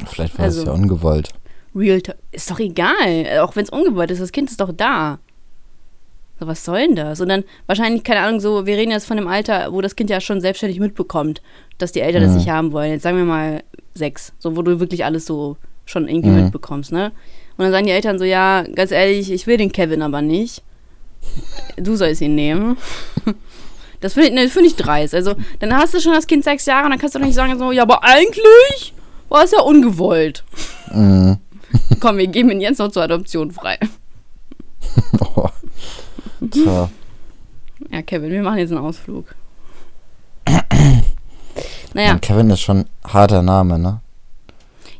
Vielleicht 0.06 0.38
war 0.38 0.46
es 0.46 0.56
Also- 0.58 0.66
ja 0.66 0.72
ungewollt. 0.72 1.30
Real 1.76 2.00
Talk. 2.00 2.16
Ist 2.30 2.48
doch 2.52 2.60
egal. 2.60 3.40
Auch 3.40 3.56
wenn 3.56 3.64
es 3.64 3.70
ungewollt 3.70 4.12
ist, 4.12 4.20
das 4.22 4.30
Kind 4.30 4.48
ist 4.48 4.60
doch 4.60 4.70
da. 4.72 5.18
So, 6.44 6.48
was 6.48 6.62
soll 6.64 6.78
denn 6.80 6.94
das? 6.96 7.20
Und 7.22 7.28
dann 7.30 7.44
wahrscheinlich, 7.66 8.04
keine 8.04 8.20
Ahnung, 8.20 8.38
so, 8.38 8.66
wir 8.66 8.76
reden 8.76 8.90
jetzt 8.90 9.06
von 9.06 9.16
dem 9.16 9.26
Alter, 9.28 9.72
wo 9.72 9.80
das 9.80 9.96
Kind 9.96 10.10
ja 10.10 10.20
schon 10.20 10.42
selbstständig 10.42 10.78
mitbekommt, 10.78 11.40
dass 11.78 11.90
die 11.92 12.00
Eltern 12.00 12.22
das 12.22 12.32
Mhm. 12.32 12.36
nicht 12.36 12.48
haben 12.50 12.72
wollen. 12.72 12.90
Jetzt 12.92 13.02
sagen 13.02 13.16
wir 13.16 13.24
mal 13.24 13.62
sechs, 13.94 14.32
so 14.38 14.54
wo 14.56 14.60
du 14.62 14.78
wirklich 14.78 15.04
alles 15.06 15.24
so 15.24 15.56
schon 15.86 16.06
irgendwie 16.06 16.28
Mhm. 16.28 16.42
mitbekommst, 16.44 16.92
ne? 16.92 17.12
Und 17.56 17.64
dann 17.64 17.70
sagen 17.72 17.86
die 17.86 17.92
Eltern 17.92 18.18
so, 18.18 18.24
ja, 18.26 18.62
ganz 18.74 18.90
ehrlich, 18.90 19.30
ich 19.32 19.46
will 19.46 19.56
den 19.56 19.72
Kevin 19.72 20.02
aber 20.02 20.20
nicht. 20.20 20.62
Du 21.78 21.96
sollst 21.96 22.20
ihn 22.20 22.34
nehmen. 22.34 22.76
Das 24.00 24.12
finde 24.12 24.28
ich, 24.28 24.34
ne, 24.34 24.48
find 24.50 24.66
ich 24.66 24.76
dreist. 24.76 25.14
Also, 25.14 25.34
dann 25.60 25.74
hast 25.74 25.94
du 25.94 26.00
schon 26.00 26.12
das 26.12 26.26
Kind 26.26 26.44
sechs 26.44 26.66
Jahre 26.66 26.84
und 26.84 26.90
dann 26.90 26.98
kannst 27.00 27.14
du 27.14 27.18
doch 27.20 27.24
nicht 27.24 27.34
sagen, 27.34 27.58
so, 27.58 27.72
ja, 27.72 27.80
aber 27.84 28.04
eigentlich 28.04 28.92
war 29.30 29.44
es 29.44 29.52
ja 29.52 29.60
ungewollt. 29.62 30.44
Mhm. 30.92 31.38
Komm, 32.00 32.18
wir 32.18 32.26
geben 32.26 32.50
ihn 32.50 32.60
jetzt 32.60 32.80
noch 32.80 32.90
zur 32.90 33.02
Adoption 33.04 33.50
frei. 33.50 33.78
Oh. 35.36 35.48
Tja. 36.50 36.88
Ja, 37.90 38.02
Kevin, 38.02 38.30
wir 38.30 38.42
machen 38.42 38.58
jetzt 38.58 38.70
einen 38.72 38.80
Ausflug. 38.84 39.34
Naja, 41.96 42.12
Und 42.14 42.22
Kevin 42.22 42.50
ist 42.50 42.60
schon 42.60 42.78
ein 42.78 42.88
harter 43.06 43.40
Name, 43.42 43.78
ne? 43.78 44.00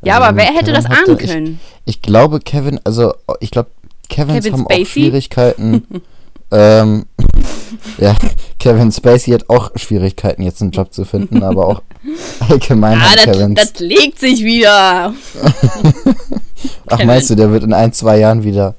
ja, 0.05 0.15
Also 0.15 0.27
aber 0.29 0.37
wer 0.37 0.45
mit 0.47 0.55
hätte 0.61 0.71
Kevin 0.73 0.75
das 0.75 0.87
ahnen 0.87 1.19
ich- 1.19 1.29
können? 1.29 1.61
Ich 1.87 2.03
glaube, 2.03 2.39
Kevin, 2.41 2.79
also 2.85 3.15
ich 3.41 3.51
glaube, 3.51 3.71
Kevins 4.09 4.45
Kevin 4.45 4.53
haben 4.53 4.67
auch 4.67 4.71
Spacey? 4.71 4.87
Schwierigkeiten. 4.87 5.83
ähm, 6.53 7.07
ja, 7.99 8.15
Kevin 8.61 8.93
Spacey 8.93 9.33
hat 9.33 9.51
auch 9.51 9.73
Schwierigkeiten, 9.75 10.43
jetzt 10.43 10.63
einen 10.63 10.71
Job 10.71 10.93
zu 10.95 11.05
finden, 11.05 11.43
aber 11.43 11.67
auch 11.67 11.83
allgemein 12.49 12.99
Ah, 13.01 13.15
das, 13.17 13.25
Kevins. 13.25 13.61
das 13.73 13.81
legt 13.81 14.21
sich 14.21 14.45
wieder. 14.45 15.13
Ach, 16.87 16.97
Kevin. 16.97 17.07
meinst 17.09 17.31
du, 17.31 17.35
der 17.35 17.51
wird 17.51 17.65
in 17.65 17.73
ein, 17.73 17.93
zwei 17.93 18.19
Jahren 18.21 18.45
wieder 18.45 18.77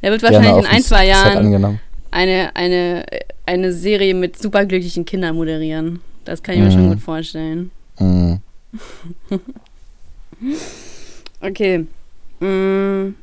Er 0.00 0.10
wird 0.10 0.22
wahrscheinlich 0.22 0.64
in 0.64 0.66
ein, 0.66 0.82
zwei 0.82 1.06
Jahren 1.06 1.36
angenommen? 1.36 1.80
Eine, 2.12 2.54
eine, 2.54 3.04
eine 3.46 3.72
Serie 3.72 4.14
mit 4.14 4.38
superglücklichen 4.40 5.04
Kindern 5.04 5.34
moderieren. 5.34 6.00
Das 6.24 6.42
kann 6.42 6.54
ich 6.54 6.60
mir 6.60 6.66
Mhm. 6.68 6.72
schon 6.72 6.88
gut 6.90 7.00
vorstellen. 7.00 7.70
Mhm. 7.98 8.40
Okay. 11.40 11.86
Mm, 12.40 13.14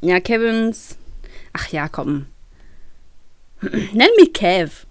ja, 0.00 0.20
Kevins. 0.20 0.96
Ach 1.52 1.68
ja, 1.68 1.88
komm. 1.88 2.26
Nenn 3.62 4.08
mich 4.18 4.32
Kev. 4.32 4.86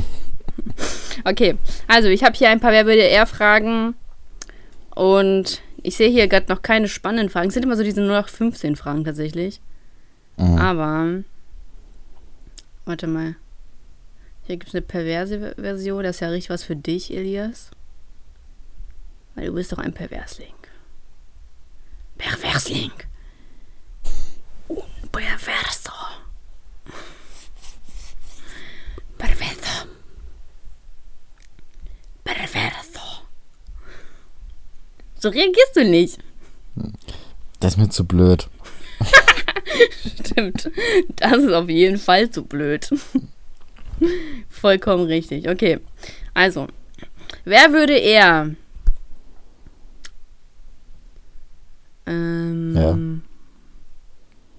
okay, 1.24 1.56
also 1.86 2.08
ich 2.08 2.22
habe 2.24 2.36
hier 2.36 2.50
ein 2.50 2.60
paar 2.60 2.72
Wer 2.72 2.86
würde 2.86 3.02
eher 3.02 3.26
Fragen. 3.26 3.94
Und 4.94 5.62
ich 5.82 5.96
sehe 5.96 6.10
hier 6.10 6.28
gerade 6.28 6.46
noch 6.48 6.62
keine 6.62 6.88
spannenden 6.88 7.28
Fragen. 7.30 7.48
Es 7.48 7.54
sind 7.54 7.64
immer 7.64 7.76
so 7.76 7.82
diese 7.84 8.00
0815 8.02 8.76
Fragen 8.76 9.04
tatsächlich. 9.04 9.60
Mhm. 10.36 10.58
Aber. 10.58 11.08
Warte 12.90 13.06
mal. 13.06 13.36
Hier 14.48 14.56
gibt 14.56 14.70
es 14.70 14.74
eine 14.74 14.82
perverse 14.82 15.38
Ver- 15.38 15.54
Version. 15.54 16.02
Das 16.02 16.16
ist 16.16 16.20
ja 16.22 16.28
richtig 16.30 16.50
was 16.50 16.64
für 16.64 16.74
dich, 16.74 17.14
Elias. 17.14 17.70
Weil 19.36 19.46
du 19.46 19.52
bist 19.54 19.70
doch 19.70 19.78
ein 19.78 19.92
Perversling. 19.94 20.52
Perversling. 22.18 22.90
Un 24.66 24.82
perverso. 25.12 25.92
Perverso. 29.18 29.86
Perverso. 32.24 33.00
So 35.20 35.28
reagierst 35.28 35.76
du 35.76 35.84
nicht. 35.84 36.18
Das 37.60 37.74
ist 37.74 37.76
mir 37.78 37.88
zu 37.88 38.04
blöd. 38.04 38.48
Stimmt. 40.24 40.70
Das 41.16 41.38
ist 41.38 41.52
auf 41.52 41.68
jeden 41.68 41.98
Fall 41.98 42.30
zu 42.30 42.44
blöd. 42.44 42.88
Vollkommen 44.48 45.06
richtig. 45.06 45.48
Okay. 45.48 45.80
Also, 46.34 46.68
wer 47.44 47.72
würde 47.72 47.96
eher. 47.96 48.54
Ähm, 52.06 53.22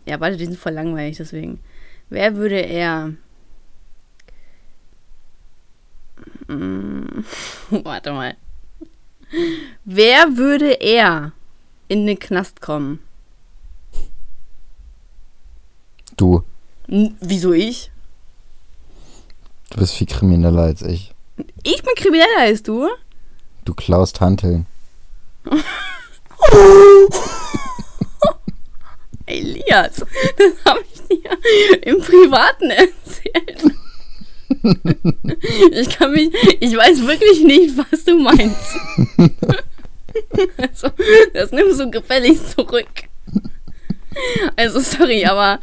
ja. 0.05 0.19
warte, 0.19 0.37
die 0.37 0.45
sind 0.45 0.57
voll 0.57 0.73
langweilig, 0.73 1.17
deswegen. 1.17 1.59
Wer 2.09 2.35
würde 2.35 2.59
eher. 2.59 3.13
Mm, 6.47 7.23
warte 7.83 8.11
mal. 8.11 8.35
Wer 9.85 10.37
würde 10.37 10.71
eher 10.73 11.31
in 11.87 12.05
den 12.05 12.19
Knast 12.19 12.61
kommen? 12.61 12.99
Du, 16.17 16.43
N 16.87 17.15
wieso 17.21 17.53
ich? 17.53 17.91
du 19.69 19.77
bist 19.79 19.93
viel 19.95 20.07
krimineller 20.07 20.63
als 20.63 20.81
ich. 20.81 21.13
Ich 21.63 21.81
bin 21.81 21.93
krimineller 21.95 22.39
als 22.39 22.61
du? 22.63 22.87
Du 23.65 23.73
klaust 23.73 24.19
Hanteln. 24.19 24.65
Elias, 29.25 29.95
das 30.37 30.65
habe 30.65 30.81
ich 30.93 31.01
dir 31.07 31.37
im 31.87 31.99
Privaten 32.01 32.69
erzählt. 32.69 33.63
Ich 35.71 35.89
kann 35.97 36.11
mich, 36.11 36.29
ich 36.59 36.75
weiß 36.75 37.07
wirklich 37.07 37.41
nicht, 37.41 37.75
was 37.77 38.03
du 38.03 38.19
meinst. 38.19 38.75
Also, 40.57 40.89
das 41.33 41.51
nimmst 41.53 41.79
du 41.79 41.89
gefälligst 41.89 42.51
zurück. 42.51 42.85
Also, 44.55 44.79
sorry, 44.81 45.25
aber. 45.25 45.59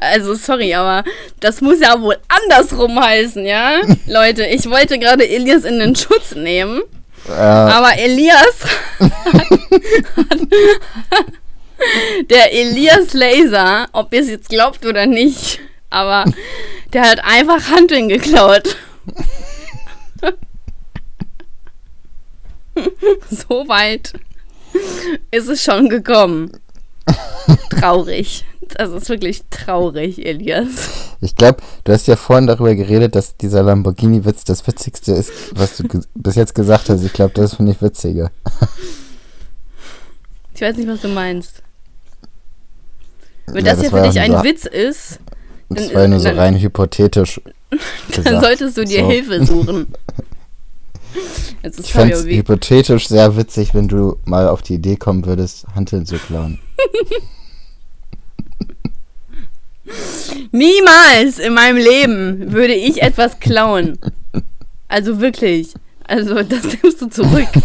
Also, 0.00 0.34
sorry, 0.34 0.74
aber 0.74 1.04
das 1.40 1.60
muss 1.60 1.80
ja 1.80 2.00
wohl 2.00 2.18
andersrum 2.28 3.02
heißen, 3.02 3.46
ja? 3.46 3.80
Leute, 4.06 4.44
ich 4.46 4.68
wollte 4.68 4.98
gerade 4.98 5.28
Elias 5.28 5.64
in 5.64 5.78
den 5.78 5.96
Schutz 5.96 6.34
nehmen. 6.34 6.82
Äh, 7.28 7.32
Aber 7.32 7.96
Elias 7.98 8.60
hat, 9.00 9.10
hat, 11.10 11.26
der 12.30 12.52
Elias 12.52 13.14
Laser, 13.14 13.88
ob 13.92 14.12
ihr 14.12 14.20
es 14.20 14.28
jetzt 14.28 14.48
glaubt 14.48 14.86
oder 14.86 15.06
nicht, 15.06 15.60
aber 15.90 16.24
der 16.92 17.02
hat 17.02 17.24
einfach 17.24 17.68
Handeln 17.70 18.08
geklaut. 18.08 18.76
so 23.30 23.66
weit 23.68 24.12
ist 25.30 25.48
es 25.48 25.64
schon 25.64 25.88
gekommen. 25.88 26.52
Traurig. 27.70 28.44
Das 28.76 28.90
ist 28.90 29.08
wirklich 29.08 29.42
traurig, 29.50 30.26
Elias. 30.26 30.66
Ich 31.20 31.36
glaube, 31.36 31.58
du 31.84 31.92
hast 31.92 32.06
ja 32.08 32.16
vorhin 32.16 32.46
darüber 32.48 32.74
geredet, 32.74 33.14
dass 33.14 33.36
dieser 33.36 33.62
Lamborghini-Witz 33.62 34.44
das 34.44 34.66
Witzigste 34.66 35.12
ist, 35.12 35.30
was 35.54 35.76
du 35.76 35.84
bis 36.14 36.34
jetzt 36.34 36.54
gesagt 36.54 36.88
hast. 36.90 37.02
Ich 37.04 37.12
glaube, 37.12 37.32
das 37.34 37.54
finde 37.54 37.72
ich 37.72 37.80
witziger. 37.82 38.30
Ich 40.54 40.62
weiß 40.62 40.76
nicht, 40.78 40.88
was 40.88 41.02
du 41.02 41.08
meinst. 41.08 41.62
Wenn 43.46 43.64
Ja, 43.66 43.72
das, 43.74 43.82
hier 43.82 43.92
war 43.92 44.04
für 44.04 44.08
dich 44.10 44.18
ein 44.20 44.32
so- 44.32 44.42
Witz 44.42 44.64
ist, 44.64 45.18
Das 45.68 45.86
Dann- 45.88 45.94
war 45.94 46.02
ja 46.02 46.08
nur 46.08 46.18
so 46.18 46.28
dann- 46.28 46.38
rein 46.38 46.58
hypothetisch. 46.58 47.40
dann 47.70 48.24
gesagt. 48.24 48.40
solltest 48.42 48.76
du 48.78 48.84
dir 48.86 49.00
So. 49.00 49.10
Hilfe 49.10 49.44
suchen. 49.44 49.86
Ich 51.62 51.92
fände 51.92 52.14
es 52.14 52.24
hypothetisch 52.24 53.08
sehr 53.08 53.36
witzig, 53.36 53.74
wenn 53.74 53.88
du 53.88 54.18
mal 54.24 54.48
auf 54.48 54.62
die 54.62 54.74
Idee 54.74 54.96
kommen 54.96 55.26
würdest, 55.26 55.66
Hanteln 55.74 56.06
zu 56.06 56.16
klauen. 56.16 56.60
Niemals 60.52 61.38
in 61.38 61.54
meinem 61.54 61.76
Leben 61.76 62.52
würde 62.52 62.74
ich 62.74 63.02
etwas 63.02 63.40
klauen. 63.40 63.98
Also 64.88 65.20
wirklich. 65.20 65.74
Also 66.04 66.42
das 66.42 66.62
nimmst 66.82 67.02
du 67.02 67.08
zurück. 67.08 67.48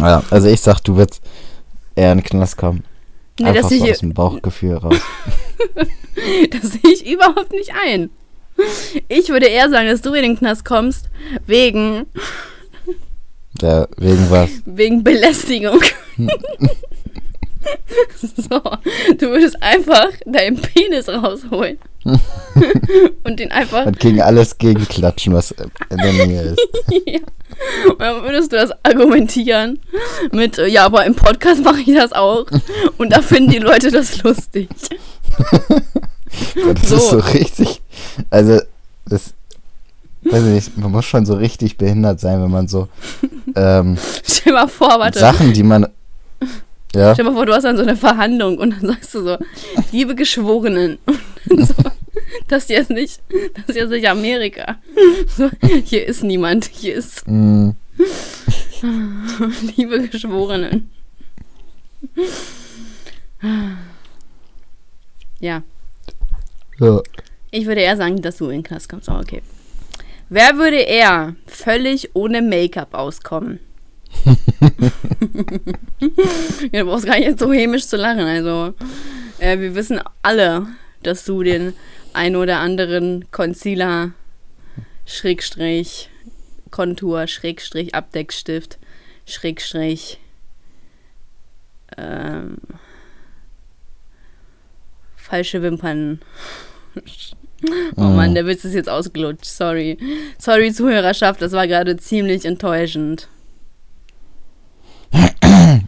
Ja, 0.00 0.22
also 0.30 0.48
ich 0.48 0.60
sag, 0.60 0.80
du 0.80 0.96
wirst 0.96 1.22
eher 1.94 2.12
in 2.12 2.18
den 2.18 2.24
Knast 2.24 2.56
kommen. 2.56 2.84
Nee, 3.38 3.46
das 3.46 3.56
Einfach 3.56 3.68
sehe 3.68 3.78
so 3.78 3.84
ich, 3.86 3.92
aus 3.92 3.98
dem 4.00 4.14
Bauchgefühl 4.14 4.76
raus. 4.76 4.96
das 6.50 6.72
sehe 6.72 6.92
ich 6.92 7.10
überhaupt 7.10 7.52
nicht 7.52 7.72
ein. 7.86 8.10
Ich 9.08 9.28
würde 9.28 9.46
eher 9.46 9.70
sagen, 9.70 9.88
dass 9.88 10.02
du 10.02 10.12
in 10.14 10.22
den 10.22 10.38
Knast 10.38 10.64
kommst 10.64 11.08
wegen, 11.46 12.06
Ja, 13.60 13.86
wegen 13.96 14.30
was? 14.30 14.50
wegen 14.66 15.02
Belästigung. 15.04 15.80
so, 18.20 18.60
du 19.18 19.30
würdest 19.30 19.62
einfach 19.62 20.08
deinen 20.24 20.60
Penis 20.60 21.08
rausholen 21.08 21.78
und 23.24 23.38
den 23.38 23.50
einfach 23.52 23.86
Und 23.86 24.00
gegen 24.00 24.22
alles 24.22 24.56
gegenklatschen, 24.58 25.34
was 25.34 25.52
in 25.52 25.96
der 25.98 26.12
Nähe 26.26 26.42
ist. 26.42 26.60
Ja. 27.06 27.20
Und 27.90 28.00
dann 28.00 28.22
würdest 28.22 28.52
du 28.52 28.56
das 28.56 28.70
argumentieren 28.84 29.80
mit, 30.30 30.58
ja, 30.58 30.84
aber 30.84 31.04
im 31.06 31.14
Podcast 31.16 31.64
mache 31.64 31.80
ich 31.80 31.94
das 31.94 32.12
auch. 32.12 32.46
Und 32.98 33.12
da 33.12 33.20
finden 33.20 33.50
die 33.50 33.58
Leute 33.58 33.90
das 33.90 34.22
lustig. 34.22 34.68
Das 36.74 36.88
So. 36.88 36.96
ist 36.96 37.08
so 37.10 37.18
richtig. 37.18 37.80
Also, 38.30 38.60
das. 39.06 39.34
Weiß 40.22 40.42
ich 40.44 40.50
nicht, 40.50 40.76
man 40.78 40.90
muss 40.90 41.04
schon 41.04 41.24
so 41.24 41.34
richtig 41.34 41.76
behindert 41.78 42.18
sein, 42.20 42.42
wenn 42.42 42.50
man 42.50 42.66
so 42.68 42.88
ähm, 43.54 43.96
Stell 44.24 44.52
mal 44.52 44.66
vor, 44.68 44.98
warte. 44.98 45.18
Sachen, 45.20 45.52
die 45.52 45.62
man. 45.62 45.86
Ja, 46.94 47.14
Stell 47.14 47.24
mal 47.24 47.34
vor, 47.34 47.46
du 47.46 47.54
hast 47.54 47.62
dann 47.64 47.76
so 47.76 47.82
eine 47.82 47.96
Verhandlung 47.96 48.58
und 48.58 48.70
dann 48.70 48.86
sagst 48.94 49.14
du 49.14 49.22
so, 49.22 49.38
liebe 49.92 50.14
Geschworenen. 50.14 50.98
So, 51.50 51.74
das 52.48 52.66
hier 52.66 52.78
ist 52.80 52.90
nicht, 52.90 53.20
das 53.66 53.74
hier 53.74 53.84
ist 53.84 53.90
nicht 53.90 54.06
Amerika. 54.06 54.76
So, 55.34 55.48
hier 55.84 56.04
ist 56.06 56.22
niemand, 56.22 56.66
hier 56.70 56.94
ist 56.96 57.26
mh, 57.26 57.74
liebe 59.76 60.08
Geschworenen. 60.08 60.90
Ja. 65.40 65.62
Ja. 66.80 67.00
Ich 67.50 67.66
würde 67.66 67.80
eher 67.80 67.96
sagen, 67.96 68.20
dass 68.20 68.36
du 68.36 68.46
in 68.46 68.58
den 68.58 68.62
Knast 68.62 68.88
kommst, 68.88 69.08
aber 69.08 69.20
okay. 69.20 69.42
Wer 70.28 70.56
würde 70.56 70.76
eher 70.76 71.36
völlig 71.46 72.10
ohne 72.14 72.42
Make-up 72.42 72.92
auskommen? 72.92 73.60
ja, 76.72 76.82
du 76.82 76.84
brauchst 76.84 77.06
gar 77.06 77.18
nicht 77.18 77.38
so 77.38 77.52
hämisch 77.52 77.86
zu 77.86 77.96
lachen. 77.96 78.20
Also, 78.20 78.74
äh, 79.38 79.58
wir 79.58 79.74
wissen 79.74 80.00
alle, 80.22 80.66
dass 81.02 81.24
du 81.24 81.42
den 81.42 81.72
ein 82.12 82.36
oder 82.36 82.58
anderen 82.58 83.30
Concealer, 83.30 84.12
Schrägstrich, 85.06 86.10
Kontur, 86.70 87.26
Schrägstrich, 87.26 87.94
Abdeckstift, 87.94 88.78
Schrägstrich, 89.24 90.20
ähm, 91.96 92.58
falsche 95.16 95.62
Wimpern. 95.62 96.20
Oh 97.96 98.02
Mann, 98.02 98.34
der 98.34 98.46
Witz 98.46 98.64
ist 98.64 98.74
jetzt 98.74 98.88
ausgelutscht. 98.88 99.44
Sorry. 99.46 99.98
Sorry, 100.38 100.72
Zuhörerschaft, 100.72 101.42
das 101.42 101.52
war 101.52 101.66
gerade 101.66 101.96
ziemlich 101.96 102.44
enttäuschend. 102.44 103.28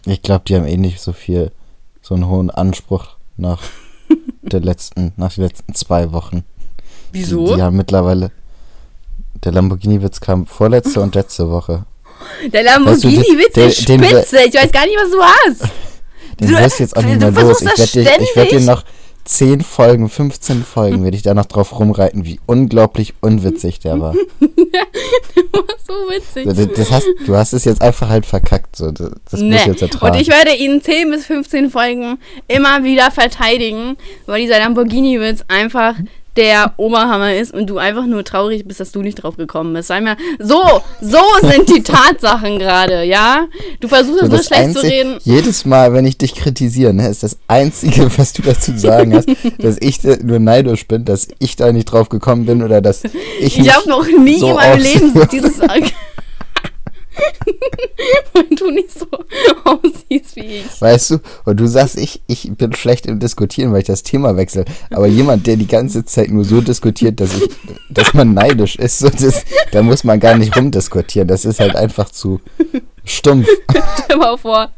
Ich 0.07 0.23
glaube, 0.23 0.45
die 0.47 0.57
haben 0.57 0.67
eh 0.67 0.77
nicht 0.77 1.01
so 1.01 1.13
viel, 1.13 1.53
so 2.03 2.15
einen 2.15 2.27
hohen 2.29 2.51
Anspruch 2.51 3.17
nach 3.37 3.63
der 4.43 4.61
letzten, 4.61 5.13
nach 5.17 5.33
den 5.35 5.45
letzten 5.45 5.75
zwei 5.75 6.13
Wochen. 6.13 6.45
Wieso? 7.13 7.47
Die, 7.49 7.55
die 7.57 7.63
haben 7.63 7.77
mittlerweile. 7.77 8.31
Der 9.45 9.53
Lamborghini-Witz 9.53 10.21
kam 10.21 10.47
vorletzte 10.47 11.01
und 11.01 11.15
letzte 11.15 11.49
Woche. 11.51 11.85
Der 12.53 12.63
Lamborghini-Witz 12.63 13.57
ist 13.57 13.89
den- 13.89 14.01
den- 14.01 14.11
spitze. 14.11 14.39
Ich 14.47 14.55
weiß 14.55 14.73
gar 14.73 14.85
nicht, 14.85 14.97
was 14.97 15.11
du 15.11 15.23
hast. 15.23 15.73
Den 16.41 16.49
Du- 16.49 16.59
wirst 16.59 16.81
jetzt 16.81 16.97
auch 16.97 17.03
nicht 17.03 17.21
mehr 17.21 17.31
los. 17.31 17.61
Ich 17.63 17.95
werde 17.97 18.25
dir, 18.25 18.37
werd 18.37 18.51
dir 18.53 18.61
noch 18.61 18.85
10 19.31 19.61
Folgen, 19.61 20.09
15 20.09 20.64
Folgen, 20.64 21.05
werde 21.05 21.16
ich 21.16 21.22
da 21.22 21.35
noch 21.35 21.47
drauf 21.47 21.78
rumreiten, 21.78 22.24
wie 22.24 22.41
unglaublich 22.47 23.14
unwitzig 23.20 23.78
der 23.78 24.01
war. 24.01 24.12
so 24.41 25.93
witzig. 26.11 26.47
So, 26.47 26.53
das, 26.53 26.68
das 26.76 26.91
hast, 26.91 27.07
du 27.26 27.37
hast 27.37 27.53
es 27.53 27.64
jetzt 27.64 27.81
einfach 27.81 28.09
halt 28.09 28.26
verkackt. 28.26 28.74
So, 28.74 28.91
das 28.91 29.11
das 29.31 29.41
muss 29.41 29.51
Nee. 29.51 29.66
jetzt 29.66 29.83
ertragen. 29.83 30.16
Und 30.16 30.20
ich 30.20 30.28
werde 30.28 30.53
ihn 30.57 30.83
10 30.83 31.11
bis 31.12 31.26
15 31.26 31.70
Folgen 31.70 32.18
immer 32.49 32.83
wieder 32.83 33.12
verteidigen, 33.12 33.97
weil 34.26 34.41
dieser 34.43 34.59
Lamborghini-Witz 34.59 35.45
einfach 35.47 35.95
der 36.37 36.72
Oberhammer 36.76 37.35
ist 37.35 37.53
und 37.53 37.66
du 37.68 37.78
einfach 37.78 38.07
nur 38.07 38.24
traurig 38.24 38.64
bist, 38.66 38.81
dass 38.81 38.93
du 38.93 39.03
nicht 39.03 39.16
drauf 39.16 39.37
gekommen 39.37 39.72
bist. 39.74 39.89
Sei 39.89 40.01
mal, 40.01 40.16
so, 40.39 40.62
so 41.01 41.18
sind 41.43 41.68
die 41.74 41.83
Tatsachen 41.83 42.59
gerade, 42.59 43.03
ja? 43.03 43.47
Du 43.81 43.89
versuchst 43.89 44.20
So, 44.20 44.28
das 44.28 44.47
schlecht 44.47 44.72
zu 44.72 44.78
Einzig- 44.81 44.91
reden. 44.93 45.18
Jedes 45.24 45.64
Mal, 45.64 45.93
wenn 45.93 46.07
ich 46.07 46.18
dich 46.18 46.35
kritisiere, 46.35 46.95
ne, 46.95 47.09
ist 47.09 47.22
das 47.22 47.37
Einzige, 47.49 48.11
was 48.18 48.33
du 48.33 48.43
dazu 48.43 48.76
sagen 48.76 49.14
hast, 49.14 49.28
dass 49.59 49.76
ich 49.81 50.03
nur 50.22 50.39
neidisch 50.39 50.87
bin, 50.87 51.05
dass 51.05 51.28
ich 51.39 51.57
da 51.57 51.72
nicht 51.72 51.87
drauf 51.87 52.09
gekommen 52.09 52.47
bin 52.47 52.62
oder 52.62 52.81
dass 52.81 53.03
ich 53.41 53.59
Ich 53.59 53.74
habe 53.74 53.89
noch 53.89 54.07
nie 54.07 54.39
so 54.39 54.51
in 54.51 54.55
meinem 54.55 54.81
Leben 54.81 55.28
dieses. 55.31 55.61
Weil 58.33 58.45
du 58.57 58.71
nicht 58.71 58.93
so 58.93 59.07
aussiehst 59.64 60.37
wie 60.37 60.59
ich. 60.59 60.81
Weißt 60.81 61.11
du, 61.11 61.18
und 61.45 61.59
du 61.59 61.66
sagst, 61.66 61.99
ich, 61.99 62.23
ich 62.27 62.51
bin 62.57 62.73
schlecht 62.75 63.07
im 63.07 63.18
Diskutieren, 63.18 63.73
weil 63.73 63.81
ich 63.81 63.87
das 63.87 64.03
Thema 64.03 64.37
wechsle. 64.37 64.64
Aber 64.91 65.07
jemand, 65.07 65.47
der 65.47 65.57
die 65.57 65.66
ganze 65.66 66.05
Zeit 66.05 66.31
nur 66.31 66.45
so 66.45 66.61
diskutiert, 66.61 67.21
dass, 67.21 67.37
ich, 67.37 67.49
dass 67.89 68.14
man 68.14 68.35
neidisch 68.35 68.77
ist, 68.77 68.99
so 68.99 69.09
das, 69.09 69.45
da 69.73 69.83
muss 69.83 70.05
man 70.05 70.21
gar 70.21 70.37
nicht 70.37 70.57
rumdiskutieren. 70.57 71.29
Das 71.29 71.45
ist 71.45 71.61
halt 71.61 71.77
einfach 71.77 72.11
zu 72.11 72.41
stumpf. 73.05 73.47
Stell 74.05 74.17
mal 74.17 74.37
vor, 74.37 74.71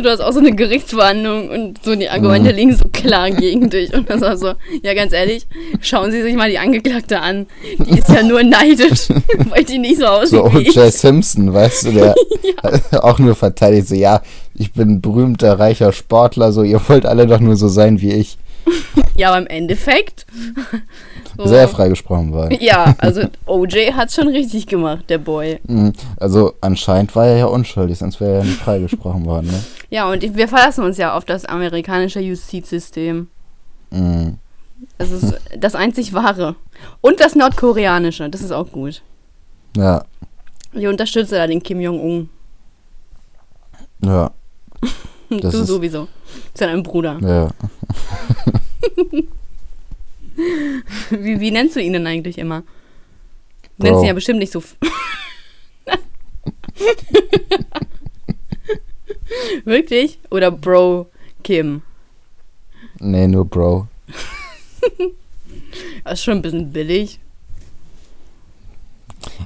du 0.00 0.08
hast 0.08 0.20
auch 0.20 0.32
so 0.32 0.40
eine 0.40 0.52
Gerichtsverhandlung 0.54 1.48
und 1.50 1.84
so 1.84 1.94
die 1.94 2.08
Argumente 2.08 2.50
Mhm. 2.50 2.56
liegen 2.56 2.76
so 2.76 2.84
klar 2.92 3.30
gegen 3.30 3.70
dich. 3.70 3.92
Und 3.94 4.08
das 4.10 4.20
war 4.20 4.36
so, 4.36 4.52
ja, 4.82 4.94
ganz 4.94 5.12
ehrlich, 5.12 5.46
schauen 5.80 6.10
Sie 6.10 6.22
sich 6.22 6.34
mal 6.34 6.50
die 6.50 6.58
Angeklagte 6.58 7.20
an. 7.20 7.46
Die 7.78 7.98
ist 7.98 8.08
ja 8.08 8.22
nur 8.22 8.42
neidisch, 8.42 9.08
weil 9.50 9.64
die 9.64 9.78
nicht 9.78 9.98
so 9.98 10.06
aussieht 10.06 10.30
So. 10.38 10.44
O.J. 10.44 10.92
Simpson, 10.92 11.52
weißt 11.52 11.86
du, 11.86 11.92
der 11.92 12.14
auch 13.04 13.18
nur 13.18 13.34
verteidigt, 13.34 13.88
so, 13.88 13.94
ja, 13.94 14.22
ich 14.54 14.72
bin 14.72 14.88
ein 14.90 15.00
berühmter, 15.00 15.58
reicher 15.58 15.92
Sportler, 15.92 16.52
so, 16.52 16.62
ihr 16.62 16.80
wollt 16.88 17.06
alle 17.06 17.26
doch 17.26 17.40
nur 17.40 17.56
so 17.56 17.68
sein 17.68 18.00
wie 18.00 18.12
ich. 18.12 18.38
Ja, 19.16 19.28
aber 19.28 19.38
im 19.38 19.46
Endeffekt. 19.46 20.26
So- 21.36 21.46
Sehr 21.46 21.68
freigesprochen 21.68 22.32
worden. 22.32 22.56
Ja, 22.60 22.94
also 22.98 23.22
OJ 23.46 23.92
hat 23.92 24.12
schon 24.12 24.28
richtig 24.28 24.66
gemacht, 24.66 25.04
der 25.08 25.18
Boy. 25.18 25.58
Mhm. 25.64 25.92
Also 26.18 26.54
anscheinend 26.60 27.14
war 27.16 27.26
er 27.26 27.36
ja 27.38 27.46
unschuldig, 27.46 27.98
sonst 27.98 28.20
wäre 28.20 28.32
er 28.32 28.38
ja 28.38 28.44
nicht 28.44 28.60
freigesprochen 28.60 29.24
worden, 29.26 29.46
ne? 29.48 29.62
Ja, 29.90 30.10
und 30.10 30.22
wir 30.36 30.48
verlassen 30.48 30.84
uns 30.84 30.96
ja 30.98 31.16
auf 31.16 31.24
das 31.24 31.44
amerikanische 31.44 32.20
Justizsystem. 32.20 33.28
Mhm. 33.90 34.38
Das 34.98 35.10
ist 35.10 35.34
das 35.58 35.74
einzig 35.74 36.12
wahre. 36.12 36.56
Und 37.00 37.20
das 37.20 37.34
nordkoreanische, 37.34 38.28
das 38.28 38.40
ist 38.42 38.52
auch 38.52 38.70
gut. 38.70 39.02
Ja, 39.76 40.04
Ich 40.72 40.86
unterstütze 40.86 41.36
da 41.36 41.46
den 41.46 41.62
Kim 41.62 41.80
Jong-un. 41.80 42.28
ja, 44.04 44.30
Du 45.30 45.50
sowieso. 45.64 46.06
Ist 46.52 46.60
ja 46.60 46.66
dein 46.68 46.82
Bruder. 46.82 47.18
ja. 47.22 47.48
Wie, 51.10 51.40
wie 51.40 51.50
nennst 51.50 51.76
du 51.76 51.80
ihn 51.80 51.92
denn 51.92 52.06
eigentlich 52.06 52.38
immer? 52.38 52.62
Du 53.78 53.86
nennst 53.86 54.02
ihn 54.02 54.08
ja 54.08 54.14
bestimmt 54.14 54.38
nicht 54.38 54.52
so. 54.52 54.62
Wirklich? 59.64 60.18
Oder 60.30 60.50
Bro 60.50 61.10
Kim? 61.42 61.82
Nee, 62.98 63.26
nur 63.28 63.44
Bro. 63.44 63.88
Das 66.04 66.14
ist 66.14 66.24
schon 66.24 66.38
ein 66.38 66.42
bisschen 66.42 66.70
billig. 66.70 67.18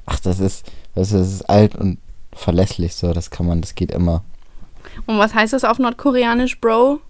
Ach, 0.04 0.18
das 0.20 0.40
ist, 0.40 0.70
das 0.94 1.12
ist 1.12 1.42
alt 1.48 1.74
und 1.76 1.98
verlässlich 2.32 2.94
so, 2.94 3.12
das 3.12 3.30
kann 3.30 3.46
man, 3.46 3.60
das 3.60 3.74
geht 3.74 3.92
immer. 3.92 4.24
Und 5.06 5.18
was 5.18 5.34
heißt 5.34 5.52
das 5.52 5.64
auf 5.64 5.78
Nordkoreanisch, 5.78 6.60
Bro? 6.60 7.00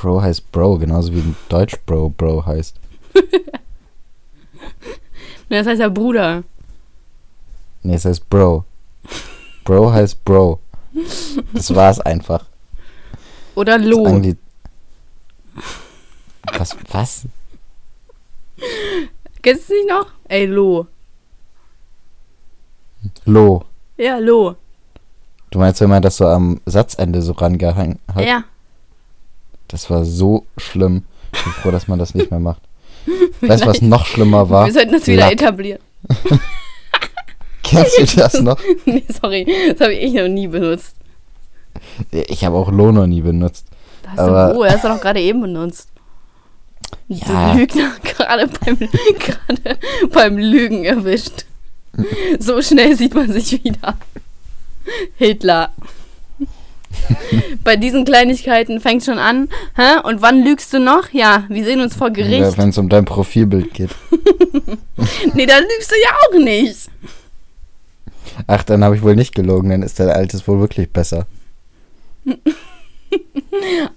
Bro 0.00 0.22
heißt 0.22 0.50
Bro, 0.52 0.78
genauso 0.78 1.12
wie 1.12 1.20
in 1.20 1.36
Deutsch 1.48 1.76
Bro 1.86 2.10
Bro 2.10 2.46
heißt. 2.46 2.76
Das 5.48 5.66
heißt 5.66 5.80
ja 5.80 5.88
Bruder. 5.88 6.44
Nee, 7.82 7.94
es 7.94 8.04
heißt 8.04 8.30
Bro. 8.30 8.64
Bro 9.64 9.92
heißt 9.92 10.24
Bro. 10.24 10.60
Das 11.52 11.74
war's 11.74 11.98
einfach. 11.98 12.44
Oder 13.56 13.76
Lo. 13.76 14.06
Angli 14.06 14.36
was? 16.60 16.76
Was? 16.92 17.24
Kennst 19.42 19.68
du 19.68 19.74
nicht 19.74 19.88
noch? 19.88 20.06
Ey, 20.28 20.46
Lo. 20.46 20.86
Lo. 23.24 23.64
Ja, 23.96 24.18
Lo. 24.18 24.56
Du 25.50 25.58
meinst, 25.58 25.80
wenn 25.80 25.90
man 25.90 26.02
das 26.02 26.16
so 26.16 26.26
am 26.26 26.60
Satzende 26.66 27.22
so 27.22 27.32
rangehangen 27.32 27.98
hat? 28.14 28.24
Ja. 28.24 28.44
Das 29.70 29.88
war 29.88 30.04
so 30.04 30.46
schlimm. 30.56 31.04
Ich 31.32 31.44
bin 31.44 31.52
froh, 31.52 31.70
dass 31.70 31.86
man 31.86 31.98
das 31.98 32.14
nicht 32.14 32.30
mehr 32.30 32.40
macht. 32.40 32.62
Weißt 33.40 33.62
du, 33.62 33.68
was 33.68 33.82
noch 33.82 34.04
schlimmer 34.04 34.50
war? 34.50 34.66
Wir 34.66 34.72
sollten 34.72 34.92
das 34.92 35.06
wieder 35.06 35.22
Lack. 35.22 35.32
etablieren. 35.32 35.80
Kennst 37.62 37.98
du 37.98 38.20
das 38.20 38.40
noch? 38.40 38.58
nee, 38.84 39.04
sorry. 39.20 39.46
Das 39.70 39.80
habe 39.80 39.94
ich 39.94 40.12
noch 40.12 40.28
nie 40.28 40.48
benutzt. 40.48 40.96
Ich 42.10 42.44
habe 42.44 42.56
auch 42.56 42.70
Lo 42.72 42.90
noch 42.90 43.06
nie 43.06 43.20
benutzt. 43.20 43.66
Das 44.02 44.26
wo? 44.56 44.64
Das 44.64 44.74
hast 44.74 44.84
du 44.84 44.88
doch 44.88 45.00
gerade 45.00 45.20
eben 45.20 45.40
benutzt. 45.40 45.88
Ja. 47.06 47.52
Lügner, 47.52 47.92
gerade 48.02 48.48
beim, 48.48 48.76
gerade 48.76 49.78
beim 50.12 50.38
Lügen 50.38 50.84
erwischt. 50.84 51.44
So 52.38 52.60
schnell 52.60 52.96
sieht 52.96 53.14
man 53.14 53.32
sich 53.32 53.62
wieder. 53.62 53.96
Hitler. 55.16 55.70
Bei 57.64 57.76
diesen 57.76 58.04
Kleinigkeiten 58.04 58.80
fängt 58.80 59.04
schon 59.04 59.18
an. 59.18 59.48
Hä? 59.76 60.00
Und 60.04 60.22
wann 60.22 60.42
lügst 60.44 60.72
du 60.72 60.80
noch? 60.80 61.10
Ja, 61.12 61.44
wir 61.48 61.64
sehen 61.64 61.80
uns 61.80 61.94
vor 61.94 62.10
Gericht. 62.10 62.56
Wenn 62.58 62.70
es 62.70 62.78
um 62.78 62.88
dein 62.88 63.04
Profilbild 63.04 63.72
geht. 63.74 63.90
Nee, 65.34 65.46
da 65.46 65.56
lügst 65.58 65.90
du 65.90 65.94
ja 66.02 66.10
auch 66.28 66.38
nicht. 66.44 66.90
Ach, 68.46 68.62
dann 68.64 68.84
habe 68.84 68.96
ich 68.96 69.02
wohl 69.02 69.16
nicht 69.16 69.34
gelogen, 69.34 69.70
dann 69.70 69.82
ist 69.82 69.98
dein 69.98 70.10
altes 70.10 70.46
wohl 70.46 70.60
wirklich 70.60 70.90
besser. 70.90 71.26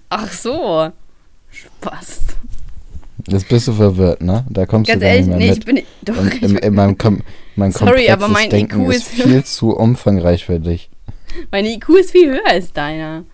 Ach 0.09 0.31
so. 0.31 0.91
Spaß. 1.51 2.19
Jetzt 3.27 3.47
bist 3.49 3.67
du 3.67 3.73
verwirrt, 3.73 4.21
ne? 4.21 4.45
Da 4.49 4.65
kommst 4.65 4.89
Ganz 4.89 4.99
du 5.01 5.05
gar 5.05 5.13
ehrlich, 5.15 5.27
nicht 5.27 5.37
mehr 5.37 5.47
nee, 5.47 5.51
ich 5.53 5.65
mit. 5.65 5.65
bin. 5.65 5.83
Doch, 6.15 6.25
ich 6.25 6.41
in, 6.41 6.57
in 6.57 6.73
meinem, 6.73 6.97
mein 7.55 7.71
Sorry, 7.71 8.09
aber 8.09 8.27
mein 8.27 8.49
Denken 8.49 8.85
IQ 8.85 8.91
ist- 8.93 9.07
viel 9.09 9.43
zu 9.43 9.75
umfangreich 9.75 10.45
für 10.45 10.59
dich. 10.59 10.89
Meine 11.51 11.73
IQ 11.73 11.89
ist 11.99 12.11
viel 12.11 12.31
höher 12.31 12.47
als 12.47 12.73
deiner. 12.73 13.25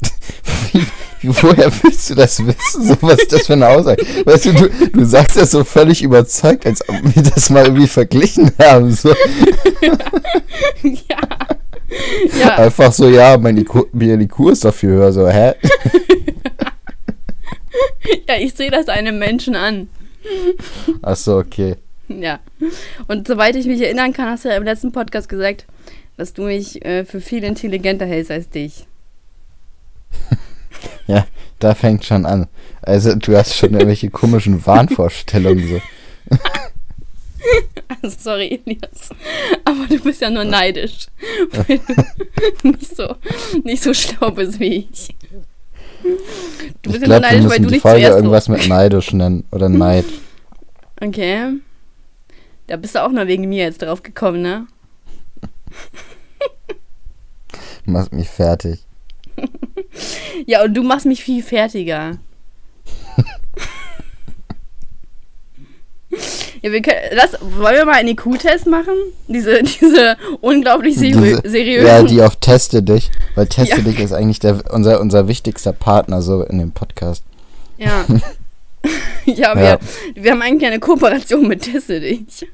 Wie, 1.20 1.30
woher 1.42 1.72
willst 1.82 2.10
du 2.10 2.14
das 2.14 2.44
wissen? 2.46 2.84
So, 2.84 2.96
was 3.00 3.20
ist 3.20 3.32
das 3.32 3.46
für 3.46 3.54
eine 3.54 3.68
Aussage? 3.68 4.04
Weißt 4.24 4.46
du, 4.46 4.52
du, 4.52 4.68
du 4.68 5.04
sagst 5.04 5.36
das 5.36 5.50
so 5.50 5.64
völlig 5.64 6.02
überzeugt, 6.02 6.64
als 6.64 6.88
ob 6.88 6.96
wir 7.02 7.22
das 7.22 7.50
mal 7.50 7.64
irgendwie 7.64 7.88
verglichen 7.88 8.52
haben. 8.58 8.92
So. 8.92 9.08
ja. 10.82 11.18
Ja, 12.38 12.56
Einfach 12.56 12.92
so, 12.92 13.08
ja, 13.08 13.36
mein 13.38 13.56
IQ, 13.56 13.88
mein 13.92 14.20
IQ 14.20 14.50
ist 14.50 14.64
doch 14.64 14.74
viel 14.74 14.90
höher. 14.90 15.12
So, 15.12 15.28
hä? 15.28 15.54
ja, 18.28 18.36
ich 18.38 18.54
sehe 18.54 18.70
das 18.70 18.88
einem 18.88 19.18
Menschen 19.18 19.56
an. 19.56 19.88
Ach 21.02 21.16
so, 21.16 21.38
okay. 21.38 21.76
Ja. 22.08 22.40
Und 23.06 23.26
soweit 23.26 23.56
ich 23.56 23.66
mich 23.66 23.80
erinnern 23.80 24.12
kann, 24.12 24.28
hast 24.28 24.44
du 24.44 24.50
ja 24.50 24.56
im 24.56 24.64
letzten 24.64 24.92
Podcast 24.92 25.28
gesagt, 25.28 25.66
dass 26.18 26.34
du 26.34 26.42
mich 26.42 26.84
äh, 26.84 27.04
für 27.06 27.20
viel 27.22 27.44
intelligenter 27.44 28.04
hältst 28.04 28.30
als 28.30 28.50
dich. 28.50 28.86
Ja, 31.08 31.26
da 31.58 31.74
fängt 31.74 32.04
schon 32.04 32.26
an. 32.26 32.46
Also, 32.82 33.14
du 33.14 33.34
hast 33.34 33.56
schon 33.56 33.72
irgendwelche 33.72 34.10
komischen 34.10 34.64
Wahnvorstellungen. 34.66 35.66
So. 35.66 35.80
Also, 38.02 38.16
sorry, 38.20 38.60
Elias. 38.66 39.08
Aber 39.64 39.86
du 39.88 39.98
bist 40.00 40.20
ja 40.20 40.28
nur 40.28 40.44
neidisch. 40.44 41.06
Weil 41.52 41.80
du 42.62 42.68
nicht 42.72 42.94
so, 42.94 43.16
nicht 43.64 43.82
so 43.82 43.94
schlau 43.94 44.30
bist 44.32 44.60
wie 44.60 44.86
ich. 44.90 45.14
Du 46.82 46.90
Ich 46.90 47.00
bist 47.00 47.02
ja 47.02 47.08
nur 47.08 47.20
neidisch, 47.20 47.48
weil 47.48 47.58
du 47.60 47.66
die 47.66 47.72
nicht 47.74 47.82
Folge 47.82 48.00
zuerst. 48.02 48.16
irgendwas 48.18 48.48
mit 48.48 48.68
neidisch 48.68 49.12
nennen. 49.14 49.44
Oder 49.50 49.68
Neid. 49.70 50.04
Okay. 51.00 51.54
Da 52.66 52.76
bist 52.76 52.94
du 52.94 53.04
auch 53.04 53.10
nur 53.10 53.26
wegen 53.26 53.48
mir 53.48 53.64
jetzt 53.64 53.80
drauf 53.80 54.02
gekommen, 54.02 54.42
ne? 54.42 54.66
Machst 57.88 58.12
mich 58.12 58.28
fertig. 58.28 58.80
Ja, 60.46 60.62
und 60.64 60.74
du 60.74 60.82
machst 60.82 61.06
mich 61.06 61.22
viel 61.24 61.42
fertiger. 61.42 62.18
ja, 66.62 66.72
wir 66.72 66.82
können. 66.82 66.96
Lass, 67.12 67.32
wollen 67.40 67.76
wir 67.76 67.84
mal 67.84 67.94
einen 67.94 68.08
IQ-Test 68.10 68.66
machen? 68.66 68.94
Diese, 69.26 69.62
diese 69.62 70.16
unglaublich 70.40 70.96
seriö 70.96 71.40
seriösen. 71.44 71.86
Ja, 71.86 72.02
die 72.02 72.22
auf 72.22 72.36
Teste 72.36 72.82
dich. 72.82 73.10
Weil 73.34 73.46
Teste 73.46 73.76
Ja. 73.78 73.82
dich 73.82 73.98
ist 74.00 74.12
eigentlich 74.12 74.38
der, 74.38 74.62
unser, 74.72 75.00
unser 75.00 75.28
wichtigster 75.28 75.72
Partner 75.72 76.22
so 76.22 76.42
in 76.44 76.58
dem 76.58 76.72
Podcast. 76.72 77.22
Ja. 77.76 78.04
ja, 79.26 79.54
wir, 79.56 79.62
Ja. 79.64 79.78
wir 80.14 80.32
haben 80.32 80.42
eigentlich 80.42 80.66
eine 80.66 80.80
Kooperation 80.80 81.46
mit 81.48 81.62
Teste 81.62 82.00
dich. 82.00 82.46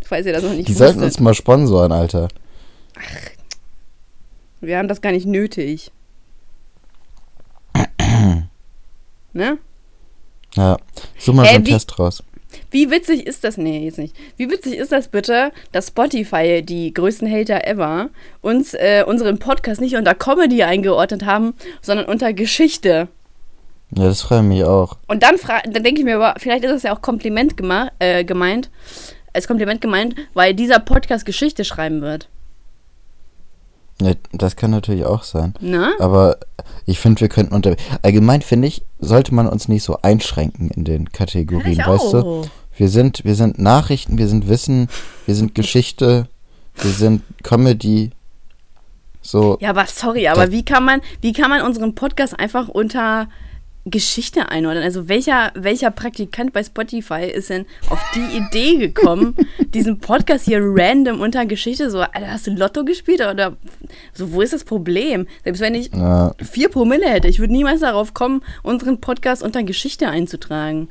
Ich 0.00 0.10
weiß 0.10 0.26
ja 0.26 0.32
das 0.32 0.42
noch 0.42 0.52
nicht 0.54 0.68
Die 0.68 0.72
sollten 0.72 0.96
wusstet. 1.00 1.12
uns 1.12 1.20
mal 1.20 1.34
sponsoren, 1.34 1.92
Alter. 1.92 2.28
Wir 4.60 4.78
haben 4.78 4.88
das 4.88 5.00
gar 5.00 5.12
nicht 5.12 5.26
nötig. 5.26 5.90
ne? 9.32 9.58
Ja. 10.54 10.76
Such 11.18 11.34
mal 11.34 11.44
Hä, 11.46 11.50
so 11.50 11.54
einen 11.56 11.66
wie- 11.66 11.70
Test 11.70 11.98
raus. 11.98 12.22
Wie 12.72 12.90
witzig 12.90 13.26
ist 13.26 13.44
das? 13.44 13.56
Nee, 13.58 13.84
jetzt 13.84 13.98
nicht. 13.98 14.16
Wie 14.36 14.50
witzig 14.50 14.74
ist 14.76 14.90
das 14.90 15.06
bitte, 15.08 15.52
dass 15.70 15.88
Spotify, 15.88 16.62
die 16.62 16.92
größten 16.92 17.30
Hater 17.30 17.64
ever, 17.66 18.10
uns 18.40 18.74
äh, 18.74 19.04
unseren 19.06 19.38
Podcast 19.38 19.80
nicht 19.80 19.94
unter 19.94 20.14
Comedy 20.16 20.64
eingeordnet 20.64 21.24
haben, 21.24 21.54
sondern 21.80 22.06
unter 22.06 22.32
Geschichte. 22.32 23.06
Ja, 23.96 24.04
das 24.04 24.22
freut 24.22 24.42
mich 24.42 24.64
auch. 24.64 24.98
Und 25.06 25.22
dann, 25.22 25.36
dann 25.64 25.84
denke 25.84 26.00
ich 26.00 26.04
mir, 26.04 26.16
aber 26.16 26.34
vielleicht 26.38 26.64
ist 26.64 26.72
das 26.72 26.82
ja 26.82 26.92
auch 26.96 27.02
Kompliment 27.02 27.54
äh, 28.00 28.24
gemeint, 28.24 28.68
als 29.32 29.46
Kompliment 29.46 29.80
gemeint, 29.80 30.16
weil 30.34 30.52
dieser 30.54 30.80
Podcast 30.80 31.24
Geschichte 31.24 31.64
schreiben 31.64 32.00
wird. 32.00 32.28
Ja, 34.00 34.12
das 34.32 34.56
kann 34.56 34.70
natürlich 34.70 35.04
auch 35.04 35.22
sein. 35.22 35.54
Ne? 35.60 35.92
Aber 35.98 36.38
ich 36.86 36.98
finde, 36.98 37.20
wir 37.20 37.28
könnten 37.28 37.54
unter. 37.54 37.76
Allgemein 38.02 38.42
finde 38.42 38.68
ich, 38.68 38.82
sollte 38.98 39.34
man 39.34 39.46
uns 39.46 39.68
nicht 39.68 39.82
so 39.82 39.98
einschränken 40.02 40.70
in 40.70 40.84
den 40.84 41.12
Kategorien, 41.12 41.78
Ich 41.80 41.86
weißt 41.86 42.14
du? 42.14 42.42
Wir 42.76 42.88
sind, 42.88 43.24
wir 43.24 43.34
sind 43.34 43.58
Nachrichten, 43.58 44.16
wir 44.16 44.26
sind 44.28 44.48
Wissen, 44.48 44.88
wir 45.26 45.34
sind 45.34 45.54
Geschichte, 45.54 46.28
wir 46.76 46.90
sind 46.90 47.22
Comedy. 47.42 48.10
So, 49.22 49.58
Ja, 49.60 49.70
aber 49.70 49.84
sorry, 49.86 50.28
aber 50.28 50.50
wie 50.50 50.64
kann 50.64 50.84
man, 50.84 51.02
wie 51.20 51.34
kann 51.34 51.50
man 51.50 51.60
unseren 51.60 51.94
Podcast 51.94 52.38
einfach 52.38 52.68
unter 52.68 53.28
Geschichte 53.86 54.48
einordnen? 54.50 54.84
Also 54.84 55.08
welcher, 55.08 55.52
welcher 55.54 55.90
Praktikant 55.90 56.52
bei 56.52 56.62
Spotify 56.62 57.24
ist 57.24 57.50
denn 57.50 57.66
auf 57.88 58.00
die 58.14 58.36
Idee 58.36 58.76
gekommen, 58.76 59.34
diesen 59.74 59.98
Podcast 59.98 60.44
hier 60.44 60.60
random 60.62 61.20
unter 61.20 61.46
Geschichte 61.46 61.90
so, 61.90 62.00
Alter, 62.00 62.30
hast 62.30 62.46
du 62.46 62.52
Lotto 62.52 62.84
gespielt 62.84 63.20
oder 63.20 63.56
so, 64.12 64.32
wo 64.32 64.42
ist 64.42 64.52
das 64.52 64.64
Problem? 64.64 65.26
Selbst 65.44 65.60
wenn 65.60 65.74
ich 65.74 65.90
ja, 65.94 66.34
vier 66.42 66.68
Promille 66.68 67.08
hätte, 67.08 67.28
ich 67.28 67.38
würde 67.38 67.52
niemals 67.52 67.80
darauf 67.80 68.12
kommen, 68.12 68.42
unseren 68.62 69.00
Podcast 69.00 69.42
unter 69.42 69.62
Geschichte 69.62 70.08
einzutragen. 70.08 70.88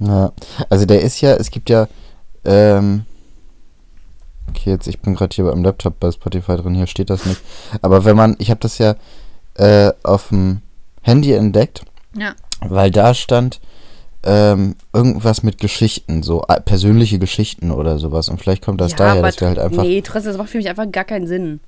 ja. 0.00 0.32
Also 0.70 0.86
der 0.86 1.02
ist 1.02 1.20
ja, 1.20 1.34
es 1.34 1.50
gibt 1.50 1.70
ja, 1.70 1.88
ähm, 2.44 3.04
okay, 4.48 4.70
jetzt, 4.70 4.88
ich 4.88 5.00
bin 5.00 5.14
gerade 5.14 5.34
hier 5.34 5.44
beim 5.44 5.62
Laptop 5.62 6.00
bei 6.00 6.10
Spotify 6.10 6.56
drin, 6.56 6.74
hier 6.74 6.88
steht 6.88 7.10
das 7.10 7.26
nicht. 7.26 7.40
Aber 7.80 8.04
wenn 8.04 8.16
man, 8.16 8.34
ich 8.38 8.50
habe 8.50 8.60
das 8.60 8.78
ja 8.78 8.96
äh, 9.54 9.92
auf 10.02 10.28
dem 10.28 10.62
Handy 11.02 11.32
entdeckt, 11.32 11.84
Ja. 12.16 12.34
weil 12.60 12.90
da 12.90 13.14
stand 13.14 13.60
ähm, 14.24 14.76
irgendwas 14.92 15.42
mit 15.42 15.58
Geschichten, 15.58 16.22
so 16.22 16.44
äh, 16.48 16.60
persönliche 16.60 17.18
Geschichten 17.18 17.70
oder 17.70 17.98
sowas. 17.98 18.28
Und 18.28 18.40
vielleicht 18.40 18.64
kommt 18.64 18.80
das 18.80 18.92
ja, 18.92 18.98
daher, 18.98 19.22
dass 19.22 19.40
wir 19.40 19.48
halt 19.48 19.58
einfach. 19.58 19.82
Nee, 19.82 20.02
trotzdem, 20.02 20.32
das 20.32 20.38
macht 20.38 20.50
für 20.50 20.58
mich 20.58 20.68
einfach 20.68 20.90
gar 20.90 21.04
keinen 21.04 21.26
Sinn. 21.26 21.60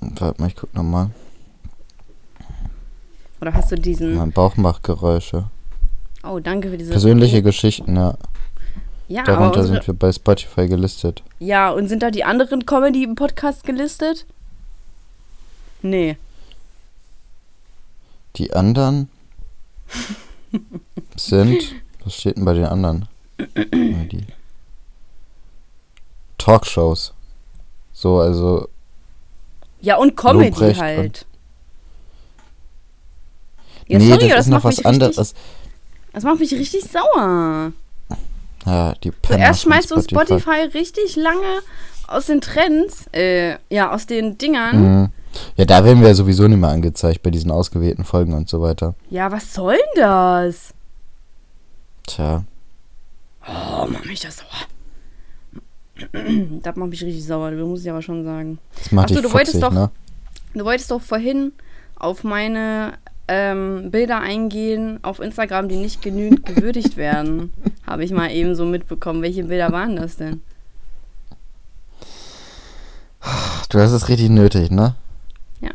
Warte 0.00 0.40
mal, 0.40 0.48
ich 0.48 0.56
guck 0.56 0.72
nochmal. 0.74 1.10
Oder 3.40 3.52
hast 3.52 3.72
du 3.72 3.76
diesen. 3.76 4.14
Mein 4.14 4.32
Bauch 4.32 4.56
macht 4.56 4.82
Geräusche. 4.84 5.44
Oh, 6.22 6.38
danke 6.38 6.70
für 6.70 6.78
diese. 6.78 6.92
Persönliche 6.92 7.42
Geschichten, 7.42 7.96
ja. 7.96 8.16
Ja, 9.08 9.22
Darunter 9.22 9.62
sind 9.62 9.86
wir 9.86 9.94
bei 9.94 10.12
Spotify 10.12 10.66
gelistet. 10.66 11.22
Ja, 11.38 11.70
und 11.70 11.88
sind 11.88 12.02
da 12.02 12.10
die 12.10 12.24
anderen 12.24 12.66
Comedy-Podcasts 12.66 13.62
gelistet? 13.62 14.26
Nee. 15.82 16.16
Die 18.34 18.52
anderen 18.52 19.08
sind. 21.16 21.74
Was 22.04 22.14
steht 22.14 22.36
denn 22.36 22.44
bei 22.44 22.54
den 22.54 22.66
anderen? 22.66 23.08
Die 23.38 24.26
Talkshows. 26.38 27.12
So, 27.92 28.20
also. 28.20 28.68
Ja, 29.80 29.96
und 29.96 30.16
Comedy 30.16 30.50
Lobrecht 30.50 30.80
halt. 30.80 31.26
Ja, 33.88 33.98
nee, 33.98 34.08
sorry, 34.08 34.28
das 34.28 34.30
ist 34.30 34.36
das 34.36 34.46
noch 34.46 34.56
macht 34.56 34.64
was 34.64 34.70
richtig, 34.78 34.86
anderes. 34.86 35.34
das 36.12 36.24
macht 36.24 36.40
mich 36.40 36.52
richtig 36.52 36.84
sauer. 36.84 37.72
Ja, 38.66 38.94
die 39.02 39.10
Penner 39.12 39.38
Zuerst 39.44 39.62
schmeißt 39.62 39.90
du 39.92 40.02
Spotify 40.02 40.68
richtig 40.74 41.16
lange 41.16 41.60
aus 42.08 42.26
den 42.26 42.40
Trends, 42.40 43.06
äh, 43.12 43.56
ja, 43.70 43.92
aus 43.92 44.06
den 44.06 44.36
Dingern. 44.38 45.02
Mhm. 45.02 45.08
Ja, 45.56 45.64
da 45.64 45.84
werden 45.84 46.00
wir 46.00 46.08
ja 46.08 46.14
sowieso 46.14 46.48
nicht 46.48 46.58
mehr 46.58 46.70
angezeigt 46.70 47.22
bei 47.22 47.30
diesen 47.30 47.50
ausgewählten 47.50 48.04
Folgen 48.04 48.32
und 48.34 48.48
so 48.48 48.60
weiter. 48.60 48.94
Ja, 49.10 49.30
was 49.30 49.52
soll 49.54 49.76
denn 49.76 50.02
das? 50.02 50.72
Tja. 52.06 52.44
Oh, 53.46 53.86
macht 53.86 54.06
mich 54.06 54.20
das 54.20 54.38
sauer. 54.38 54.66
das 56.62 56.76
macht 56.76 56.90
mich 56.90 57.02
richtig 57.02 57.24
sauer, 57.24 57.50
muss 57.52 57.82
ich 57.84 57.90
aber 57.90 58.02
schon 58.02 58.24
sagen. 58.24 58.58
Das 58.76 58.92
macht 58.92 59.06
Ach 59.06 59.08
so, 59.10 59.14
dich 59.20 59.24
du 59.24 59.32
wolltest 59.32 59.52
fuchsig, 59.56 59.68
doch- 59.68 59.74
ne? 59.74 59.90
Du 60.54 60.64
wolltest 60.64 60.90
doch 60.90 61.02
vorhin 61.02 61.52
auf 61.96 62.24
meine 62.24 62.94
ähm, 63.28 63.90
Bilder 63.90 64.20
eingehen 64.20 64.98
auf 65.02 65.20
Instagram, 65.20 65.68
die 65.68 65.76
nicht 65.76 66.02
genügend 66.02 66.46
gewürdigt 66.46 66.96
werden. 66.96 67.52
Habe 67.86 68.04
ich 68.04 68.12
mal 68.12 68.30
eben 68.30 68.54
so 68.54 68.64
mitbekommen. 68.64 69.22
Welche 69.22 69.44
Bilder 69.44 69.72
waren 69.72 69.96
das 69.96 70.16
denn? 70.16 70.42
Du 73.70 73.80
hast 73.80 73.90
es 73.90 74.08
richtig 74.08 74.30
nötig, 74.30 74.70
ne? 74.70 74.94
Ja. 75.60 75.70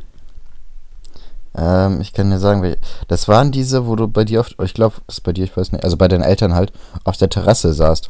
Ähm, 1.56 2.00
ich 2.00 2.14
kann 2.14 2.32
dir 2.32 2.40
sagen, 2.40 2.76
das 3.10 3.28
waren 3.28 3.52
diese, 3.52 3.86
wo 3.86 3.98
du 3.98 4.08
bei 4.08 4.24
dir 4.24 4.40
auf, 4.40 4.56
ich 4.64 4.74
glaube, 4.74 4.96
das 5.08 5.18
ist 5.18 5.22
bei 5.22 5.34
dir, 5.34 5.44
ich 5.44 5.56
weiß 5.56 5.74
nicht, 5.74 5.84
also 5.84 5.98
bei 5.98 6.08
deinen 6.08 6.24
Eltern 6.24 6.54
halt, 6.54 6.72
auf 7.04 7.18
der 7.18 7.30
Terrasse 7.30 7.74
saßt. 7.74 8.10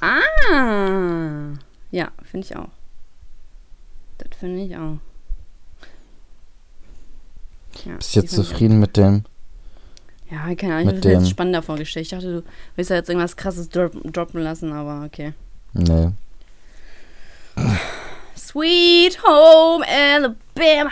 Ah! 0.00 1.56
Ja, 1.90 2.08
finde 2.22 2.46
ich 2.46 2.56
auch. 2.56 2.68
Das 4.18 4.38
finde 4.38 4.62
ich 4.62 4.76
auch. 4.76 4.98
Ja, 7.84 7.96
Bist 7.96 8.14
die 8.14 8.20
jetzt 8.20 8.34
zufrieden 8.34 8.78
mit 8.78 8.96
dem? 8.96 9.24
Ja, 10.30 10.54
keine 10.54 10.76
Ahnung, 10.76 10.88
ich 10.88 10.96
habe 10.96 11.08
mir 11.08 11.14
jetzt 11.14 11.30
spannender 11.30 11.62
vorgestellt. 11.62 12.06
Ich 12.06 12.10
dachte, 12.10 12.32
du 12.32 12.44
willst 12.76 12.90
ja 12.90 12.96
jetzt 12.96 13.08
irgendwas 13.08 13.36
krasses 13.36 13.68
drop 13.68 13.92
droppen 14.12 14.42
lassen, 14.42 14.72
aber 14.72 15.04
okay. 15.04 15.32
Nee. 15.72 16.10
Sweet 18.36 19.22
Home 19.24 19.84
Alabama. 19.86 20.90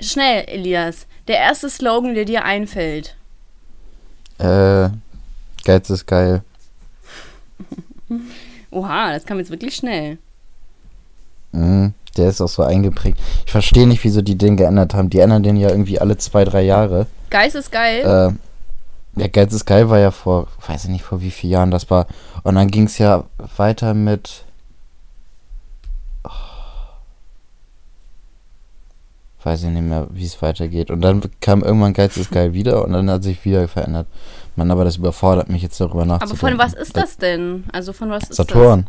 Schnell, 0.00 0.44
Elias. 0.46 1.06
Der 1.26 1.36
erste 1.36 1.68
Slogan, 1.68 2.14
der 2.14 2.24
dir 2.24 2.44
einfällt. 2.44 3.16
Äh, 4.38 4.88
Geiz 5.64 5.90
ist 5.90 6.06
geil. 6.06 6.42
Oha, 8.70 9.12
das 9.12 9.26
kam 9.26 9.38
jetzt 9.38 9.50
wirklich 9.50 9.74
schnell. 9.74 10.18
Mhm, 11.52 11.92
der 12.16 12.28
ist 12.28 12.40
auch 12.40 12.48
so 12.48 12.62
eingeprägt. 12.62 13.18
Ich 13.46 13.52
verstehe 13.52 13.86
nicht, 13.86 14.02
wieso 14.04 14.22
die 14.22 14.36
den 14.36 14.56
geändert 14.56 14.94
haben. 14.94 15.10
Die 15.10 15.20
ändern 15.20 15.42
den 15.42 15.56
ja 15.56 15.70
irgendwie 15.70 16.00
alle 16.00 16.16
zwei, 16.16 16.44
drei 16.44 16.62
Jahre. 16.62 17.06
Geist 17.30 17.56
ist 17.56 17.70
geil. 17.70 18.00
Äh, 18.36 19.20
ja, 19.20 19.26
Geiz 19.26 19.52
ist 19.52 19.64
geil 19.64 19.90
war 19.90 19.98
ja 19.98 20.10
vor, 20.10 20.46
weiß 20.66 20.84
ich 20.84 20.90
nicht, 20.90 21.04
vor 21.04 21.20
wie 21.20 21.30
vielen 21.30 21.52
Jahren 21.52 21.70
das 21.70 21.90
war. 21.90 22.06
Und 22.44 22.54
dann 22.54 22.70
ging 22.70 22.84
es 22.84 22.98
ja 22.98 23.24
weiter 23.56 23.92
mit. 23.94 24.44
Oh. 26.24 26.30
Weiß 29.42 29.64
ich 29.64 29.70
nicht 29.70 29.82
mehr, 29.82 30.06
wie 30.10 30.24
es 30.24 30.40
weitergeht. 30.40 30.90
Und 30.90 31.00
dann 31.00 31.22
kam 31.40 31.62
irgendwann 31.62 31.94
Geiz 31.94 32.16
ist 32.16 32.30
geil 32.30 32.52
wieder 32.52 32.84
und 32.84 32.92
dann 32.92 33.10
hat 33.10 33.24
sich 33.24 33.44
wieder 33.44 33.66
verändert. 33.66 34.06
Mann, 34.54 34.70
aber 34.70 34.84
das 34.84 34.96
überfordert 34.96 35.48
mich 35.48 35.62
jetzt 35.62 35.80
darüber 35.80 36.02
aber 36.02 36.06
nachzudenken. 36.06 36.38
von 36.38 36.58
was 36.58 36.74
ist 36.74 36.96
das 36.96 37.16
denn? 37.16 37.64
Also 37.72 37.92
von 37.92 38.10
was 38.10 38.24
ist 38.24 38.36
Saturn. 38.36 38.86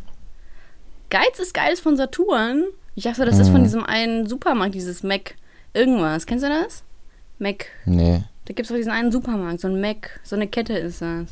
das? 1.09 1.21
Geiz 1.21 1.39
ist 1.39 1.53
geil 1.53 1.73
ist 1.73 1.81
von 1.81 1.97
Saturn. 1.97 2.65
Ich 2.99 3.05
dachte, 3.05 3.23
das 3.23 3.39
ist 3.39 3.47
von 3.47 3.61
Mhm. 3.61 3.63
diesem 3.63 3.85
einen 3.85 4.27
Supermarkt, 4.27 4.75
dieses 4.75 5.03
Mac. 5.03 5.35
Irgendwas. 5.73 6.25
Kennst 6.25 6.43
du 6.43 6.49
das? 6.49 6.83
Mac. 7.37 7.67
Nee. 7.85 8.23
Da 8.43 8.47
gibt 8.53 8.59
es 8.59 8.67
doch 8.67 8.75
diesen 8.75 8.91
einen 8.91 9.09
Supermarkt, 9.09 9.61
so 9.61 9.69
ein 9.69 9.79
Mac. 9.79 10.19
So 10.25 10.35
eine 10.35 10.49
Kette 10.49 10.73
ist 10.73 11.01
das. 11.01 11.27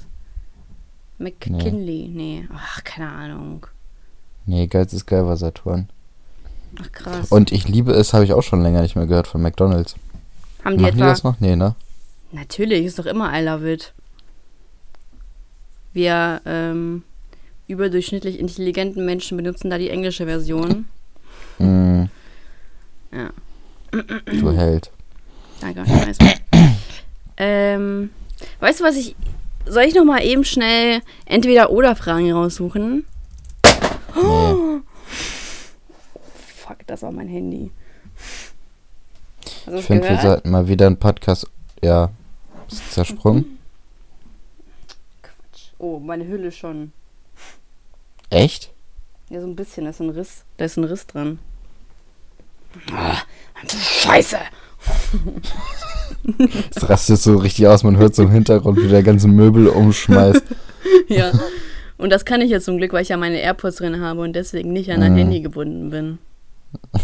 McKinley. 1.17 2.07
Nee. 2.07 2.47
Ach, 2.55 2.81
keine 2.85 3.09
Ahnung. 3.09 3.67
Nee, 4.45 4.67
Geiz 4.67 4.93
ist 4.93 5.07
geil 5.07 5.25
war 5.25 5.35
Saturn. 5.35 5.89
Ach, 6.81 6.89
krass. 6.93 7.27
Und 7.33 7.51
ich 7.51 7.67
liebe 7.67 7.91
es, 7.91 8.13
habe 8.13 8.23
ich 8.23 8.31
auch 8.31 8.43
schon 8.43 8.61
länger 8.63 8.81
nicht 8.81 8.95
mehr 8.95 9.05
gehört 9.05 9.27
von 9.27 9.41
McDonalds. 9.41 9.95
Haben 10.63 10.77
die 10.77 10.83
Machen 10.83 10.95
die 10.95 11.01
etwa. 11.01 11.09
das 11.09 11.23
noch? 11.25 11.37
Nee, 11.41 11.57
ne? 11.57 11.75
Natürlich, 12.31 12.85
ist 12.85 12.97
doch 12.97 13.07
immer 13.07 13.37
I 13.37 13.43
love 13.43 13.69
it. 13.69 13.91
Wir 15.91 16.39
ähm, 16.45 17.03
überdurchschnittlich 17.67 18.39
intelligenten 18.39 19.03
Menschen 19.05 19.35
benutzen 19.35 19.69
da 19.69 19.77
die 19.77 19.89
englische 19.89 20.25
Version. 20.27 20.85
Mm, 21.59 22.05
Ja, 23.11 23.29
du 23.91 24.51
Held. 24.51 24.91
danke. 25.61 25.83
Ich 25.85 25.89
weiß. 25.91 26.17
ähm, 27.37 28.09
weißt 28.59 28.79
du, 28.79 28.83
was 28.83 28.95
ich. 28.97 29.15
Soll 29.65 29.83
ich 29.83 29.95
noch 29.95 30.05
mal 30.05 30.23
eben 30.23 30.45
schnell 30.45 31.01
entweder 31.25 31.71
oder 31.71 31.95
Fragen 31.95 32.31
raussuchen? 32.31 33.05
Nee. 34.15 34.79
Fuck, 36.55 36.77
das 36.87 37.01
war 37.01 37.11
mein 37.11 37.27
Handy. 37.27 37.71
Ich 39.73 39.85
finde, 39.85 40.07
wir 40.09 40.17
sollten 40.19 40.49
mal 40.49 40.67
wieder 40.67 40.87
einen 40.87 40.97
Podcast. 40.97 41.47
Ja. 41.83 42.09
Ist 42.71 42.91
zersprungen? 42.93 43.57
Quatsch. 45.21 45.71
Oh, 45.77 45.99
meine 45.99 46.25
Hülle 46.27 46.51
schon. 46.51 46.91
Echt? 48.29 48.71
Ja, 49.29 49.41
so 49.41 49.47
ein 49.47 49.55
bisschen. 49.55 49.83
Da 49.85 49.89
ist 49.91 49.99
ein 49.99 50.09
Riss. 50.09 50.43
Da 50.57 50.65
ist 50.65 50.77
ein 50.77 50.83
Riss 50.83 51.05
dran. 51.07 51.39
Ah, 52.93 53.17
Scheiße! 53.67 54.37
Es 56.75 56.87
rastet 56.89 57.19
so 57.19 57.37
richtig 57.37 57.67
aus, 57.67 57.83
man 57.83 57.97
hört 57.97 58.15
so 58.15 58.23
im 58.23 58.31
Hintergrund, 58.31 58.81
wie 58.81 58.87
der 58.87 59.03
ganze 59.03 59.27
Möbel 59.27 59.67
umschmeißt. 59.67 60.41
Ja. 61.09 61.31
Und 61.97 62.11
das 62.11 62.25
kann 62.25 62.41
ich 62.41 62.49
jetzt 62.49 62.65
zum 62.65 62.77
Glück, 62.77 62.91
weil 62.93 63.01
ich 63.01 63.09
ja 63.09 63.17
meine 63.17 63.39
AirPods 63.39 63.77
drin 63.77 64.01
habe 64.01 64.21
und 64.21 64.33
deswegen 64.33 64.71
nicht 64.73 64.91
an 64.91 65.01
ein 65.01 65.13
Mhm. 65.13 65.17
Handy 65.17 65.41
gebunden 65.41 65.89
bin. 65.89 66.17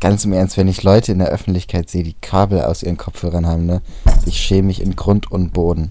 Ganz 0.00 0.24
im 0.24 0.32
Ernst, 0.32 0.56
wenn 0.56 0.68
ich 0.68 0.82
Leute 0.82 1.12
in 1.12 1.18
der 1.18 1.28
Öffentlichkeit 1.28 1.90
sehe, 1.90 2.02
die 2.04 2.14
Kabel 2.20 2.60
aus 2.62 2.82
ihren 2.82 2.96
Kopfhörern 2.96 3.46
haben, 3.46 3.66
ne? 3.66 3.82
Ich 4.26 4.38
schäme 4.38 4.68
mich 4.68 4.80
in 4.82 4.96
Grund 4.96 5.30
und 5.30 5.52
Boden. 5.52 5.90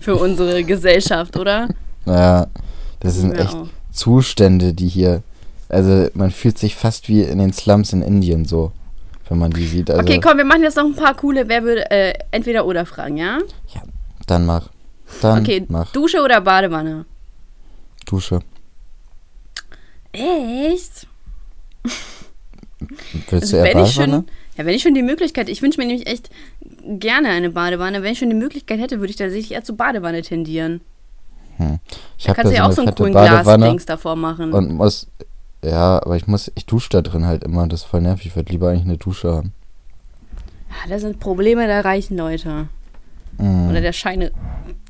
Für 0.00 0.16
unsere 0.16 0.64
Gesellschaft, 0.64 1.36
oder? 1.36 1.68
Ja, 2.06 2.46
das 3.00 3.14
sind 3.16 3.32
echt 3.34 3.54
auch. 3.54 3.66
Zustände, 3.94 4.74
die 4.74 4.88
hier. 4.88 5.22
Also, 5.68 6.08
man 6.14 6.30
fühlt 6.30 6.58
sich 6.58 6.74
fast 6.76 7.08
wie 7.08 7.22
in 7.22 7.38
den 7.38 7.52
Slums 7.52 7.92
in 7.92 8.02
Indien 8.02 8.44
so, 8.44 8.72
wenn 9.28 9.38
man 9.38 9.50
die 9.50 9.66
sieht. 9.66 9.90
Also, 9.90 10.02
Okay, 10.02 10.20
komm, 10.22 10.36
wir 10.36 10.44
machen 10.44 10.62
jetzt 10.62 10.76
noch 10.76 10.84
ein 10.84 10.94
paar 10.96 11.14
coole 11.16 11.48
Wer 11.48 11.62
würde, 11.62 11.90
äh, 11.90 12.12
entweder 12.30 12.66
oder 12.66 12.84
Fragen, 12.86 13.16
ja? 13.16 13.38
dann 14.26 14.46
mach. 14.46 14.68
Dann 15.20 15.40
Okay, 15.42 15.64
mach. 15.68 15.92
Dusche 15.92 16.22
oder 16.22 16.40
Badewanne? 16.40 17.04
Dusche. 18.06 18.40
Echt? 20.12 21.06
Willst 23.30 23.32
Also 23.32 23.56
du 23.56 23.56
eher 23.58 23.64
wenn 23.74 23.84
ich 23.84 23.96
Badewanne? 23.96 24.24
ja, 24.56 24.64
wenn 24.66 24.74
ich 24.74 24.82
schon 24.82 24.94
die 24.94 25.02
Möglichkeit, 25.02 25.48
ich 25.48 25.62
wünsche 25.62 25.80
mir 25.80 25.86
nämlich 25.86 26.06
echt 26.06 26.30
gerne 26.84 27.28
eine 27.28 27.50
Badewanne. 27.50 28.02
Wenn 28.02 28.12
ich 28.12 28.18
schon 28.18 28.30
die 28.30 28.36
Möglichkeit 28.36 28.78
hätte, 28.80 29.00
würde 29.00 29.10
ich 29.10 29.16
tatsächlich 29.16 29.52
eher 29.52 29.64
zur 29.64 29.76
Badewanne 29.76 30.22
tendieren. 30.22 30.80
Ich 32.18 32.24
Da 32.24 32.30
habe 32.30 32.36
kannst 32.36 32.50
du 32.52 32.56
ja 32.56 32.62
ja 32.62 32.64
auch 32.64 32.70
so 32.70 32.76
so 32.76 32.80
eine 32.82 32.88
einen 32.90 32.96
coolen 32.96 33.12
Glasdings 33.12 33.86
davor 33.86 34.16
machen. 34.16 34.52
und 34.52 34.72
muss. 34.72 35.06
Ja, 35.64 35.96
aber 36.02 36.16
ich 36.16 36.26
muss, 36.26 36.52
ich 36.56 36.66
dusche 36.66 36.90
da 36.90 37.00
drin 37.00 37.24
halt 37.26 37.42
immer, 37.42 37.66
das 37.66 37.80
ist 37.80 37.86
voll 37.86 38.02
nervig. 38.02 38.26
Ich 38.26 38.36
würde 38.36 38.52
lieber 38.52 38.68
eigentlich 38.68 38.84
eine 38.84 38.98
Dusche 38.98 39.32
haben. 39.32 39.52
ja, 40.68 40.90
das 40.90 41.00
sind 41.02 41.20
Probleme 41.20 41.66
der 41.66 41.84
reichen 41.84 42.16
Leute. 42.18 42.68
Mhm. 43.38 43.70
Oder 43.70 43.80
der 43.80 43.92
Scheine, 43.92 44.30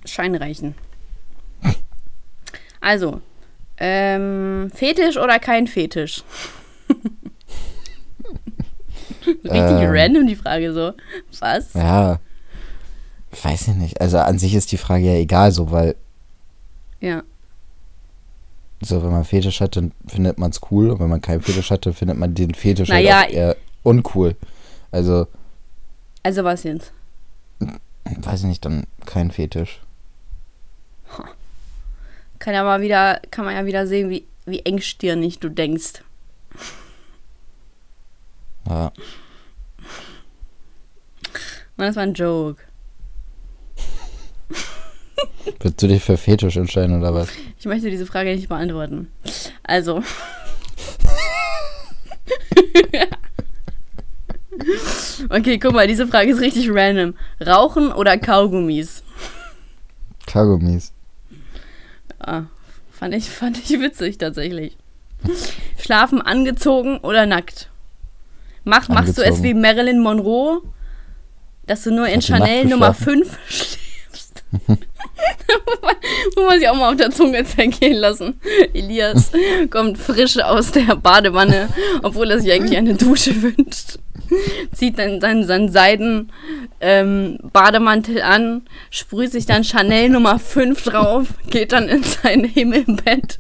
Scheinreichen. 0.04 0.74
Also, 2.80 3.20
ähm, 3.78 4.70
Fetisch 4.74 5.16
oder 5.16 5.38
kein 5.38 5.66
Fetisch? 5.66 6.22
Richtig 9.26 9.44
Ähm. 9.54 9.90
random 9.90 10.26
die 10.26 10.36
Frage 10.36 10.72
so. 10.72 10.92
Was? 11.40 11.72
Ja. 11.74 12.18
Weiß 13.42 13.68
ich 13.68 13.74
nicht. 13.74 14.00
Also 14.00 14.18
an 14.18 14.38
sich 14.38 14.54
ist 14.54 14.70
die 14.72 14.76
Frage 14.76 15.06
ja 15.06 15.14
egal 15.14 15.50
so, 15.50 15.70
weil 15.70 15.96
Ja. 17.05 17.22
so, 18.80 19.02
wenn 19.02 19.11
man 19.11 19.24
Fetisch 19.24 19.61
hat, 19.61 19.76
dann 19.76 19.92
findet 20.07 20.38
man 20.38 20.50
es 20.50 20.61
cool. 20.70 20.90
Und 20.90 21.00
wenn 21.00 21.11
man 21.11 21.20
keinen 21.20 21.42
Fetisch 21.42 21.70
hat, 21.70 21.84
dann 21.84 21.92
findet 21.92 22.16
man 22.16 22.34
den 22.34 22.55
Fetisch 22.55 22.88
Naja, 22.88 23.20
halt 23.20 23.30
eher 23.30 23.57
uncool. 23.82 24.36
Also, 24.90 25.26
Also 26.22 26.44
was 26.44 26.62
jetzt? 26.62 26.92
weiß 28.05 28.40
ich 28.40 28.46
nicht, 28.46 28.64
dann 28.64 28.86
kein 29.05 29.30
Fetisch. 29.30 29.80
Kann 32.38 32.55
ja 32.55 32.64
mal 32.64 32.80
wieder, 32.80 33.20
kann 33.30 33.44
man 33.44 33.55
ja 33.55 33.66
wieder 33.66 33.86
sehen, 33.86 34.09
wie, 34.09 34.24
wie 34.46 34.61
engstirnig 34.61 35.40
du 35.40 35.50
denkst. 35.50 36.02
Ja. 38.68 38.92
Das 41.76 41.96
war 41.96 42.02
ein 42.02 42.14
Joke. 42.14 42.62
Würdest 45.60 45.82
du 45.82 45.88
dich 45.88 46.02
für 46.02 46.16
Fetisch 46.16 46.56
entscheiden 46.56 46.98
oder 46.98 47.14
was? 47.14 47.28
Ich 47.58 47.66
möchte 47.66 47.90
diese 47.90 48.06
Frage 48.06 48.34
nicht 48.34 48.48
beantworten. 48.48 49.10
Also. 49.62 50.02
Okay, 55.28 55.58
guck 55.58 55.72
mal, 55.72 55.86
diese 55.86 56.06
Frage 56.06 56.30
ist 56.30 56.40
richtig 56.40 56.68
random. 56.70 57.14
Rauchen 57.44 57.92
oder 57.92 58.16
Kaugummis? 58.18 59.02
Kaugummis. 60.26 60.92
Ah, 62.18 62.44
fand 62.90 63.14
ich, 63.14 63.28
fand 63.28 63.58
ich 63.58 63.80
witzig 63.80 64.18
tatsächlich. 64.18 64.76
Schlafen 65.78 66.20
angezogen 66.22 66.98
oder 66.98 67.26
nackt? 67.26 67.70
Mach, 68.64 68.88
machst 68.88 69.18
du 69.18 69.22
es 69.22 69.42
wie 69.42 69.54
Marilyn 69.54 70.00
Monroe, 70.00 70.62
dass 71.66 71.82
du 71.82 71.90
nur 71.94 72.08
in 72.08 72.22
Chanel 72.22 72.64
Nummer 72.64 72.90
geschlafen? 72.92 73.24
5 73.24 73.38
schläfst? 73.48 74.44
Muss 76.37 76.55
sich 76.59 76.68
auch 76.68 76.76
mal 76.76 76.91
auf 76.91 76.97
der 76.97 77.11
Zunge 77.11 77.45
zergehen 77.45 77.97
lassen. 77.97 78.41
Elias 78.72 79.30
kommt 79.70 79.99
frisch 79.99 80.39
aus 80.39 80.72
der 80.72 80.97
Badewanne, 80.97 81.68
obwohl 82.03 82.30
er 82.30 82.41
sich 82.41 82.53
eigentlich 82.53 82.76
eine 82.76 82.95
Dusche 82.95 83.35
wünscht. 83.43 83.99
Zieht 84.72 84.99
dann 84.99 85.20
seinen, 85.20 85.47
seinen 85.47 85.70
Seiden 85.70 86.32
ähm, 86.80 87.39
an, 87.53 88.62
sprüht 88.91 89.32
sich 89.32 89.47
dann 89.47 89.64
Chanel 89.64 90.09
Nummer 90.09 90.39
5 90.39 90.82
drauf, 90.82 91.26
geht 91.51 91.72
dann 91.72 91.89
in 91.89 92.03
sein 92.03 92.45
Himmelbett 92.45 93.39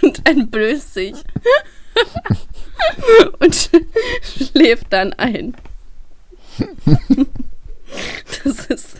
und 0.00 0.26
entblößt 0.28 0.94
sich 0.94 1.12
und 3.40 3.54
sch- 3.54 4.50
schläft 4.50 4.86
dann 4.90 5.12
ein. 5.12 5.54
Das 8.44 8.66
ist 8.66 8.96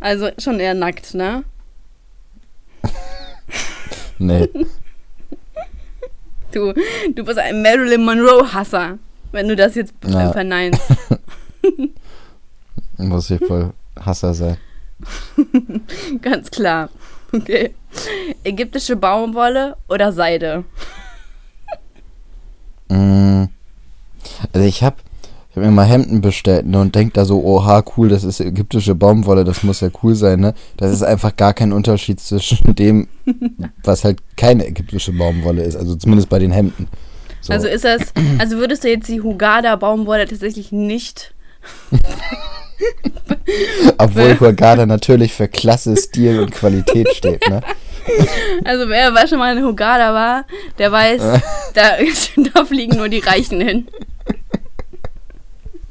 also 0.00 0.28
schon 0.38 0.60
eher 0.60 0.74
nackt, 0.74 1.14
ne? 1.14 1.44
Nee. 4.18 4.48
Du, 6.52 6.72
du 7.14 7.24
bist 7.24 7.38
ein 7.38 7.60
Marilyn 7.60 8.04
Monroe-Hasser, 8.04 8.98
wenn 9.32 9.48
du 9.48 9.56
das 9.56 9.74
jetzt 9.74 9.92
Ja. 10.06 10.32
verneinst. 10.32 10.80
Muss 12.96 13.30
ich 13.30 13.44
voll 13.44 13.72
Hasser 14.00 14.32
sein. 14.32 14.56
Ganz 16.22 16.50
klar. 16.50 16.88
Okay. 17.32 17.74
Ägyptische 18.42 18.96
Baumwolle 18.96 19.76
oder 19.88 20.12
Seide? 20.12 20.64
Mm. 22.88 23.44
Also 24.52 24.66
ich 24.66 24.82
habe 24.82 24.96
ich 25.56 25.62
hab 25.62 25.70
mir 25.70 25.74
mal 25.74 25.86
Hemden 25.86 26.20
bestellt 26.20 26.66
ne, 26.66 26.78
und 26.78 26.94
denk 26.94 27.14
da 27.14 27.24
so, 27.24 27.42
oha, 27.42 27.82
cool, 27.96 28.10
das 28.10 28.24
ist 28.24 28.40
ägyptische 28.40 28.94
Baumwolle, 28.94 29.42
das 29.42 29.62
muss 29.62 29.80
ja 29.80 29.88
cool 30.02 30.14
sein, 30.14 30.40
ne? 30.40 30.52
Das 30.76 30.92
ist 30.92 31.02
einfach 31.02 31.34
gar 31.34 31.54
kein 31.54 31.72
Unterschied 31.72 32.20
zwischen 32.20 32.74
dem, 32.78 33.08
was 33.82 34.04
halt 34.04 34.18
keine 34.36 34.66
ägyptische 34.66 35.12
Baumwolle 35.12 35.62
ist, 35.62 35.76
also 35.76 35.94
zumindest 35.94 36.28
bei 36.28 36.38
den 36.38 36.50
Hemden. 36.50 36.88
So. 37.40 37.54
Also 37.54 37.68
ist 37.68 37.86
das, 37.86 38.12
also 38.38 38.58
würdest 38.58 38.84
du 38.84 38.90
jetzt 38.90 39.08
die 39.08 39.22
Hugada 39.22 39.76
Baumwolle 39.76 40.26
tatsächlich 40.26 40.72
nicht 40.72 41.32
Obwohl 43.96 44.38
Hurghada 44.38 44.84
natürlich 44.84 45.32
für 45.32 45.48
Klasse, 45.48 45.96
Stil 45.96 46.40
und 46.40 46.50
Qualität 46.50 47.08
steht, 47.14 47.48
ne? 47.48 47.62
Also 48.64 48.88
wer, 48.88 49.12
wer 49.14 49.26
schon 49.26 49.38
mal 49.38 49.56
in 49.56 49.64
Hugada 49.64 50.14
war, 50.14 50.44
der 50.78 50.92
weiß, 50.92 51.22
da, 51.74 51.96
da 52.54 52.64
fliegen 52.64 52.98
nur 52.98 53.08
die 53.08 53.18
Reichen 53.18 53.60
hin. 53.60 53.88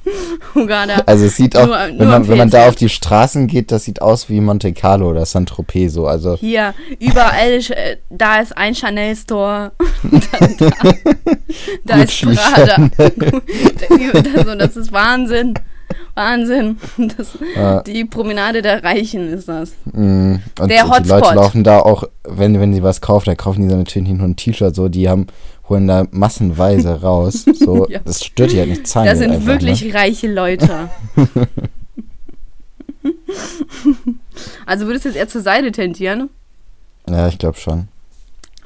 Hugada. 0.55 1.01
Also 1.05 1.25
es 1.25 1.35
sieht 1.35 1.55
auch, 1.57 1.65
Nur- 1.67 1.77
wenn, 1.77 1.97
nur 1.97 2.07
man, 2.07 2.27
wenn 2.27 2.37
man 2.37 2.49
da 2.49 2.67
auf 2.67 2.75
die 2.75 2.89
Straßen 2.89 3.47
geht, 3.47 3.71
das 3.71 3.83
sieht 3.85 4.01
aus 4.01 4.29
wie 4.29 4.39
Monte 4.41 4.71
Carlo 4.73 5.09
oder 5.09 5.25
Saint-Tropez 5.25 5.93
so, 5.93 6.07
also 6.07 6.35
Hier, 6.37 6.73
überall, 6.99 7.59
äh, 7.69 7.97
da 8.09 8.39
ist 8.39 8.55
ein 8.57 8.75
Chanel-Store. 8.75 9.71
da 10.03 10.47
da, 10.57 10.93
da 11.85 11.95
ist 12.03 12.21
Prada. 12.21 12.89
das, 12.99 14.57
das 14.57 14.77
ist 14.77 14.91
Wahnsinn. 14.91 15.53
Wahnsinn. 16.15 16.77
Das, 17.17 17.37
Ja. 17.55 17.81
Die 17.83 18.05
Promenade 18.05 18.61
der 18.61 18.83
Reichen 18.83 19.31
ist 19.31 19.47
das. 19.47 19.73
Mm, 19.91 20.35
Der 20.59 20.67
die 20.67 20.81
Hotspot. 20.89 21.07
Leute 21.21 21.35
laufen 21.35 21.63
da 21.63 21.79
auch, 21.79 22.03
wenn, 22.23 22.59
wenn 22.59 22.73
sie 22.73 22.81
was 22.83 23.01
kaufen, 23.01 23.25
dann 23.27 23.37
kaufen 23.37 23.61
die 23.63 23.69
so 23.69 23.75
natürlich 23.77 24.07
nicht 24.07 24.17
nur 24.17 24.27
ein 24.27 24.35
T-Shirt, 24.35 24.75
so, 24.75 24.87
die 24.89 25.09
haben, 25.09 25.27
holen 25.70 25.88
da 25.88 26.05
massenweise 26.11 27.01
raus. 27.01 27.45
So, 27.53 27.88
Ja. 27.89 27.99
das 27.99 28.24
stört 28.24 28.51
die 28.51 28.59
halt 28.59 28.70
nicht, 28.70 28.88
zahlen 28.88 29.07
Das 29.07 29.18
sind 29.20 29.32
einfach, 29.32 29.47
wirklich 29.47 29.82
Ne? 29.84 29.93
reiche 29.93 30.32
Leute. 30.32 30.89
also 34.66 34.86
würdest 34.88 35.05
du 35.05 35.09
jetzt 35.09 35.18
eher 35.18 35.28
zur 35.28 35.41
Seite 35.41 35.72
tendieren? 35.72 36.30
Ja, 37.09 37.28
ich 37.28 37.38
glaube 37.38 37.57
schon. 37.57 37.88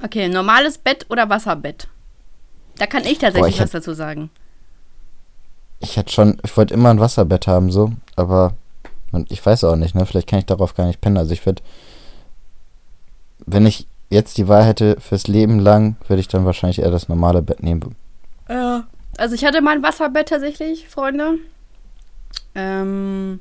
Okay, 0.03 0.29
normales 0.29 0.77
Bett 0.77 1.05
oder 1.09 1.29
Wasserbett? 1.29 1.87
Da 2.77 2.85
kann 2.85 3.03
ich 3.03 3.17
tatsächlich 3.17 3.55
ich 3.55 3.61
was 3.61 3.71
dazu 3.71 3.93
sagen. 3.93 4.29
Ich 5.81 5.97
hätte 5.97 6.11
schon, 6.13 6.37
ich 6.43 6.55
wollte 6.55 6.73
immer 6.73 6.89
ein 6.89 6.99
Wasserbett 6.99 7.47
haben, 7.47 7.71
so, 7.71 7.91
aber 8.15 8.53
ich 9.29 9.45
weiß 9.45 9.63
auch 9.65 9.75
nicht, 9.75 9.95
ne? 9.95 10.05
Vielleicht 10.05 10.27
kann 10.29 10.39
ich 10.39 10.45
darauf 10.45 10.75
gar 10.75 10.85
nicht 10.87 11.01
pennen. 11.01 11.17
Also 11.17 11.33
ich 11.33 11.45
würde, 11.45 11.61
wenn 13.45 13.65
ich 13.65 13.87
jetzt 14.09 14.37
die 14.37 14.47
Wahl 14.47 14.65
hätte 14.65 14.97
fürs 14.99 15.27
Leben 15.27 15.59
lang, 15.59 15.95
würde 16.07 16.19
ich 16.19 16.27
dann 16.27 16.45
wahrscheinlich 16.45 16.79
eher 16.79 16.91
das 16.91 17.09
normale 17.09 17.41
Bett 17.41 17.63
nehmen. 17.63 17.95
Ja. 18.47 18.87
Also 19.17 19.35
ich 19.35 19.43
hatte 19.43 19.61
mal 19.61 19.75
ein 19.75 19.83
Wasserbett 19.83 20.29
tatsächlich, 20.29 20.87
Freunde. 20.87 21.39
Ähm, 22.55 23.39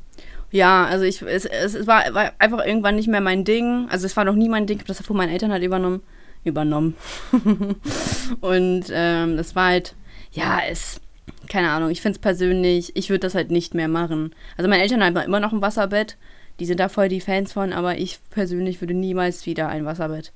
ja, 0.50 0.86
also 0.86 1.04
ich, 1.04 1.22
es, 1.22 1.44
es, 1.44 1.74
es 1.74 1.86
war, 1.86 2.02
war 2.14 2.32
einfach 2.38 2.64
irgendwann 2.64 2.96
nicht 2.96 3.08
mehr 3.08 3.20
mein 3.20 3.44
Ding. 3.44 3.86
Also 3.90 4.06
es 4.06 4.16
war 4.16 4.24
noch 4.24 4.34
nie 4.34 4.48
mein 4.48 4.66
Ding. 4.66 4.78
Ich 4.78 4.82
habe 4.82 4.88
das 4.88 5.06
von 5.06 5.16
meinen 5.16 5.32
Eltern 5.32 5.52
halt 5.52 5.62
übernommen. 5.62 6.02
Übernommen. 6.44 6.96
Und 8.40 8.84
ähm, 8.90 9.36
das 9.36 9.54
war 9.54 9.66
halt, 9.66 9.94
ja, 10.32 10.58
es, 10.68 11.00
keine 11.48 11.70
Ahnung, 11.70 11.90
ich 11.90 12.00
finde 12.00 12.16
es 12.16 12.22
persönlich, 12.22 12.96
ich 12.96 13.10
würde 13.10 13.20
das 13.20 13.34
halt 13.34 13.50
nicht 13.50 13.74
mehr 13.74 13.88
machen. 13.88 14.34
Also 14.56 14.68
meine 14.68 14.82
Eltern 14.82 15.04
haben 15.04 15.16
immer 15.16 15.40
noch 15.40 15.52
ein 15.52 15.62
Wasserbett. 15.62 16.16
Die 16.58 16.66
sind 16.66 16.80
da 16.80 16.88
voll 16.88 17.08
die 17.08 17.20
Fans 17.20 17.52
von, 17.52 17.72
aber 17.72 17.98
ich 17.98 18.18
persönlich 18.30 18.80
würde 18.80 18.94
niemals 18.94 19.46
wieder 19.46 19.68
ein 19.68 19.84
Wasserbett 19.84 20.32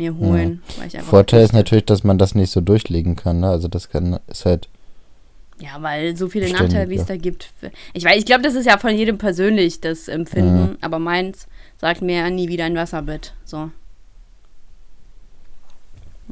mir 0.00 0.16
holen. 0.16 0.62
Einfach 0.80 1.02
Vorteil 1.02 1.44
ist 1.44 1.52
natürlich, 1.52 1.84
dass 1.84 2.04
man 2.04 2.18
das 2.18 2.34
nicht 2.34 2.50
so 2.50 2.60
durchlegen 2.60 3.16
kann, 3.16 3.40
ne? 3.40 3.48
Also 3.50 3.68
das 3.68 3.90
kann, 3.90 4.18
ist 4.26 4.46
halt, 4.46 4.68
Ja, 5.58 5.80
weil 5.80 6.16
so 6.16 6.28
viele 6.28 6.50
Nachteile, 6.50 6.88
wie 6.88 6.94
es 6.94 7.02
ja. 7.02 7.08
da 7.08 7.16
gibt. 7.16 7.50
Ich 7.92 8.04
weiß, 8.04 8.16
ich 8.16 8.24
glaube, 8.24 8.42
das 8.42 8.54
ist 8.54 8.66
ja 8.66 8.78
von 8.78 8.96
jedem 8.96 9.18
persönlich 9.18 9.80
das 9.80 10.08
Empfinden, 10.08 10.78
aber 10.80 10.98
meins 10.98 11.46
sagt 11.78 12.02
mir 12.02 12.28
nie 12.30 12.48
wieder 12.48 12.64
ein 12.64 12.76
Wasserbett. 12.76 13.34
So. 13.44 13.70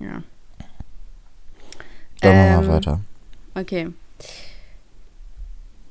Ja. 0.00 0.06
machen 0.08 0.24
wir 2.22 2.30
Ähm, 2.30 2.54
mal 2.54 2.68
weiter. 2.68 3.00
Okay. 3.54 3.88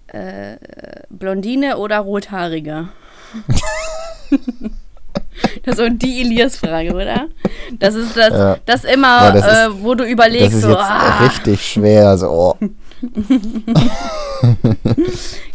Äh, 0.08 0.58
Blondine 1.10 1.78
oder 1.78 2.00
Rothaarige? 2.00 2.90
das 5.64 5.78
ist 5.78 5.86
so 5.86 5.90
die 5.90 6.22
Elias-Frage, 6.22 6.94
oder? 6.94 7.28
Das 7.80 7.96
ist 7.96 8.16
das, 8.16 8.30
Ja. 8.32 8.58
das 8.66 8.84
immer, 8.84 9.08
Ja, 9.26 9.32
das 9.32 9.46
ist- 9.46 9.54
äh, 9.78 9.84
wo 9.84 9.94
du 9.96 10.04
Das 10.04 10.12
überlegst, 10.12 10.54
ist 10.58 10.62
so, 10.64 10.70
jetzt 10.70 10.80
ah, 10.80 11.18
richtig 11.26 11.62
schwer, 11.66 12.18
so, 12.18 12.28
oh. 12.30 12.56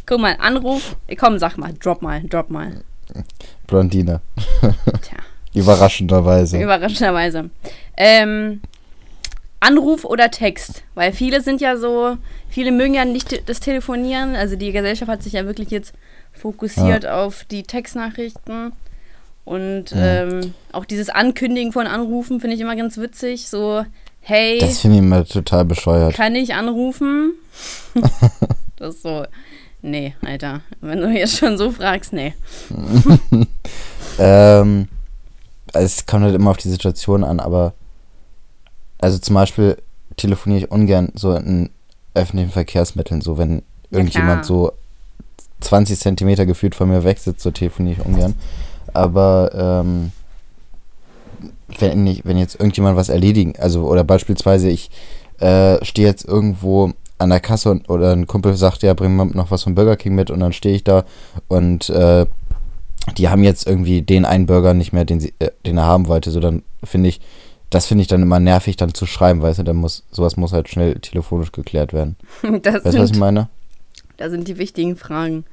guck 0.06 0.20
mal, 0.20 0.36
Anruf, 0.38 0.96
komm, 1.18 1.38
sag 1.38 1.56
mal, 1.58 1.72
drop 1.80 2.02
mal, 2.02 2.22
drop 2.28 2.50
mal. 2.50 2.82
Blondine. 3.66 4.20
Tja. 4.60 5.18
Überraschenderweise. 5.54 6.60
Überraschenderweise. 6.62 7.50
Ähm, 7.96 8.62
Anruf 9.60 10.04
oder 10.04 10.30
Text? 10.30 10.82
Weil 10.94 11.12
viele 11.12 11.40
sind 11.42 11.60
ja 11.60 11.76
so, 11.76 12.16
viele 12.48 12.72
mögen 12.72 12.94
ja 12.94 13.04
nicht 13.04 13.48
das 13.48 13.60
Telefonieren. 13.60 14.34
Also 14.34 14.56
die 14.56 14.72
Gesellschaft 14.72 15.10
hat 15.10 15.22
sich 15.22 15.34
ja 15.34 15.44
wirklich 15.44 15.70
jetzt 15.70 15.92
fokussiert 16.32 17.06
auf 17.06 17.44
die 17.50 17.62
Textnachrichten. 17.64 18.72
Und 19.45 19.86
ähm, 19.95 20.55
auch 20.70 20.84
dieses 20.84 21.09
Ankündigen 21.09 21.72
von 21.72 21.86
Anrufen 21.86 22.38
finde 22.40 22.55
ich 22.57 22.61
immer 22.62 22.76
ganz 22.76 22.97
witzig. 22.99 23.49
So, 23.49 23.84
hey, 24.20 24.59
Das 24.61 24.78
finde 24.80 24.99
ich 24.99 25.03
immer 25.03 25.24
total 25.24 25.64
bescheuert. 25.64 26.14
kann 26.14 26.34
ich 26.36 26.55
anrufen? 26.55 27.32
das 28.76 28.95
ist 28.97 29.03
so, 29.03 29.24
nee, 29.82 30.14
Alter. 30.24 30.61
Wenn 30.80 31.01
du 31.01 31.11
jetzt 31.11 31.36
schon 31.38 31.59
so 31.59 31.70
fragst, 31.70 32.12
nee. 32.12 32.34
Ähm, 34.18 34.88
es 35.72 36.05
kommt 36.07 36.24
halt 36.24 36.34
immer 36.34 36.51
auf 36.51 36.59
die 36.59 36.68
Situation 36.68 37.24
an, 37.24 37.40
aber 37.40 37.72
also 38.99 39.18
zum 39.18 39.34
Beispiel 39.34 39.78
telefoniere 40.16 40.64
ich 40.64 40.70
ungern 40.70 41.11
so 41.14 41.34
in 41.34 41.70
öffentlichen 42.14 42.51
Verkehrsmitteln, 42.53 43.22
so 43.22 43.38
wenn 43.38 43.62
Ja, 43.90 43.99
irgendjemand 43.99 44.45
klar. 44.45 44.45
so 44.45 44.72
20 45.61 45.99
Zentimeter 45.99 46.45
gefühlt 46.45 46.74
von 46.74 46.88
mir 46.90 47.05
weg 47.05 47.18
sitzt, 47.18 47.40
so 47.43 47.51
telefoniere 47.51 48.01
ich 48.01 48.07
ungern. 48.07 48.34
Aber 48.93 49.51
ähm, 49.55 50.12
wenn, 51.78 52.07
ich, 52.07 52.24
wenn 52.24 52.38
jetzt 52.38 52.55
irgendjemand 52.57 52.97
was 52.97 53.09
erledigen, 53.09 53.55
also 53.59 53.86
oder 53.86 54.05
beispielsweise 54.05 54.68
ich 54.68 54.90
äh, 55.40 55.82
stehe 55.84 56.07
jetzt 56.07 56.24
irgendwo 56.24 56.93
an 57.18 57.30
der 57.30 57.40
Kasse 57.40 57.70
und, 57.70 57.88
oder 57.88 58.12
ein 58.12 58.26
Kumpel 58.26 58.55
sagt, 58.55 58.82
ja, 58.82 58.95
bring 58.95 59.16
mal 59.16 59.26
noch 59.26 59.51
was 59.51 59.62
vom 59.62 59.74
Burger 59.74 59.97
King 59.97 60.14
mit 60.14 60.30
und 60.30 60.40
dann 60.40 60.53
stehe 60.53 60.74
ich 60.74 60.84
da 60.84 61.05
und 61.49 61.88
äh, 61.90 62.26
die 63.16 63.28
haben 63.28 63.43
jetzt 63.43 63.66
irgendwie 63.66 64.03
den 64.03 64.24
einen 64.24 64.47
Burger 64.47 64.74
nicht 64.74 64.93
mehr, 64.93 65.05
den, 65.05 65.20
sie, 65.20 65.32
äh, 65.38 65.51
den 65.66 65.78
er 65.78 65.86
haben 65.86 66.09
wollte, 66.09 66.30
so 66.30 66.40
dann 66.40 66.62
finde 66.84 67.09
ich, 67.09 67.20
das 67.70 67.86
finde 67.86 68.03
ich 68.03 68.09
dann 68.09 68.22
immer 68.22 68.38
nervig, 68.38 68.76
dann 68.76 68.93
zu 68.93 69.07
schreiben, 69.07 69.40
weißt 69.40 69.61
du, 69.61 69.62
dann 69.62 69.76
muss, 69.76 70.05
sowas 70.11 70.36
muss 70.36 70.53
halt 70.53 70.68
schnell 70.68 70.97
telefonisch 70.97 71.53
geklärt 71.53 71.93
werden. 71.93 72.16
Das 72.62 72.84
Weißt 72.84 72.97
du, 72.97 73.01
was 73.01 73.11
ich 73.11 73.18
meine? 73.18 73.49
Da 74.18 74.28
sind 74.28 74.47
die 74.47 74.59
wichtigen 74.59 74.97
Fragen. 74.97 75.45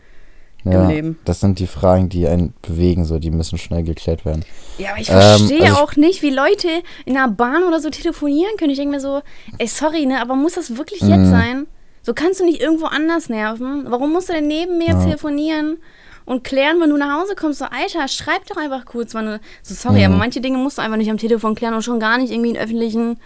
Ja, 0.65 0.87
Leben. 0.89 1.17
das 1.25 1.39
sind 1.39 1.59
die 1.59 1.67
Fragen, 1.67 2.09
die 2.09 2.27
einen 2.27 2.53
bewegen, 2.61 3.05
so, 3.05 3.17
die 3.19 3.31
müssen 3.31 3.57
schnell 3.57 3.83
geklärt 3.83 4.25
werden. 4.25 4.43
Ja, 4.77 4.91
aber 4.91 4.99
ich 4.99 5.09
Ähm, 5.09 5.15
verstehe 5.15 5.61
also 5.61 5.73
ich- 5.73 5.79
auch 5.79 5.95
nicht, 5.95 6.21
wie 6.21 6.31
Leute 6.31 6.67
in 7.05 7.13
der 7.13 7.27
Bahn 7.29 7.63
oder 7.63 7.79
so 7.79 7.89
telefonieren 7.89 8.57
können. 8.57 8.71
Ich 8.71 8.77
denke 8.77 8.95
mir 8.95 8.99
so, 9.01 9.21
ey, 9.57 9.67
sorry, 9.67 10.05
ne, 10.05 10.21
aber 10.21 10.35
muss 10.35 10.53
das 10.55 10.75
wirklich 10.77 10.99
jetzt 11.01 11.09
Mhm. 11.27 11.31
sein? 11.31 11.67
So 12.01 12.13
kannst 12.13 12.39
du 12.39 12.45
nicht 12.45 12.59
irgendwo 12.61 12.85
anders 12.85 13.29
nerven. 13.29 13.85
Warum 13.87 14.11
musst 14.11 14.29
du 14.29 14.33
denn 14.33 14.47
neben 14.47 14.77
mir 14.77 14.87
Ja. 14.89 15.03
telefonieren 15.03 15.77
und 16.25 16.43
klären, 16.43 16.79
wenn 16.81 16.89
du 16.89 16.97
nach 16.97 17.21
Hause 17.21 17.35
kommst? 17.35 17.59
So, 17.59 17.65
Alter, 17.65 18.07
schreib 18.07 18.45
doch 18.47 18.57
einfach 18.57 18.85
kurz, 18.85 19.13
wann 19.13 19.25
du. 19.27 19.39
So, 19.63 19.75
sorry, 19.75 19.99
Mhm. 19.99 20.05
aber 20.05 20.15
manche 20.15 20.41
Dinge 20.41 20.57
musst 20.57 20.77
du 20.77 20.81
einfach 20.81 20.97
nicht 20.97 21.09
am 21.11 21.17
Telefon 21.17 21.55
klären 21.55 21.73
und 21.73 21.83
schon 21.83 21.99
gar 21.99 22.17
nicht 22.17 22.31
irgendwie 22.31 22.49
in 22.51 22.57
öffentlichen 22.57 23.17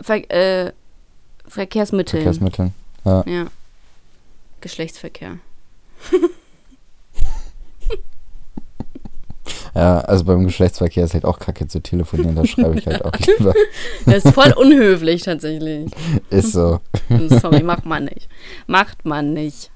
Ver 0.00 0.28
äh, 0.30 0.72
Verkehrsmitteln. 1.46 2.22
Verkehrsmitteln. 2.22 2.72
Ja. 3.04 3.24
Ja. 3.26 3.46
Geschlechtsverkehr. 4.60 5.38
ja, 9.74 10.00
also 10.00 10.24
beim 10.24 10.44
Geschlechtsverkehr 10.44 11.04
ist 11.04 11.14
halt 11.14 11.24
auch 11.24 11.38
kacke 11.38 11.66
zu 11.68 11.80
telefonieren, 11.80 12.36
da 12.36 12.44
schreibe 12.46 12.78
ich 12.78 12.86
halt 12.86 13.04
auch 13.04 13.12
lieber. 13.38 13.54
Das 14.06 14.24
ist 14.24 14.34
voll 14.34 14.52
unhöflich 14.56 15.22
tatsächlich. 15.22 15.90
Ist 16.30 16.52
so. 16.52 16.80
Sorry, 17.28 17.62
macht 17.62 17.86
man 17.86 18.04
nicht. 18.04 18.28
Macht 18.66 19.04
man 19.04 19.32
nicht. 19.32 19.70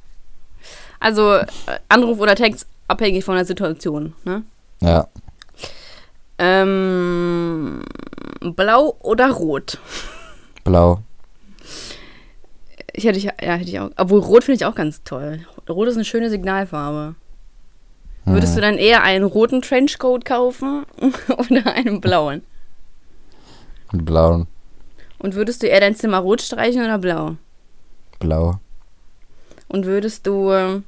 Also 1.01 1.35
äh, 1.35 1.47
Anruf 1.89 2.19
oder 2.19 2.35
Text 2.35 2.67
abhängig 2.89 3.25
von 3.25 3.35
der 3.37 3.45
Situation. 3.45 4.15
Ne? 4.25 4.43
Ja, 4.81 5.07
Ähm, 6.39 7.83
blau 8.41 8.97
oder 9.01 9.31
rot? 9.31 9.79
blau. 10.65 11.01
Ich 12.97 13.05
hätte 13.05 13.19
ich, 13.19 13.25
ja, 13.25 13.33
hätte 13.55 13.69
ich 13.71 13.81
auch. 13.81 13.91
Obwohl 13.97 14.21
rot 14.21 14.45
finde 14.45 14.57
ich 14.57 14.65
auch 14.67 14.75
ganz 14.75 15.03
toll. 15.05 15.41
Rot 15.69 15.89
ist 15.89 15.97
eine 15.97 16.05
schöne 16.05 16.31
Signalfarbe. 16.31 17.15
Würdest 18.25 18.53
Hm. 18.55 18.57
du 18.57 18.61
dann 18.63 18.79
eher 18.79 19.03
einen 19.03 19.25
roten 19.25 19.63
Trenchcoat 19.63 20.25
kaufen 20.25 20.85
oder 21.29 21.73
einen 21.75 22.01
blauen? 22.01 22.43
Mit 23.93 24.05
blauen. 24.05 24.47
Und 25.19 25.35
würdest 25.35 25.63
du 25.63 25.67
eher 25.67 25.81
dein 25.81 25.95
Zimmer 25.95 26.19
rot 26.19 26.43
streichen 26.43 26.85
oder 26.85 26.99
blau? 26.99 27.37
Blau. 28.19 28.59
Und 29.69 29.87
würdest 29.87 30.27
du 30.27 30.51
äh, 30.51 30.81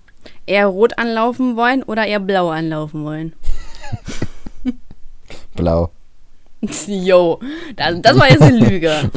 eher 0.47 0.67
rot 0.67 0.99
anlaufen 0.99 1.57
wollen 1.57 1.83
oder 1.83 2.07
eher 2.07 2.21
blau 2.21 2.51
anlaufen 2.51 3.05
wollen? 3.05 3.33
Blau. 5.55 5.91
Jo, 6.87 7.39
das, 7.77 8.01
das 8.03 8.19
war 8.19 8.31
jetzt 8.31 8.43
eine 8.43 8.59
Lüge. 8.59 9.11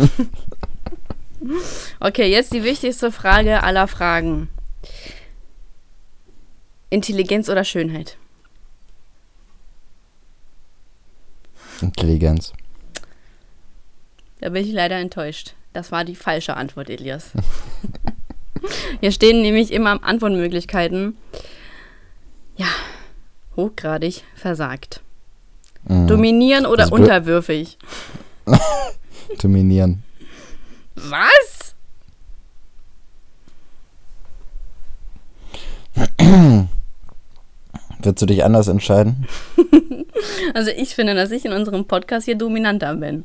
Okay, 1.99 2.29
jetzt 2.29 2.53
die 2.53 2.63
wichtigste 2.63 3.11
Frage 3.11 3.63
aller 3.63 3.87
Fragen. 3.87 4.49
Intelligenz 6.89 7.49
oder 7.49 7.63
Schönheit? 7.63 8.17
Intelligenz. 11.81 12.53
Da 14.41 14.49
bin 14.49 14.65
ich 14.65 14.71
leider 14.71 14.97
enttäuscht. 14.97 15.53
Das 15.73 15.91
war 15.91 16.03
die 16.03 16.15
falsche 16.15 16.55
Antwort, 16.57 16.89
Elias. 16.89 17.31
Hier 18.99 19.11
stehen 19.11 19.41
nämlich 19.41 19.71
immer 19.71 20.03
Antwortmöglichkeiten. 20.03 21.17
Ja, 22.57 22.67
hochgradig 23.55 24.23
versagt. 24.35 25.01
Mhm. 25.87 26.07
Dominieren 26.07 26.65
oder 26.65 26.83
Das 26.83 26.91
unterwürfig? 26.91 27.77
Dominieren. 29.41 30.03
Was? 30.95 31.75
Würdest 37.99 38.21
du 38.21 38.25
dich 38.25 38.43
anders 38.43 38.67
entscheiden? 38.67 39.27
Also 40.53 40.71
ich 40.71 40.95
finde, 40.95 41.15
dass 41.15 41.31
ich 41.31 41.45
in 41.45 41.53
unserem 41.53 41.85
Podcast 41.85 42.25
hier 42.25 42.35
dominanter 42.35 42.93
bin. 42.95 43.23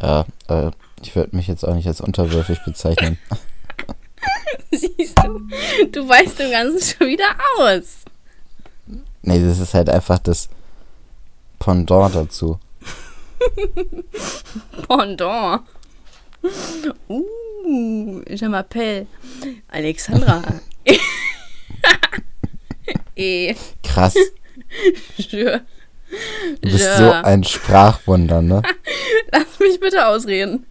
Ja, 0.00 0.26
äh, 0.48 0.70
ich 1.02 1.16
würde 1.16 1.34
mich 1.34 1.48
jetzt 1.48 1.66
auch 1.66 1.74
nicht 1.74 1.88
als 1.88 2.00
unterwürfig 2.00 2.60
bezeichnen. 2.64 3.18
Siehst 4.70 5.18
du, 5.24 5.40
du 5.90 6.08
weißt 6.08 6.38
im 6.40 6.50
Ganzen 6.52 6.80
schon 6.80 7.08
wieder 7.08 7.34
aus. 7.58 8.04
Nee, 9.22 9.44
das 9.44 9.58
ist 9.58 9.74
halt 9.74 9.90
einfach 9.90 10.18
das 10.18 10.48
Pendant 11.58 12.14
dazu. 12.14 12.60
Pendant. 14.88 15.62
Uh, 17.08 18.22
je 18.28 18.48
m'appelle 18.48 19.06
Alexandra. 19.68 20.42
Et 23.16 23.56
Krass. 23.82 24.14
je, 25.18 25.60
Du 26.62 26.70
bist 26.70 26.84
je, 26.84 26.96
so 26.96 27.10
ein 27.10 27.44
Sprachwunder, 27.44 28.42
ne? 28.42 28.62
lass 29.32 29.58
mich 29.60 29.78
bitte 29.80 30.06
ausreden. 30.06 30.66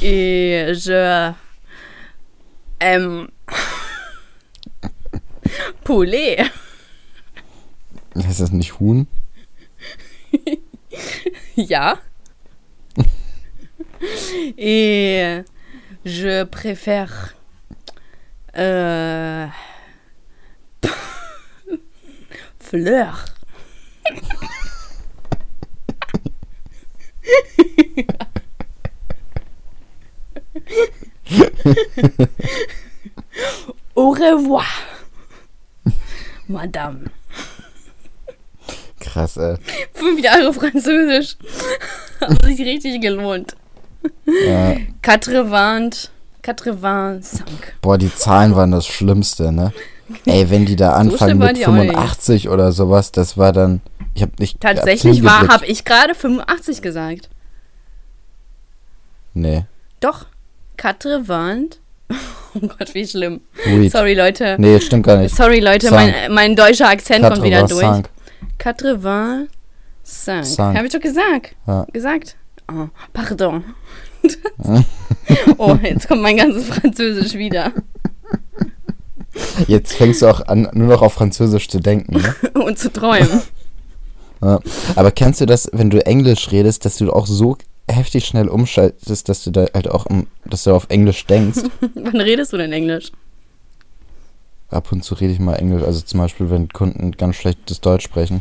Et 0.00 0.74
je 0.74 1.32
ähm 2.80 3.28
Poulet. 5.84 6.50
Ist 8.14 8.40
das 8.40 8.52
nicht 8.52 8.78
Huhn? 8.80 9.06
Ja. 11.56 11.98
Et 14.56 15.44
je 16.04 16.44
préfère 16.44 17.34
euh, 18.56 19.46
fleur. 22.58 23.24
Au 33.94 34.10
revoir, 34.10 34.66
Madame. 36.48 37.10
Krass, 39.00 39.36
ey. 39.36 39.56
Fünf 39.92 40.22
Jahre 40.22 40.52
Französisch. 40.52 41.36
Hat 42.20 42.44
sich 42.44 42.60
richtig 42.60 43.00
gelohnt. 43.00 43.56
Ja. 44.26 44.76
Quatre-vingt, 45.02 46.10
quatre-vingt-cinq. 46.42 47.74
Boah, 47.80 47.98
die 47.98 48.14
Zahlen 48.14 48.54
waren 48.54 48.70
das 48.70 48.86
Schlimmste, 48.86 49.52
ne? 49.52 49.72
Ey, 50.26 50.50
wenn 50.50 50.66
die 50.66 50.76
da 50.76 50.94
anfangen 50.94 51.38
waren 51.38 51.48
mit 51.48 51.58
die 51.58 51.66
auch 51.66 51.72
nicht. 51.72 51.90
85 51.90 52.48
oder 52.48 52.72
sowas, 52.72 53.12
das 53.12 53.36
war 53.36 53.52
dann. 53.52 53.80
Ich 54.14 54.22
hab 54.22 54.38
nicht. 54.38 54.60
Tatsächlich 54.60 55.22
war, 55.22 55.48
habe 55.48 55.66
ich 55.66 55.84
gerade 55.84 56.14
85 56.14 56.82
gesagt. 56.82 57.28
Nee. 59.34 59.64
Doch. 60.00 60.26
Quatre-vingt. 60.76 61.80
Oh 62.52 62.66
Gott, 62.66 62.94
wie 62.94 63.06
schlimm. 63.06 63.42
Weed. 63.64 63.92
Sorry, 63.92 64.14
Leute. 64.14 64.56
Nee, 64.58 64.80
stimmt 64.80 65.06
gar 65.06 65.18
nicht. 65.18 65.36
Sorry, 65.36 65.60
Leute, 65.60 65.86
Cinq. 65.86 65.92
mein, 65.92 66.32
mein 66.32 66.56
deutscher 66.56 66.88
Akzent 66.88 67.24
kommt 67.24 67.44
wieder 67.44 67.60
durch. 67.60 67.80
85. 67.80 68.10
Quatre-vingt-cinq. 68.58 70.44
Cinq. 70.44 70.58
Habe 70.58 70.84
ich 70.84 70.92
doch 70.92 70.98
gesagt. 70.98 71.54
Ja. 71.68 71.86
Gesagt. 71.92 72.34
Oh, 72.68 72.88
pardon. 73.12 73.62
oh, 75.58 75.78
jetzt 75.80 76.08
kommt 76.08 76.22
mein 76.22 76.38
ganzes 76.38 76.64
Französisch 76.66 77.34
wieder. 77.34 77.72
Jetzt 79.66 79.94
fängst 79.94 80.22
du 80.22 80.26
auch 80.28 80.46
an, 80.46 80.68
nur 80.72 80.88
noch 80.88 81.02
auf 81.02 81.14
Französisch 81.14 81.68
zu 81.68 81.80
denken, 81.80 82.16
ne? 82.20 82.34
Und 82.54 82.78
zu 82.78 82.92
träumen. 82.92 83.42
Ja. 84.42 84.58
Aber 84.96 85.10
kennst 85.10 85.42
du 85.42 85.44
das, 85.44 85.68
wenn 85.74 85.90
du 85.90 86.02
Englisch 86.06 86.50
redest, 86.50 86.86
dass 86.86 86.96
du 86.96 87.12
auch 87.12 87.26
so 87.26 87.58
heftig 87.90 88.24
schnell 88.24 88.48
umschaltest, 88.48 89.28
dass 89.28 89.44
du 89.44 89.50
da 89.50 89.66
halt 89.74 89.86
auch, 89.90 90.06
dass 90.46 90.64
du 90.64 90.72
auf 90.74 90.86
Englisch 90.88 91.26
denkst? 91.26 91.60
Wann 91.94 92.18
redest 92.22 92.50
du 92.54 92.56
denn 92.56 92.72
Englisch? 92.72 93.12
Ab 94.70 94.92
und 94.92 95.04
zu 95.04 95.14
rede 95.14 95.34
ich 95.34 95.40
mal 95.40 95.56
Englisch, 95.56 95.82
also 95.82 96.00
zum 96.00 96.20
Beispiel, 96.20 96.48
wenn 96.48 96.68
Kunden 96.70 97.10
ganz 97.12 97.36
schlechtes 97.36 97.82
Deutsch 97.82 98.04
sprechen, 98.04 98.40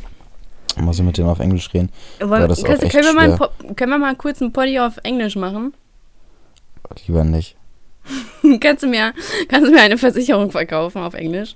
muss 0.78 1.00
ich 1.00 1.04
mit 1.04 1.18
denen 1.18 1.28
auf 1.28 1.39
Englisch 1.39 1.74
reden. 1.74 1.89
Kannst, 2.20 2.64
echt 2.84 2.91
können, 2.93 3.04
wir 3.04 3.14
mal 3.14 3.32
ein 3.32 3.38
schwer. 3.38 3.50
Po- 3.50 3.74
können 3.74 3.91
wir 3.91 3.97
mal 4.00 4.16
kurz 4.16 4.41
einen 4.41 4.54
Poddy 4.54 4.80
auf 4.80 5.00
Englisch 5.04 5.36
machen? 5.36 5.74
Lieber 7.08 7.26
nicht. 7.26 7.58
kannst, 8.60 8.84
du 8.84 8.88
mir, 8.88 9.14
kannst 9.47 9.68
du 9.68 9.72
mir 9.74 9.82
eine 9.82 9.97
Versicherung 9.97 10.52
verkaufen 10.52 11.02
auf 11.02 11.14
Englisch? 11.14 11.56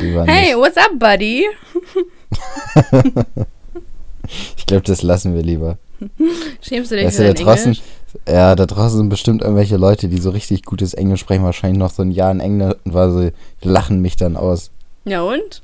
Lieber 0.00 0.24
Hey, 0.26 0.54
what's 0.56 0.76
up, 0.76 0.98
buddy? 0.98 1.46
Ich 4.56 4.66
glaube, 4.66 4.82
das 4.82 5.02
lassen 5.02 5.34
wir 5.36 5.42
lieber. 5.42 5.78
Schämst 6.60 6.90
du 6.90 6.96
dich 6.96 7.06
Weißt 7.06 7.16
für 7.18 7.22
du, 7.28 7.34
da 7.34 7.44
draußen, 7.44 7.64
Englisch? 7.74 7.82
ja, 8.28 8.56
da 8.56 8.66
draußen 8.66 8.98
sind 8.98 9.08
bestimmt 9.08 9.42
irgendwelche 9.42 9.76
Leute, 9.76 10.08
die 10.08 10.18
so 10.18 10.30
richtig 10.30 10.64
gutes 10.64 10.94
Englisch 10.94 11.20
sprechen, 11.20 11.44
wahrscheinlich 11.44 11.78
noch 11.78 11.90
so 11.92 12.02
ein 12.02 12.10
Jahr 12.10 12.32
in 12.32 12.40
England, 12.40 12.74
weil 12.84 13.10
sie 13.12 13.32
lachen 13.62 14.00
mich 14.02 14.16
dann 14.16 14.36
aus. 14.36 14.72
Ja 15.04 15.22
und? 15.22 15.62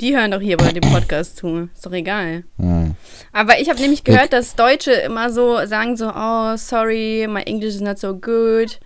Die 0.00 0.16
hören 0.16 0.30
doch 0.32 0.40
hier 0.40 0.56
bei 0.56 0.72
dem 0.72 0.82
Podcast 0.92 1.36
zu. 1.36 1.68
Ist 1.72 1.86
doch 1.86 1.92
egal. 1.92 2.44
Hm. 2.58 2.94
Aber 3.32 3.60
ich 3.60 3.68
habe 3.70 3.80
nämlich 3.80 4.02
gehört, 4.04 4.32
dass 4.32 4.56
Deutsche 4.56 4.90
immer 4.92 5.30
so 5.30 5.64
sagen 5.66 5.96
so, 5.96 6.10
oh, 6.14 6.56
sorry, 6.56 7.26
my 7.28 7.42
English 7.42 7.74
is 7.76 7.80
not 7.80 7.98
so 7.98 8.14
good. 8.14 8.80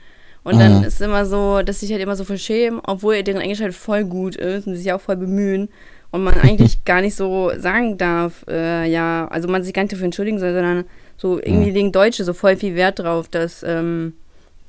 Und 0.44 0.59
dann 0.61 0.78
Mhm. 0.78 0.84
ist 0.84 1.00
immer 1.00 1.26
so, 1.26 1.62
dass 1.62 1.80
sich 1.80 1.90
halt 1.92 2.00
immer 2.02 2.16
so 2.16 2.24
verschämen, 2.24 2.80
obwohl 2.86 3.22
deren 3.22 3.40
Englisch 3.40 3.61
halt 3.61 3.74
voll 3.74 4.04
gut 4.04 4.36
ist 4.36 4.66
und 4.66 4.74
sie 4.76 4.82
sich 4.82 4.92
auch 4.92 5.00
voll 5.00 5.16
bemühen. 5.16 5.68
Und 6.11 6.24
man 6.24 6.34
eigentlich 6.40 6.82
gar 6.84 7.00
nicht 7.00 7.16
so 7.16 7.52
sagen 7.59 7.98
darf, 7.98 8.44
äh, 8.48 8.88
ja, 8.90 9.28
also 9.28 9.48
man 9.48 9.62
sich 9.62 9.74
gar 9.74 9.82
nicht 9.82 9.92
dafür 9.92 10.06
entschuldigen 10.06 10.38
soll, 10.38 10.52
sondern 10.54 10.84
so 11.16 11.38
irgendwie 11.38 11.68
Mhm. 11.70 11.74
legen 11.74 11.92
Deutsche 11.92 12.24
so 12.24 12.32
voll 12.32 12.56
viel 12.56 12.74
Wert 12.76 12.98
drauf, 13.00 13.28
dass, 13.28 13.62
ähm, 13.62 14.14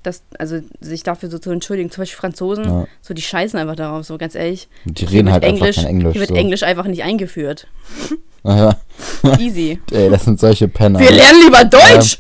dass, 0.04 0.24
also 0.38 0.60
sich 0.80 1.04
dafür 1.04 1.30
so 1.30 1.40
zu 1.40 1.52
entschuldigen. 1.52 1.92
Zum 1.92 2.02
Beispiel 2.02 2.18
Franzosen, 2.20 2.66
Ja. 2.66 2.88
so 3.02 3.14
die 3.14 3.22
scheißen 3.22 3.60
einfach 3.60 3.76
darauf, 3.76 4.06
so 4.06 4.18
ganz 4.18 4.36
ehrlich. 4.36 4.70
Die 4.86 5.06
reden 5.06 5.32
halt 5.32 5.44
einfach 5.44 5.74
kein 5.74 5.86
Englisch. 5.86 6.14
Hier 6.14 6.22
wird 6.22 6.30
so. 6.30 6.36
Englisch 6.36 6.64
einfach 6.64 6.86
nicht 6.86 7.04
eingeführt. 7.04 7.68
Ja, 8.44 8.78
Easy. 9.40 9.80
ey, 9.92 10.10
das 10.10 10.24
sind 10.24 10.40
solche 10.40 10.68
Penner. 10.70 11.00
Wir 11.00 11.12
lernen 11.12 11.42
lieber 11.44 11.66
Deutsch! 11.66 12.20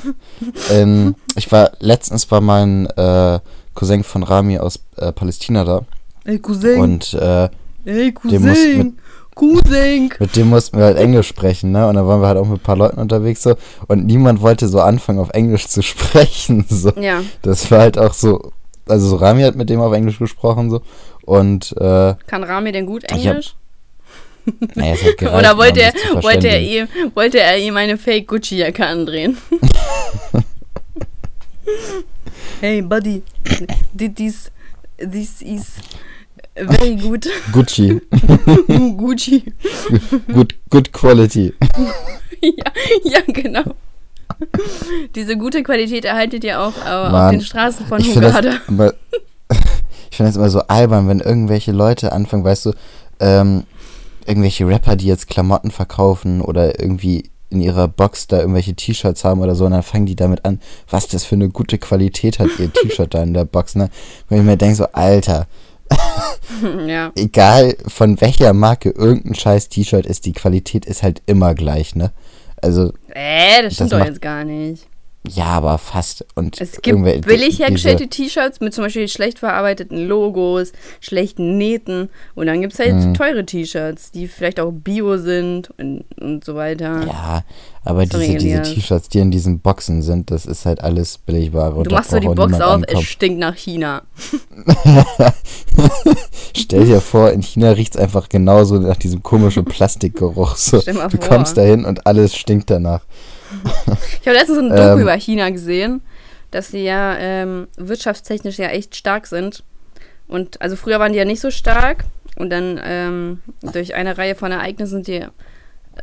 ähm, 0.70 1.14
ich 1.36 1.50
war 1.50 1.72
letztens 1.80 2.30
war 2.30 2.40
mein 2.40 2.86
äh, 2.86 3.40
Cousin 3.74 4.04
von 4.04 4.22
Rami 4.22 4.58
aus 4.58 4.80
äh, 4.96 5.12
Palästina 5.12 5.64
da 5.64 5.82
Ey, 6.24 6.38
Cousin. 6.38 6.80
und 6.80 7.14
äh, 7.14 7.48
Ey, 7.84 8.12
Der 8.24 8.40
muss 8.40 8.58
mit- 8.64 8.94
Cousin. 9.36 10.10
mit 10.18 10.34
dem 10.34 10.48
mussten 10.48 10.78
wir 10.78 10.86
halt 10.86 10.96
Englisch 10.96 11.28
sprechen, 11.28 11.70
ne? 11.70 11.86
Und 11.86 11.94
dann 11.94 12.06
waren 12.08 12.20
wir 12.22 12.26
halt 12.26 12.38
auch 12.38 12.46
mit 12.46 12.60
ein 12.60 12.64
paar 12.64 12.76
Leuten 12.76 12.98
unterwegs 12.98 13.42
so 13.42 13.54
und 13.86 14.04
niemand 14.06 14.40
wollte 14.40 14.66
so 14.66 14.80
anfangen 14.80 15.18
auf 15.20 15.30
Englisch 15.30 15.68
zu 15.68 15.82
sprechen 15.82 16.64
so. 16.68 16.90
Ja, 16.98 17.22
Das 17.42 17.70
war 17.70 17.80
halt 17.80 17.98
auch 17.98 18.14
so, 18.14 18.50
also 18.88 19.08
so 19.08 19.16
Rami 19.16 19.42
hat 19.42 19.54
mit 19.54 19.68
dem 19.70 19.80
auf 19.80 19.92
Englisch 19.92 20.18
gesprochen 20.18 20.70
so 20.70 20.80
und 21.24 21.72
äh, 21.78 22.14
kann 22.26 22.42
Rami 22.44 22.72
denn 22.72 22.86
gut 22.86 23.04
Ich 23.10 23.26
hab 23.28 23.34
Englisch? 23.34 23.54
naja, 24.74 24.94
gereicht, 25.18 25.38
Oder 25.38 25.56
wollte 25.58 25.82
er, 25.82 25.92
wollte, 26.22 26.48
er 26.48 26.60
ihm, 26.60 26.88
wollte 27.14 27.40
er 27.40 27.58
ihm 27.58 27.76
eine 27.76 27.98
Fake 27.98 28.26
Gucci-Jacke 28.28 28.86
andrehen? 28.86 29.36
hey, 32.60 32.80
buddy, 32.80 33.22
this, 33.94 34.50
this 34.98 35.42
is 35.42 35.74
very 36.56 36.96
good. 36.96 37.26
Gucci, 37.52 38.00
Gucci. 38.96 39.52
good, 40.32 40.54
good 40.70 40.92
quality. 40.92 41.52
ja, 42.42 42.64
ja, 43.04 43.20
genau. 43.26 43.62
Diese 45.14 45.36
gute 45.36 45.62
Qualität 45.62 46.04
erhaltet 46.04 46.44
ihr 46.44 46.60
auch 46.60 46.72
äh, 46.84 46.90
auf 46.90 47.30
den 47.30 47.40
Straßen 47.40 47.86
von 47.86 48.00
Ich 48.00 48.10
finde 48.12 48.28
Hugada. 48.28 48.50
das, 48.50 48.68
immer- 48.68 48.92
ich 50.10 50.16
find 50.16 50.28
das 50.28 50.36
immer 50.36 50.50
so 50.50 50.60
albern, 50.60 51.08
wenn 51.08 51.20
irgendwelche 51.20 51.72
Leute 51.72 52.12
anfangen, 52.12 52.44
weißt 52.44 52.66
du, 52.66 52.72
ähm, 53.20 53.64
irgendwelche 54.26 54.66
Rapper, 54.66 54.96
die 54.96 55.06
jetzt 55.06 55.28
Klamotten 55.28 55.70
verkaufen 55.70 56.40
oder 56.40 56.80
irgendwie 56.80 57.30
in 57.48 57.60
ihrer 57.60 57.86
Box 57.86 58.26
da 58.26 58.40
irgendwelche 58.40 58.74
T-Shirts 58.74 59.24
haben 59.24 59.40
oder 59.40 59.54
so 59.54 59.64
und 59.66 59.70
dann 59.70 59.84
fangen 59.84 60.04
die 60.06 60.16
damit 60.16 60.44
an, 60.44 60.60
was 60.90 61.06
das 61.06 61.24
für 61.24 61.36
eine 61.36 61.48
gute 61.48 61.78
Qualität 61.78 62.40
hat, 62.40 62.48
ihr 62.58 62.72
T-Shirt 62.72 63.14
da 63.14 63.22
in 63.22 63.34
der 63.34 63.44
Box, 63.44 63.76
ne? 63.76 63.88
Wenn 64.28 64.38
ich 64.40 64.44
mir 64.44 64.56
denke, 64.56 64.74
so, 64.74 64.86
Alter, 64.92 65.46
ja. 66.86 67.12
egal 67.16 67.76
von 67.86 68.20
welcher 68.20 68.52
Marke 68.52 68.90
irgendein 68.90 69.34
scheiß 69.34 69.68
T-Shirt 69.68 70.06
ist, 70.06 70.26
die 70.26 70.32
Qualität 70.32 70.86
ist 70.86 71.02
halt 71.02 71.22
immer 71.26 71.54
gleich, 71.54 71.94
ne? 71.94 72.12
Also, 72.62 72.92
Äh, 73.08 73.62
das 73.62 73.74
stimmt 73.74 73.92
Das 73.92 74.00
doch 74.00 74.06
jetzt 74.06 74.22
gar 74.22 74.44
nicht. 74.44 74.86
Ja, 75.28 75.46
aber 75.46 75.78
fast. 75.78 76.24
Und 76.34 76.60
Es 76.60 76.80
gibt 76.82 77.02
billig 77.26 77.58
hergestellte 77.58 78.08
T-Shirts 78.08 78.60
mit 78.60 78.74
zum 78.74 78.84
Beispiel 78.84 79.08
schlecht 79.08 79.38
verarbeiteten 79.38 80.06
Logos, 80.06 80.72
schlechten 81.00 81.58
Nähten 81.58 82.08
und 82.34 82.46
dann 82.46 82.60
gibt 82.60 82.72
es 82.74 82.78
halt 82.78 82.94
Mhm. 82.94 83.14
teure 83.14 83.44
T-Shirts, 83.46 84.10
die 84.12 84.28
vielleicht 84.28 84.60
auch 84.60 84.72
Bio 84.72 85.16
sind 85.18 85.70
und, 85.78 86.04
und 86.20 86.44
so 86.44 86.54
weiter. 86.54 87.04
Ja, 87.06 87.44
aber 87.84 88.06
Sorry, 88.06 88.36
diese. 88.36 88.62
T-Shirts, 88.62 89.08
die 89.08 89.18
in 89.18 89.30
diesen 89.30 89.60
Boxen 89.60 90.02
sind, 90.02 90.30
das 90.30 90.46
ist 90.46 90.66
halt 90.66 90.80
alles 90.82 91.18
Billigware. 91.18 91.82
du 91.82 91.90
machst 91.94 92.10
so 92.10 92.18
die 92.18 92.26
Box 92.28 92.54
auf, 92.60 92.82
es 92.82 92.88
ankommen. 92.88 93.04
stinkt 93.04 93.38
nach 93.38 93.54
China. 93.56 94.02
Stell 96.56 96.84
dir 96.86 97.00
vor, 97.00 97.30
in 97.30 97.42
China 97.42 97.70
riecht 97.70 97.94
es 97.94 98.00
einfach 98.00 98.28
genauso 98.28 98.78
nach 98.78 98.96
diesem 98.96 99.22
komischen 99.22 99.64
Plastikgeruch. 99.64 100.56
So. 100.66 100.80
Du 100.80 100.92
vor. 100.92 101.08
kommst 101.20 101.56
dahin 101.56 101.84
und 101.84 102.06
alles 102.06 102.34
stinkt 102.36 102.70
danach. 102.70 103.02
Ich 104.20 104.28
habe 104.28 104.38
letztens 104.38 104.58
so 104.58 104.64
ein 104.64 104.70
Doku 104.70 104.94
Ähm. 104.94 105.00
über 105.00 105.14
China 105.14 105.50
gesehen, 105.50 106.00
dass 106.50 106.70
sie 106.72 106.82
ja 106.82 107.16
ähm, 107.16 107.68
wirtschaftstechnisch 107.76 108.58
ja 108.58 108.68
echt 108.68 108.96
stark 108.96 109.26
sind. 109.28 109.62
Und 110.26 110.60
also 110.60 110.74
früher 110.74 110.98
waren 110.98 111.12
die 111.12 111.18
ja 111.18 111.24
nicht 111.24 111.40
so 111.40 111.52
stark 111.52 112.04
und 112.36 112.50
dann 112.50 112.80
ähm, 112.82 113.40
durch 113.62 113.94
eine 113.94 114.18
Reihe 114.18 114.34
von 114.34 114.50
Ereignissen 114.50 115.04
sind 115.04 115.06
die 115.06 115.24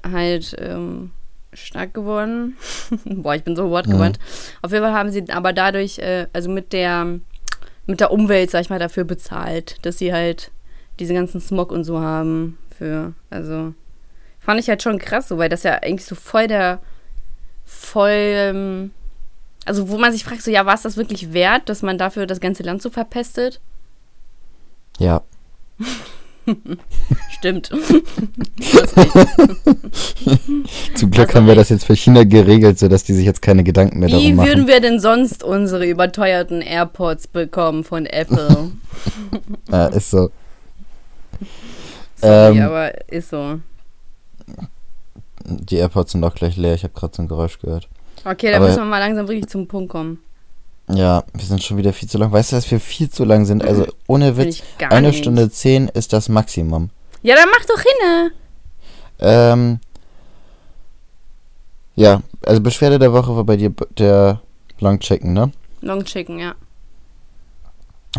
halt 0.10 0.56
ähm, 0.58 1.12
stark 1.54 1.94
geworden. 1.94 2.56
Boah, 3.06 3.36
ich 3.36 3.44
bin 3.44 3.56
so 3.56 3.70
wortgewandt. 3.70 4.20
Auf 4.62 4.72
jeden 4.72 4.84
Fall 4.84 4.94
haben 4.94 5.12
sie 5.12 5.26
aber 5.30 5.52
dadurch, 5.52 6.00
äh, 6.00 6.28
also 6.34 6.50
mit 6.50 6.72
der 6.72 7.20
mit 7.86 8.00
der 8.00 8.12
Umwelt, 8.12 8.50
sag 8.50 8.62
ich 8.62 8.70
mal, 8.70 8.80
dafür 8.80 9.04
bezahlt, 9.04 9.78
dass 9.86 9.98
sie 9.98 10.14
halt 10.14 10.52
diese 11.00 11.14
ganzen 11.14 11.42
Smog 11.42 11.72
und 11.72 11.84
so 11.84 12.00
haben. 12.00 12.58
Für, 12.78 13.14
also 13.30 13.74
fand 14.40 14.60
ich 14.60 14.70
halt 14.70 14.82
schon 14.82 14.98
krass, 14.98 15.28
so, 15.28 15.38
weil 15.38 15.50
das 15.50 15.64
ja 15.64 15.74
eigentlich 15.74 16.06
so 16.06 16.16
voll 16.16 16.48
der 16.48 16.80
voll, 17.66 18.10
ähm, 18.12 18.92
also 19.66 19.90
wo 19.90 19.98
man 19.98 20.12
sich 20.12 20.24
fragt, 20.24 20.42
so 20.42 20.52
ja, 20.52 20.66
war 20.66 20.74
es 20.76 20.82
das 20.84 20.98
wirklich 20.98 21.34
wert, 21.34 21.70
dass 21.70 21.82
man 21.82 21.98
dafür 21.98 22.26
das 22.28 22.40
ganze 22.40 22.64
Land 22.64 22.82
so 22.82 22.90
verpestet? 22.90 23.60
Ja. 25.00 25.22
Stimmt. 27.30 27.68
Zum 30.96 31.12
Glück 31.12 31.28
Also 31.30 31.40
haben 31.40 31.48
wir 31.48 31.56
das 31.56 31.70
jetzt 31.70 31.86
für 31.86 31.96
China 31.96 32.26
geregelt, 32.26 32.78
sodass 32.80 33.04
die 33.06 33.14
sich 33.14 33.26
jetzt 33.26 33.42
keine 33.42 33.64
Gedanken 33.64 34.00
mehr 34.00 34.10
Wie 34.10 34.14
darum 34.14 34.36
machen. 34.36 34.48
würden 34.50 34.68
wir 34.68 34.82
denn 34.82 35.00
sonst 35.00 35.42
unsere 35.44 35.86
überteuerten 35.88 36.62
AirPods 36.62 37.28
bekommen 37.28 37.84
von 37.84 38.06
Apple? 38.06 38.72
Ja, 39.72 39.88
ist 39.88 40.12
so. 40.12 40.30
Sorry, 42.18 42.58
Ähm. 42.58 42.62
aber 42.64 43.10
ist 43.12 43.30
so. 43.30 43.60
Die 45.46 45.76
AirPods 45.78 46.14
sind 46.14 46.24
auch 46.24 46.36
gleich 46.36 46.56
leer. 46.58 46.74
Ich 46.76 46.84
habe 46.84 46.94
gerade 46.94 47.16
so 47.16 47.22
ein 47.22 47.28
Geräusch 47.28 47.60
gehört. 47.60 47.88
Okay, 48.26 48.48
dann 48.52 48.56
aber- 48.62 48.68
müssen 48.68 48.80
wir 48.82 48.86
mal 48.86 49.00
langsam 49.00 49.28
wirklich 49.28 49.48
zum 49.48 49.68
Punkt 49.68 49.90
kommen. 49.90 50.20
Ja, 50.90 51.24
wir 51.34 51.46
sind 51.46 51.64
schon 51.64 51.78
wieder 51.78 51.94
viel 51.94 52.10
zu 52.10 52.18
lang. 52.18 52.32
Weißt 52.32 52.52
du, 52.52 52.58
dass 52.58 52.70
wir 52.70 52.80
viel 52.80 53.10
zu 53.10 53.24
lang 53.24 53.46
sind? 53.46 53.64
Also 53.64 53.86
ohne 54.08 54.36
Witz, 54.38 54.62
eine 54.90 55.08
nicht. 55.10 55.20
Stunde 55.20 55.50
zehn 55.50 55.88
ist 55.88 56.12
das 56.14 56.28
Maximum. 56.30 56.90
Ja, 57.22 57.36
dann 57.36 57.48
mach 57.50 57.66
doch 57.66 57.82
hin. 57.82 58.32
Ähm, 59.20 59.80
ja, 61.96 62.22
also 62.46 62.62
Beschwerde 62.62 63.00
der 63.00 63.14
Woche 63.14 63.36
war 63.36 63.44
bei 63.44 63.56
dir 63.56 63.72
der 63.98 64.42
Long 64.80 65.00
Chicken, 65.00 65.34
ne? 65.34 65.52
Long 65.82 66.04
Chicken, 66.04 66.40
ja. 66.40 66.56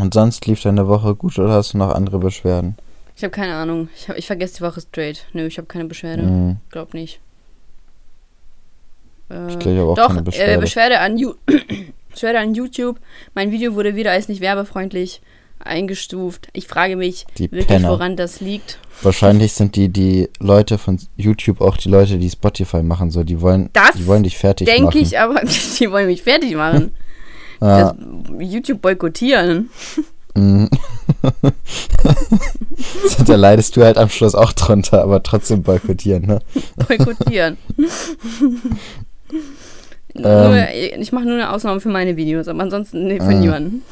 Und 0.01 0.15
sonst 0.15 0.47
lief 0.47 0.63
deine 0.63 0.89
Woche 0.89 1.15
gut 1.15 1.39
oder 1.39 1.53
hast 1.53 1.75
du 1.75 1.79
noch 1.79 1.95
andere 1.95 2.19
Beschwerden? 2.19 2.77
Ich 3.17 3.23
habe 3.23 3.31
keine 3.31 3.55
Ahnung. 3.55 3.89
Ich, 3.97 4.09
hab, 4.09 4.17
ich 4.19 4.27
vergesse 4.27 4.57
die 4.57 4.63
Woche 4.63 4.81
straight. 4.81 5.27
Nö, 5.33 5.47
ich 5.47 5.57
habe 5.59 5.67
keine 5.69 5.85
Beschwerde. 5.85 6.23
Mhm. 6.25 6.57
Glaub 6.71 6.95
nicht. 6.95 7.21
Äh, 9.31 9.49
Ich 9.53 9.59
glaube, 9.59 9.83
auch 9.85 9.95
Doch, 9.97 10.09
keine 10.09 10.23
Beschwerde. 10.23 10.53
Äh, 10.55 10.59
Beschwerde, 10.59 10.99
an 11.01 11.17
Beschwerde 12.11 12.39
an 12.41 12.55
YouTube. 12.55 12.99
Mein 13.35 13.51
Video 13.53 13.75
wurde 13.75 13.95
wieder 13.97 14.11
als 14.13 14.29
nicht 14.29 14.41
werbefreundlich 14.41 15.21
eingestuft. 15.61 16.49
Ich 16.53 16.67
frage 16.67 16.97
mich 16.97 17.25
Die 17.39 17.45
wirklich, 17.51 17.67
Penner. 17.69 17.91
woran 17.91 18.17
das 18.17 18.41
liegt. 18.41 18.79
Wahrscheinlich 19.03 19.53
sind 19.55 19.77
die 19.77 19.89
die 19.89 20.29
Leute 20.41 20.77
von 20.79 20.99
YouTube 21.17 21.61
auch 21.61 21.77
die 21.77 21.89
Leute, 21.89 22.19
die 22.19 22.29
Spotify 22.31 22.83
machen, 22.83 23.11
so 23.11 23.23
die 23.25 23.41
wollen, 23.41 23.71
Das 23.73 23.93
die 23.97 24.07
wollen 24.07 24.25
dich 24.25 24.37
fertig 24.37 24.67
Denke 24.67 24.85
machen. 24.87 24.99
ich, 24.99 25.19
aber 25.19 25.41
die 25.79 25.91
wollen 25.91 26.07
mich 26.07 26.23
fertig 26.23 26.55
machen. 26.55 26.95
ja, 27.63 27.93
Das 27.93 27.97
YouTube 28.41 28.83
boykottieren. 28.83 29.71
da 33.27 33.35
leidest 33.37 33.77
du 33.77 33.83
halt 33.85 33.97
am 33.99 34.09
Schluss 34.09 34.35
auch 34.35 34.53
drunter, 34.53 35.03
aber 35.03 35.23
trotzdem 35.23 35.63
boykottieren, 35.63 36.27
ne? 36.27 36.39
Boykottieren. 36.89 37.57
Ähm. 40.17 40.23
nur, 40.23 40.69
ich 41.01 41.11
mache 41.11 41.25
nur 41.25 41.35
eine 41.35 41.53
Ausnahme 41.53 41.81
für 41.81 41.89
meine 41.89 42.17
Videos, 42.17 42.47
aber 42.47 42.63
ansonsten 42.63 43.07
nee, 43.09 43.19
für 43.19 43.33
Mhm. 43.35 43.41
niemanden. 43.41 43.83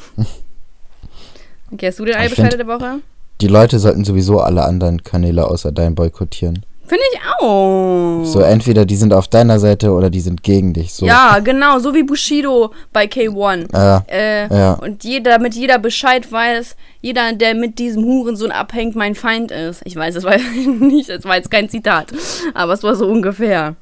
Okay, 1.69 1.87
hast 1.87 1.99
du 1.99 2.05
find- 2.05 2.29
Beschwerde 2.29 2.57
der 2.57 2.67
Woche? 2.67 2.99
Die 3.41 3.47
Leute 3.47 3.77
sollten 3.77 4.05
sowieso 4.05 4.39
alle 4.39 4.63
anderen 4.63 5.03
Kanäle 5.03 5.45
außer 5.45 5.73
deinen 5.73 5.95
boykottieren. 5.95 6.65
Finde 6.93 7.05
ich 7.11 7.19
auch. 7.41 8.23
So, 8.23 8.41
entweder 8.41 8.85
die 8.85 8.95
sind 8.95 9.15
auf 9.15 9.27
deiner 9.27 9.57
Seite 9.59 9.91
oder 9.93 10.11
die 10.11 10.19
sind 10.19 10.43
gegen 10.43 10.73
dich. 10.73 10.93
So. 10.93 11.07
Ja, 11.07 11.39
genau, 11.39 11.79
so 11.79 11.91
wie 11.95 12.03
Bushido 12.03 12.71
bei 12.91 13.05
K1. 13.05 13.67
Ja, 13.73 14.03
Äh, 14.07 14.47
Ja. 14.55 14.73
Und 14.73 15.03
jeder, 15.03 15.31
damit 15.31 15.55
jeder 15.55 15.79
Bescheid 15.79 16.31
weiß, 16.31 16.75
jeder, 17.01 17.33
der 17.33 17.55
mit 17.55 17.79
diesem 17.79 18.03
Hurensohn 18.03 18.51
abhängt, 18.51 18.95
mein 18.95 19.15
Feind 19.15 19.49
ist. 19.49 19.81
Ich 19.85 19.95
weiß, 19.95 20.13
das 20.13 20.23
war 20.23 20.37
nicht, 20.79 21.09
das 21.09 21.23
war 21.23 21.35
jetzt 21.35 21.49
kein 21.49 21.67
Zitat, 21.67 22.11
aber 22.53 22.73
es 22.73 22.83
war 22.83 22.93
so 22.93 23.07
ungefähr. 23.07 23.75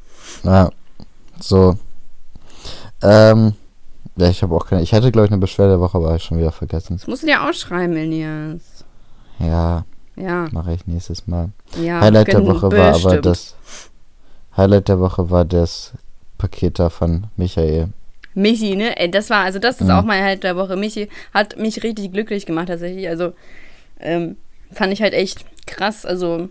ja. 0.44 0.70
So. 1.42 1.76
Ähm. 3.04 3.54
Ja, 4.16 4.30
ich 4.30 4.42
habe 4.42 4.56
auch 4.56 4.68
keine. 4.68 4.84
Ich 4.84 4.94
hatte, 4.94 5.12
glaube 5.12 5.26
ich, 5.26 5.32
eine 5.34 5.42
Beschwerde 5.42 5.72
der 5.74 5.80
Woche, 5.82 5.98
aber 5.98 6.12
hab 6.12 6.16
ich 6.18 6.24
schon 6.24 6.38
wieder 6.38 6.52
vergessen. 6.54 6.96
Das 6.98 7.08
musst 7.08 7.24
du 7.24 7.28
dir 7.28 7.44
ausschreiben, 7.44 7.98
Elias. 7.98 8.62
Ja, 9.40 9.84
Ja, 10.22 10.48
mache 10.52 10.74
ich 10.74 10.86
nächstes 10.88 11.26
Mal. 11.28 11.50
ja. 11.82 12.00
Highlight 12.02 12.28
der 12.28 12.46
Woche 12.46 12.72
war 12.72 12.90
aber 12.90 12.94
bestimmt. 13.04 13.26
das. 13.26 13.56
Highlight 14.56 14.88
der 14.88 15.00
Woche 15.00 15.30
war 15.30 15.46
das 15.46 15.94
Paket 16.38 16.78
da 16.80 16.90
von 16.90 17.28
Michael. 17.38 17.90
Michi, 18.34 18.76
ne? 18.76 18.98
Ey, 18.98 19.10
das 19.10 19.30
war, 19.30 19.44
also 19.44 19.60
das 19.60 19.82
ist 19.82 19.88
Mhm. 19.88 19.92
auch 19.94 20.04
mein 20.04 20.24
Highlight 20.24 20.44
der 20.44 20.56
Woche. 20.56 20.76
Michi 20.76 21.10
hat 21.34 21.58
mich 21.58 21.84
richtig 21.84 22.12
glücklich 22.12 22.46
gemacht 22.46 22.68
tatsächlich. 22.68 23.08
Also 23.10 23.34
ähm, 24.00 24.38
fand 24.72 24.94
ich 24.94 25.02
halt 25.02 25.14
echt 25.14 25.46
krass. 25.66 26.06
Also 26.06 26.50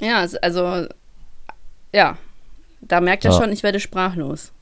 ja, 0.00 0.26
also 0.42 0.86
ja, 1.92 2.16
da 2.82 3.00
merkt 3.00 3.24
er 3.24 3.32
Ja. 3.32 3.38
schon, 3.40 3.52
ich 3.52 3.62
werde 3.62 3.80
sprachlos. 3.80 4.52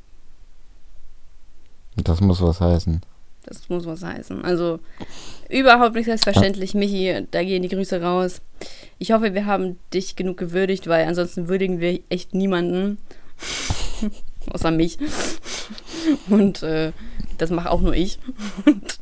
Das 1.97 2.21
muss 2.21 2.41
was 2.43 2.61
heißen. 2.61 3.01
Das 3.47 3.69
muss 3.69 3.87
was 3.87 4.03
heißen. 4.03 4.45
Also 4.45 4.81
überhaupt 5.59 5.95
nicht 5.95 6.07
selbstverständlich, 6.07 6.75
Michi, 6.75 7.27
da 7.31 7.43
gehen 7.43 7.63
die 7.63 7.69
Grüße 7.69 8.03
raus. 8.03 8.41
Ich 8.99 9.13
hoffe, 9.13 9.35
wir 9.35 9.47
haben 9.47 9.79
dich 9.93 10.17
genug 10.17 10.37
gewürdigt, 10.37 10.89
weil 10.89 11.07
ansonsten 11.07 11.49
würdigen 11.49 11.81
wir 11.81 12.01
echt 12.11 12.35
niemanden. 12.35 12.99
Außer 14.51 14.71
mich. 14.71 14.99
Und 16.29 16.63
äh, 16.63 16.93
das 17.39 17.51
mache 17.51 17.71
auch 17.71 17.81
nur 17.81 17.95
ich. 17.95 18.19
Und 18.67 18.99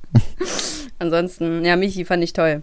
ansonsten, 0.98 1.64
ja, 1.64 1.76
Michi 1.76 2.04
fand 2.04 2.22
ich 2.22 2.32
toll. 2.32 2.62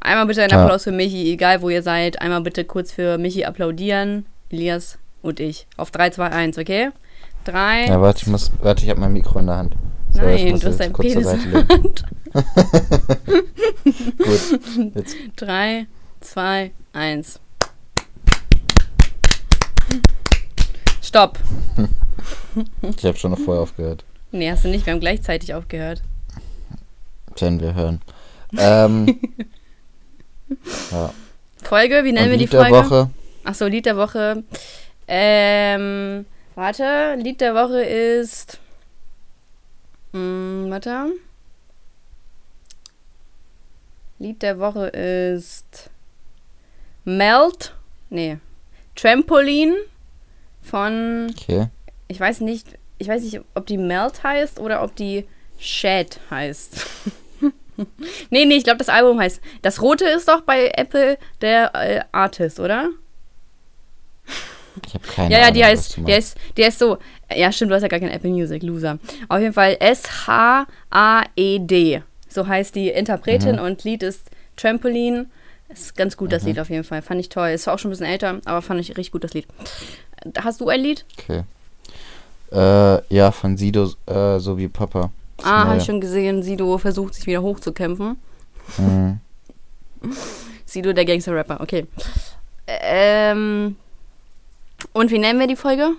Einmal 0.00 0.26
bitte 0.26 0.42
einen 0.42 0.50
Ja. 0.52 0.62
Applaus 0.64 0.84
für 0.84 0.92
Michi, 0.92 1.32
egal 1.32 1.62
wo 1.62 1.68
ihr 1.70 1.82
seid. 1.82 2.20
Einmal 2.20 2.40
bitte 2.40 2.64
kurz 2.64 2.92
für 2.92 3.18
Michi 3.18 3.44
applaudieren. 3.44 4.26
Elias 4.50 4.98
und 5.22 5.40
ich. 5.40 5.66
Auf 5.76 5.90
3, 5.90 6.10
2, 6.10 6.26
1, 6.30 6.58
okay? 6.58 6.90
3, 7.44 7.86
Ja, 7.86 8.00
warte, 8.00 8.20
ich 8.22 8.26
muss, 8.26 8.52
warte, 8.60 8.84
ich 8.84 8.90
habe 8.90 9.00
mein 9.00 9.12
Mikro 9.12 9.38
in 9.38 9.46
der 9.46 9.56
Hand. 9.56 9.74
So, 10.14 10.22
Nein, 10.22 10.46
du 10.46 10.52
hast 10.54 10.62
jetzt 10.62 10.80
dein 10.80 10.92
kurz 10.92 11.12
zur 11.12 11.22
Penis. 11.22 11.44
Gut, 14.18 14.94
jetzt 14.94 15.16
3, 15.36 15.86
2, 16.20 16.70
1. 16.92 17.40
Stopp. 21.02 21.38
Ich 22.96 23.04
habe 23.04 23.18
schon 23.18 23.32
noch 23.32 23.38
vorher 23.40 23.62
aufgehört. 23.62 24.04
Nee, 24.30 24.48
hast 24.48 24.64
du 24.64 24.68
nicht. 24.68 24.86
Wir 24.86 24.92
haben 24.92 25.00
gleichzeitig 25.00 25.52
aufgehört. 25.54 26.02
Werden 27.38 27.60
wir 27.60 27.74
hören. 27.74 28.00
Ähm, 28.56 29.20
ja. 30.92 31.12
Folge, 31.62 32.04
wie 32.04 32.12
nennen 32.12 32.26
Und 32.26 32.30
wir 32.30 32.38
die 32.38 32.44
Lied 32.44 32.52
der 32.52 32.60
Folge? 32.66 32.76
Woche. 32.76 33.10
Achso, 33.42 33.66
Lied 33.66 33.86
der 33.86 33.96
Woche. 33.96 34.44
Ähm, 35.08 36.26
warte, 36.54 37.16
Lied 37.16 37.40
der 37.40 37.54
Woche 37.56 37.82
ist. 37.82 38.60
Hm, 40.14 40.66
warte. 40.70 41.12
Lied 44.20 44.42
der 44.42 44.60
Woche 44.60 44.86
ist. 44.86 45.90
Melt. 47.04 47.74
Nee. 48.10 48.38
Trampolin 48.94 49.74
von. 50.62 51.34
Okay. 51.36 51.68
Ich 52.06 52.20
weiß 52.20 52.40
nicht, 52.42 52.78
ich 52.98 53.08
weiß 53.08 53.22
nicht, 53.22 53.40
ob 53.54 53.66
die 53.66 53.76
Melt 53.76 54.22
heißt 54.22 54.60
oder 54.60 54.84
ob 54.84 54.94
die 54.94 55.26
Shed 55.58 56.20
heißt. 56.30 56.86
nee, 58.30 58.44
nee, 58.44 58.54
ich 58.54 58.64
glaube, 58.64 58.78
das 58.78 58.88
Album 58.88 59.18
heißt. 59.18 59.40
Das 59.62 59.82
rote 59.82 60.04
ist 60.04 60.28
doch 60.28 60.42
bei 60.42 60.70
Apple 60.76 61.18
der 61.40 61.74
äh, 61.74 62.04
Artist, 62.12 62.60
oder? 62.60 62.90
Ich 64.86 64.94
habe 64.94 65.06
keine 65.06 65.32
ja, 65.32 65.38
ja, 65.38 65.44
Ahnung. 65.44 65.54
die 65.54 65.64
heißt, 65.64 65.96
die 65.96 66.12
heißt, 66.12 66.36
die 66.56 66.64
heißt 66.64 66.78
so. 66.78 66.98
Ja, 67.36 67.52
stimmt, 67.52 67.70
du 67.70 67.74
hast 67.74 67.82
ja 67.82 67.88
gar 67.88 68.00
kein 68.00 68.10
Apple 68.10 68.30
Music, 68.30 68.62
Loser. 68.62 68.98
Auf 69.28 69.40
jeden 69.40 69.52
Fall 69.52 69.76
S-H-A-E-D. 70.90 72.02
So 72.28 72.46
heißt 72.46 72.74
die 72.74 72.88
Interpretin 72.88 73.56
Mhm. 73.56 73.62
und 73.62 73.84
Lied 73.84 74.02
ist 74.02 74.22
Trampoline. 74.56 75.26
Ist 75.68 75.96
ganz 75.96 76.16
gut, 76.16 76.32
das 76.32 76.42
Mhm. 76.42 76.48
Lied 76.48 76.60
auf 76.60 76.70
jeden 76.70 76.84
Fall. 76.84 77.02
Fand 77.02 77.20
ich 77.20 77.28
toll. 77.28 77.48
Ist 77.50 77.68
auch 77.68 77.78
schon 77.78 77.88
ein 77.90 77.92
bisschen 77.92 78.06
älter, 78.06 78.40
aber 78.44 78.62
fand 78.62 78.80
ich 78.80 78.90
richtig 78.90 79.12
gut, 79.12 79.24
das 79.24 79.34
Lied. 79.34 79.46
Hast 80.42 80.60
du 80.60 80.68
ein 80.68 80.80
Lied? 80.80 81.04
Okay. 81.18 81.42
Äh, 82.52 83.14
ja, 83.14 83.32
von 83.32 83.56
Sido, 83.56 83.90
äh, 84.06 84.38
so 84.38 84.56
wie 84.58 84.68
Papa. 84.68 85.10
Das 85.38 85.46
Ah, 85.46 85.66
habe 85.66 85.78
ich 85.78 85.84
schon 85.84 86.00
gesehen. 86.00 86.42
Sido 86.42 86.78
versucht 86.78 87.14
sich 87.14 87.26
wieder 87.26 87.42
hochzukämpfen. 87.42 88.16
Mhm. 88.78 89.18
Sido, 90.64 90.92
der 90.92 91.04
Gangster-Rapper, 91.04 91.60
okay. 91.60 91.86
Ähm. 92.66 93.76
Und 94.92 95.10
wie 95.10 95.18
nennen 95.18 95.38
wir 95.40 95.46
die 95.46 95.56
Folge? 95.56 95.90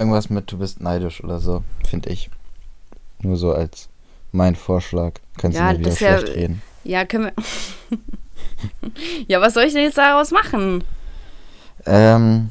Irgendwas 0.00 0.30
mit 0.30 0.50
du 0.50 0.58
bist 0.58 0.80
neidisch 0.80 1.22
oder 1.22 1.38
so, 1.38 1.62
finde 1.86 2.08
ich. 2.10 2.30
Nur 3.20 3.36
so 3.36 3.52
als 3.52 3.88
mein 4.32 4.56
Vorschlag. 4.56 5.12
Kannst 5.36 5.58
Ja, 5.58 5.68
du 5.72 5.74
mir 5.74 5.80
wieder 5.80 5.90
ist 5.92 6.00
ja- 6.00 6.18
schlecht 6.18 6.36
reden. 6.36 6.62
Ja, 6.84 7.04
können 7.04 7.24
wir. 7.26 7.98
ja, 9.28 9.40
was 9.42 9.54
soll 9.54 9.64
ich 9.64 9.74
denn 9.74 9.82
jetzt 9.84 9.98
daraus 9.98 10.30
machen? 10.30 10.82
Ähm. 11.86 12.50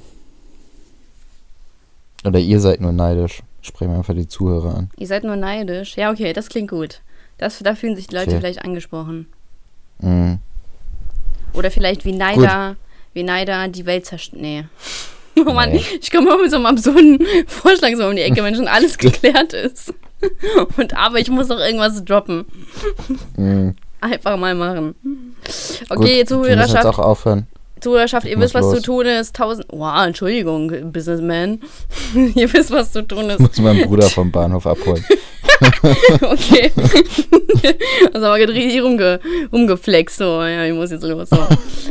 Oder 2.23 2.39
ihr 2.39 2.59
seid 2.59 2.81
nur 2.81 2.91
neidisch. 2.91 3.41
Sprechen 3.61 3.91
wir 3.91 3.97
einfach 3.97 4.13
die 4.13 4.27
Zuhörer 4.27 4.75
an. 4.75 4.89
Ihr 4.97 5.07
seid 5.07 5.23
nur 5.23 5.35
neidisch. 5.35 5.97
Ja, 5.97 6.11
okay, 6.11 6.31
das 6.33 6.49
klingt 6.49 6.69
gut. 6.69 7.01
Das, 7.39 7.57
da 7.59 7.73
fühlen 7.75 7.95
sich 7.95 8.07
die 8.07 8.15
Leute 8.15 8.29
Okay. 8.31 8.39
vielleicht 8.39 8.63
angesprochen. 8.63 9.27
Mhm. 9.99 10.37
Oder 11.53 11.71
vielleicht 11.71 12.05
wie 12.05 12.11
Neider, 12.11 12.75
wie 13.13 13.23
Neider 13.23 13.67
die 13.69 13.85
Welt 13.85 14.05
zerstört. 14.05 14.41
Nee. 14.41 14.65
Oh 15.47 15.53
Mann, 15.53 15.71
Nee. 15.71 15.83
ich 16.01 16.11
komme 16.11 16.27
immer 16.29 16.41
mit 16.41 16.51
so 16.51 16.57
einem 16.57 16.65
absurden 16.65 17.19
Vorschlag 17.47 17.95
so 17.95 18.07
um 18.07 18.15
die 18.15 18.21
Ecke, 18.21 18.43
wenn 18.43 18.55
schon 18.55 18.67
alles 18.67 18.97
geklärt 18.97 19.53
ist. 19.53 19.93
Und 20.77 20.95
aber 20.97 21.19
ich 21.19 21.29
muss 21.29 21.47
doch 21.47 21.59
irgendwas 21.59 22.03
droppen. 22.03 22.45
Mhm. 23.37 23.75
Einfach 24.01 24.37
mal 24.37 24.55
machen. 24.55 24.95
Gut, 25.43 25.89
Okay, 25.89 25.89
Wir 25.89 26.05
müssen 26.05 26.17
jetzt 26.17 26.29
Zuhörerschaft, 26.29 26.85
auch 26.85 26.99
aufhören. 26.99 27.47
Zuhörerschaft, 27.79 28.27
ihr 28.27 28.39
wisst, 28.39 28.53
was 28.53 28.69
zu 28.69 28.75
los. 28.75 28.81
tun 28.83 29.05
ist. 29.05 29.35
Tausend. 29.35 29.65
Wow, 29.71 30.05
Entschuldigung, 30.05 30.91
Businessman. 30.91 31.59
ihr 32.35 32.51
wisst, 32.53 32.71
was 32.71 32.91
zu 32.91 33.01
tun 33.03 33.29
ist. 33.29 33.39
Ich 33.39 33.47
muss 33.47 33.59
meinen 33.59 33.87
Bruder 33.87 34.09
vom 34.09 34.31
Bahnhof 34.31 34.65
abholen. 34.67 35.03
Okay. 36.21 36.71
also 38.13 38.27
aber 38.27 38.39
gerade 38.39 38.53
richtig 38.53 38.81
rumge 38.81 39.19
rumgeflext. 39.51 40.17
So, 40.17 40.41
ja, 40.41 40.63
ich 40.63 40.73
muss 40.73 40.91
jetzt 40.91 41.03
los. 41.03 41.29
So. 41.29 41.37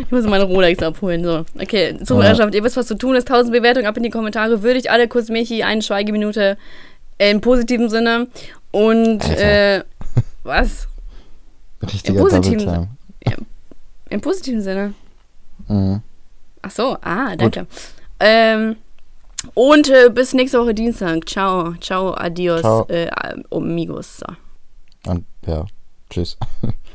Ich 0.01 0.11
muss 0.11 0.25
meine 0.25 0.45
Rolex 0.45 0.83
abholen. 0.83 1.23
So. 1.23 1.45
Okay, 1.61 1.97
Zuhörerschaft, 2.03 2.55
ihr 2.55 2.65
wisst, 2.65 2.77
was 2.77 2.87
zu 2.87 2.97
tun 2.97 3.15
ist. 3.17 3.29
1000 3.29 3.53
Bewertungen 3.53 3.87
ab 3.87 3.97
in 3.97 4.05
die 4.05 4.11
Kommentare. 4.11 4.63
Würde 4.63 4.79
ich 4.79 4.91
alle 4.91 5.07
kurz 5.07 5.29
Michi 5.29 5.63
eine 5.63 5.83
Schweigeminute 5.83 6.57
äh, 7.19 7.31
im 7.31 7.43
positiven 7.43 7.91
Sinne. 7.91 8.29
Und 8.71 9.23
äh, 9.39 9.83
was? 10.45 10.89
Richtiger 11.83 12.21
positiven 12.21 12.59
Double 12.67 12.89
Time. 13.25 13.47
Im 14.11 14.21
positiven 14.21 14.63
Sinne. 14.63 14.95
Mhm. 15.69 16.03
Ach 16.63 16.71
so, 16.71 16.97
ah, 17.03 17.37
danke. 17.37 17.67
Ähm, 18.21 18.77
und 19.55 19.89
äh, 19.89 20.11
bis 20.11 20.35
nächste 20.35 20.61
Woche 20.61 20.75
Dienstag. 20.75 21.29
Ciao, 21.29 21.75
ciao, 21.81 22.15
adios, 22.15 22.61
Ciao. 22.61 22.87
Äh, 22.89 23.09
amigos. 23.51 24.19
So. 24.19 25.11
Und 25.11 25.25
ja, 25.47 25.65
tschüss. 26.11 26.37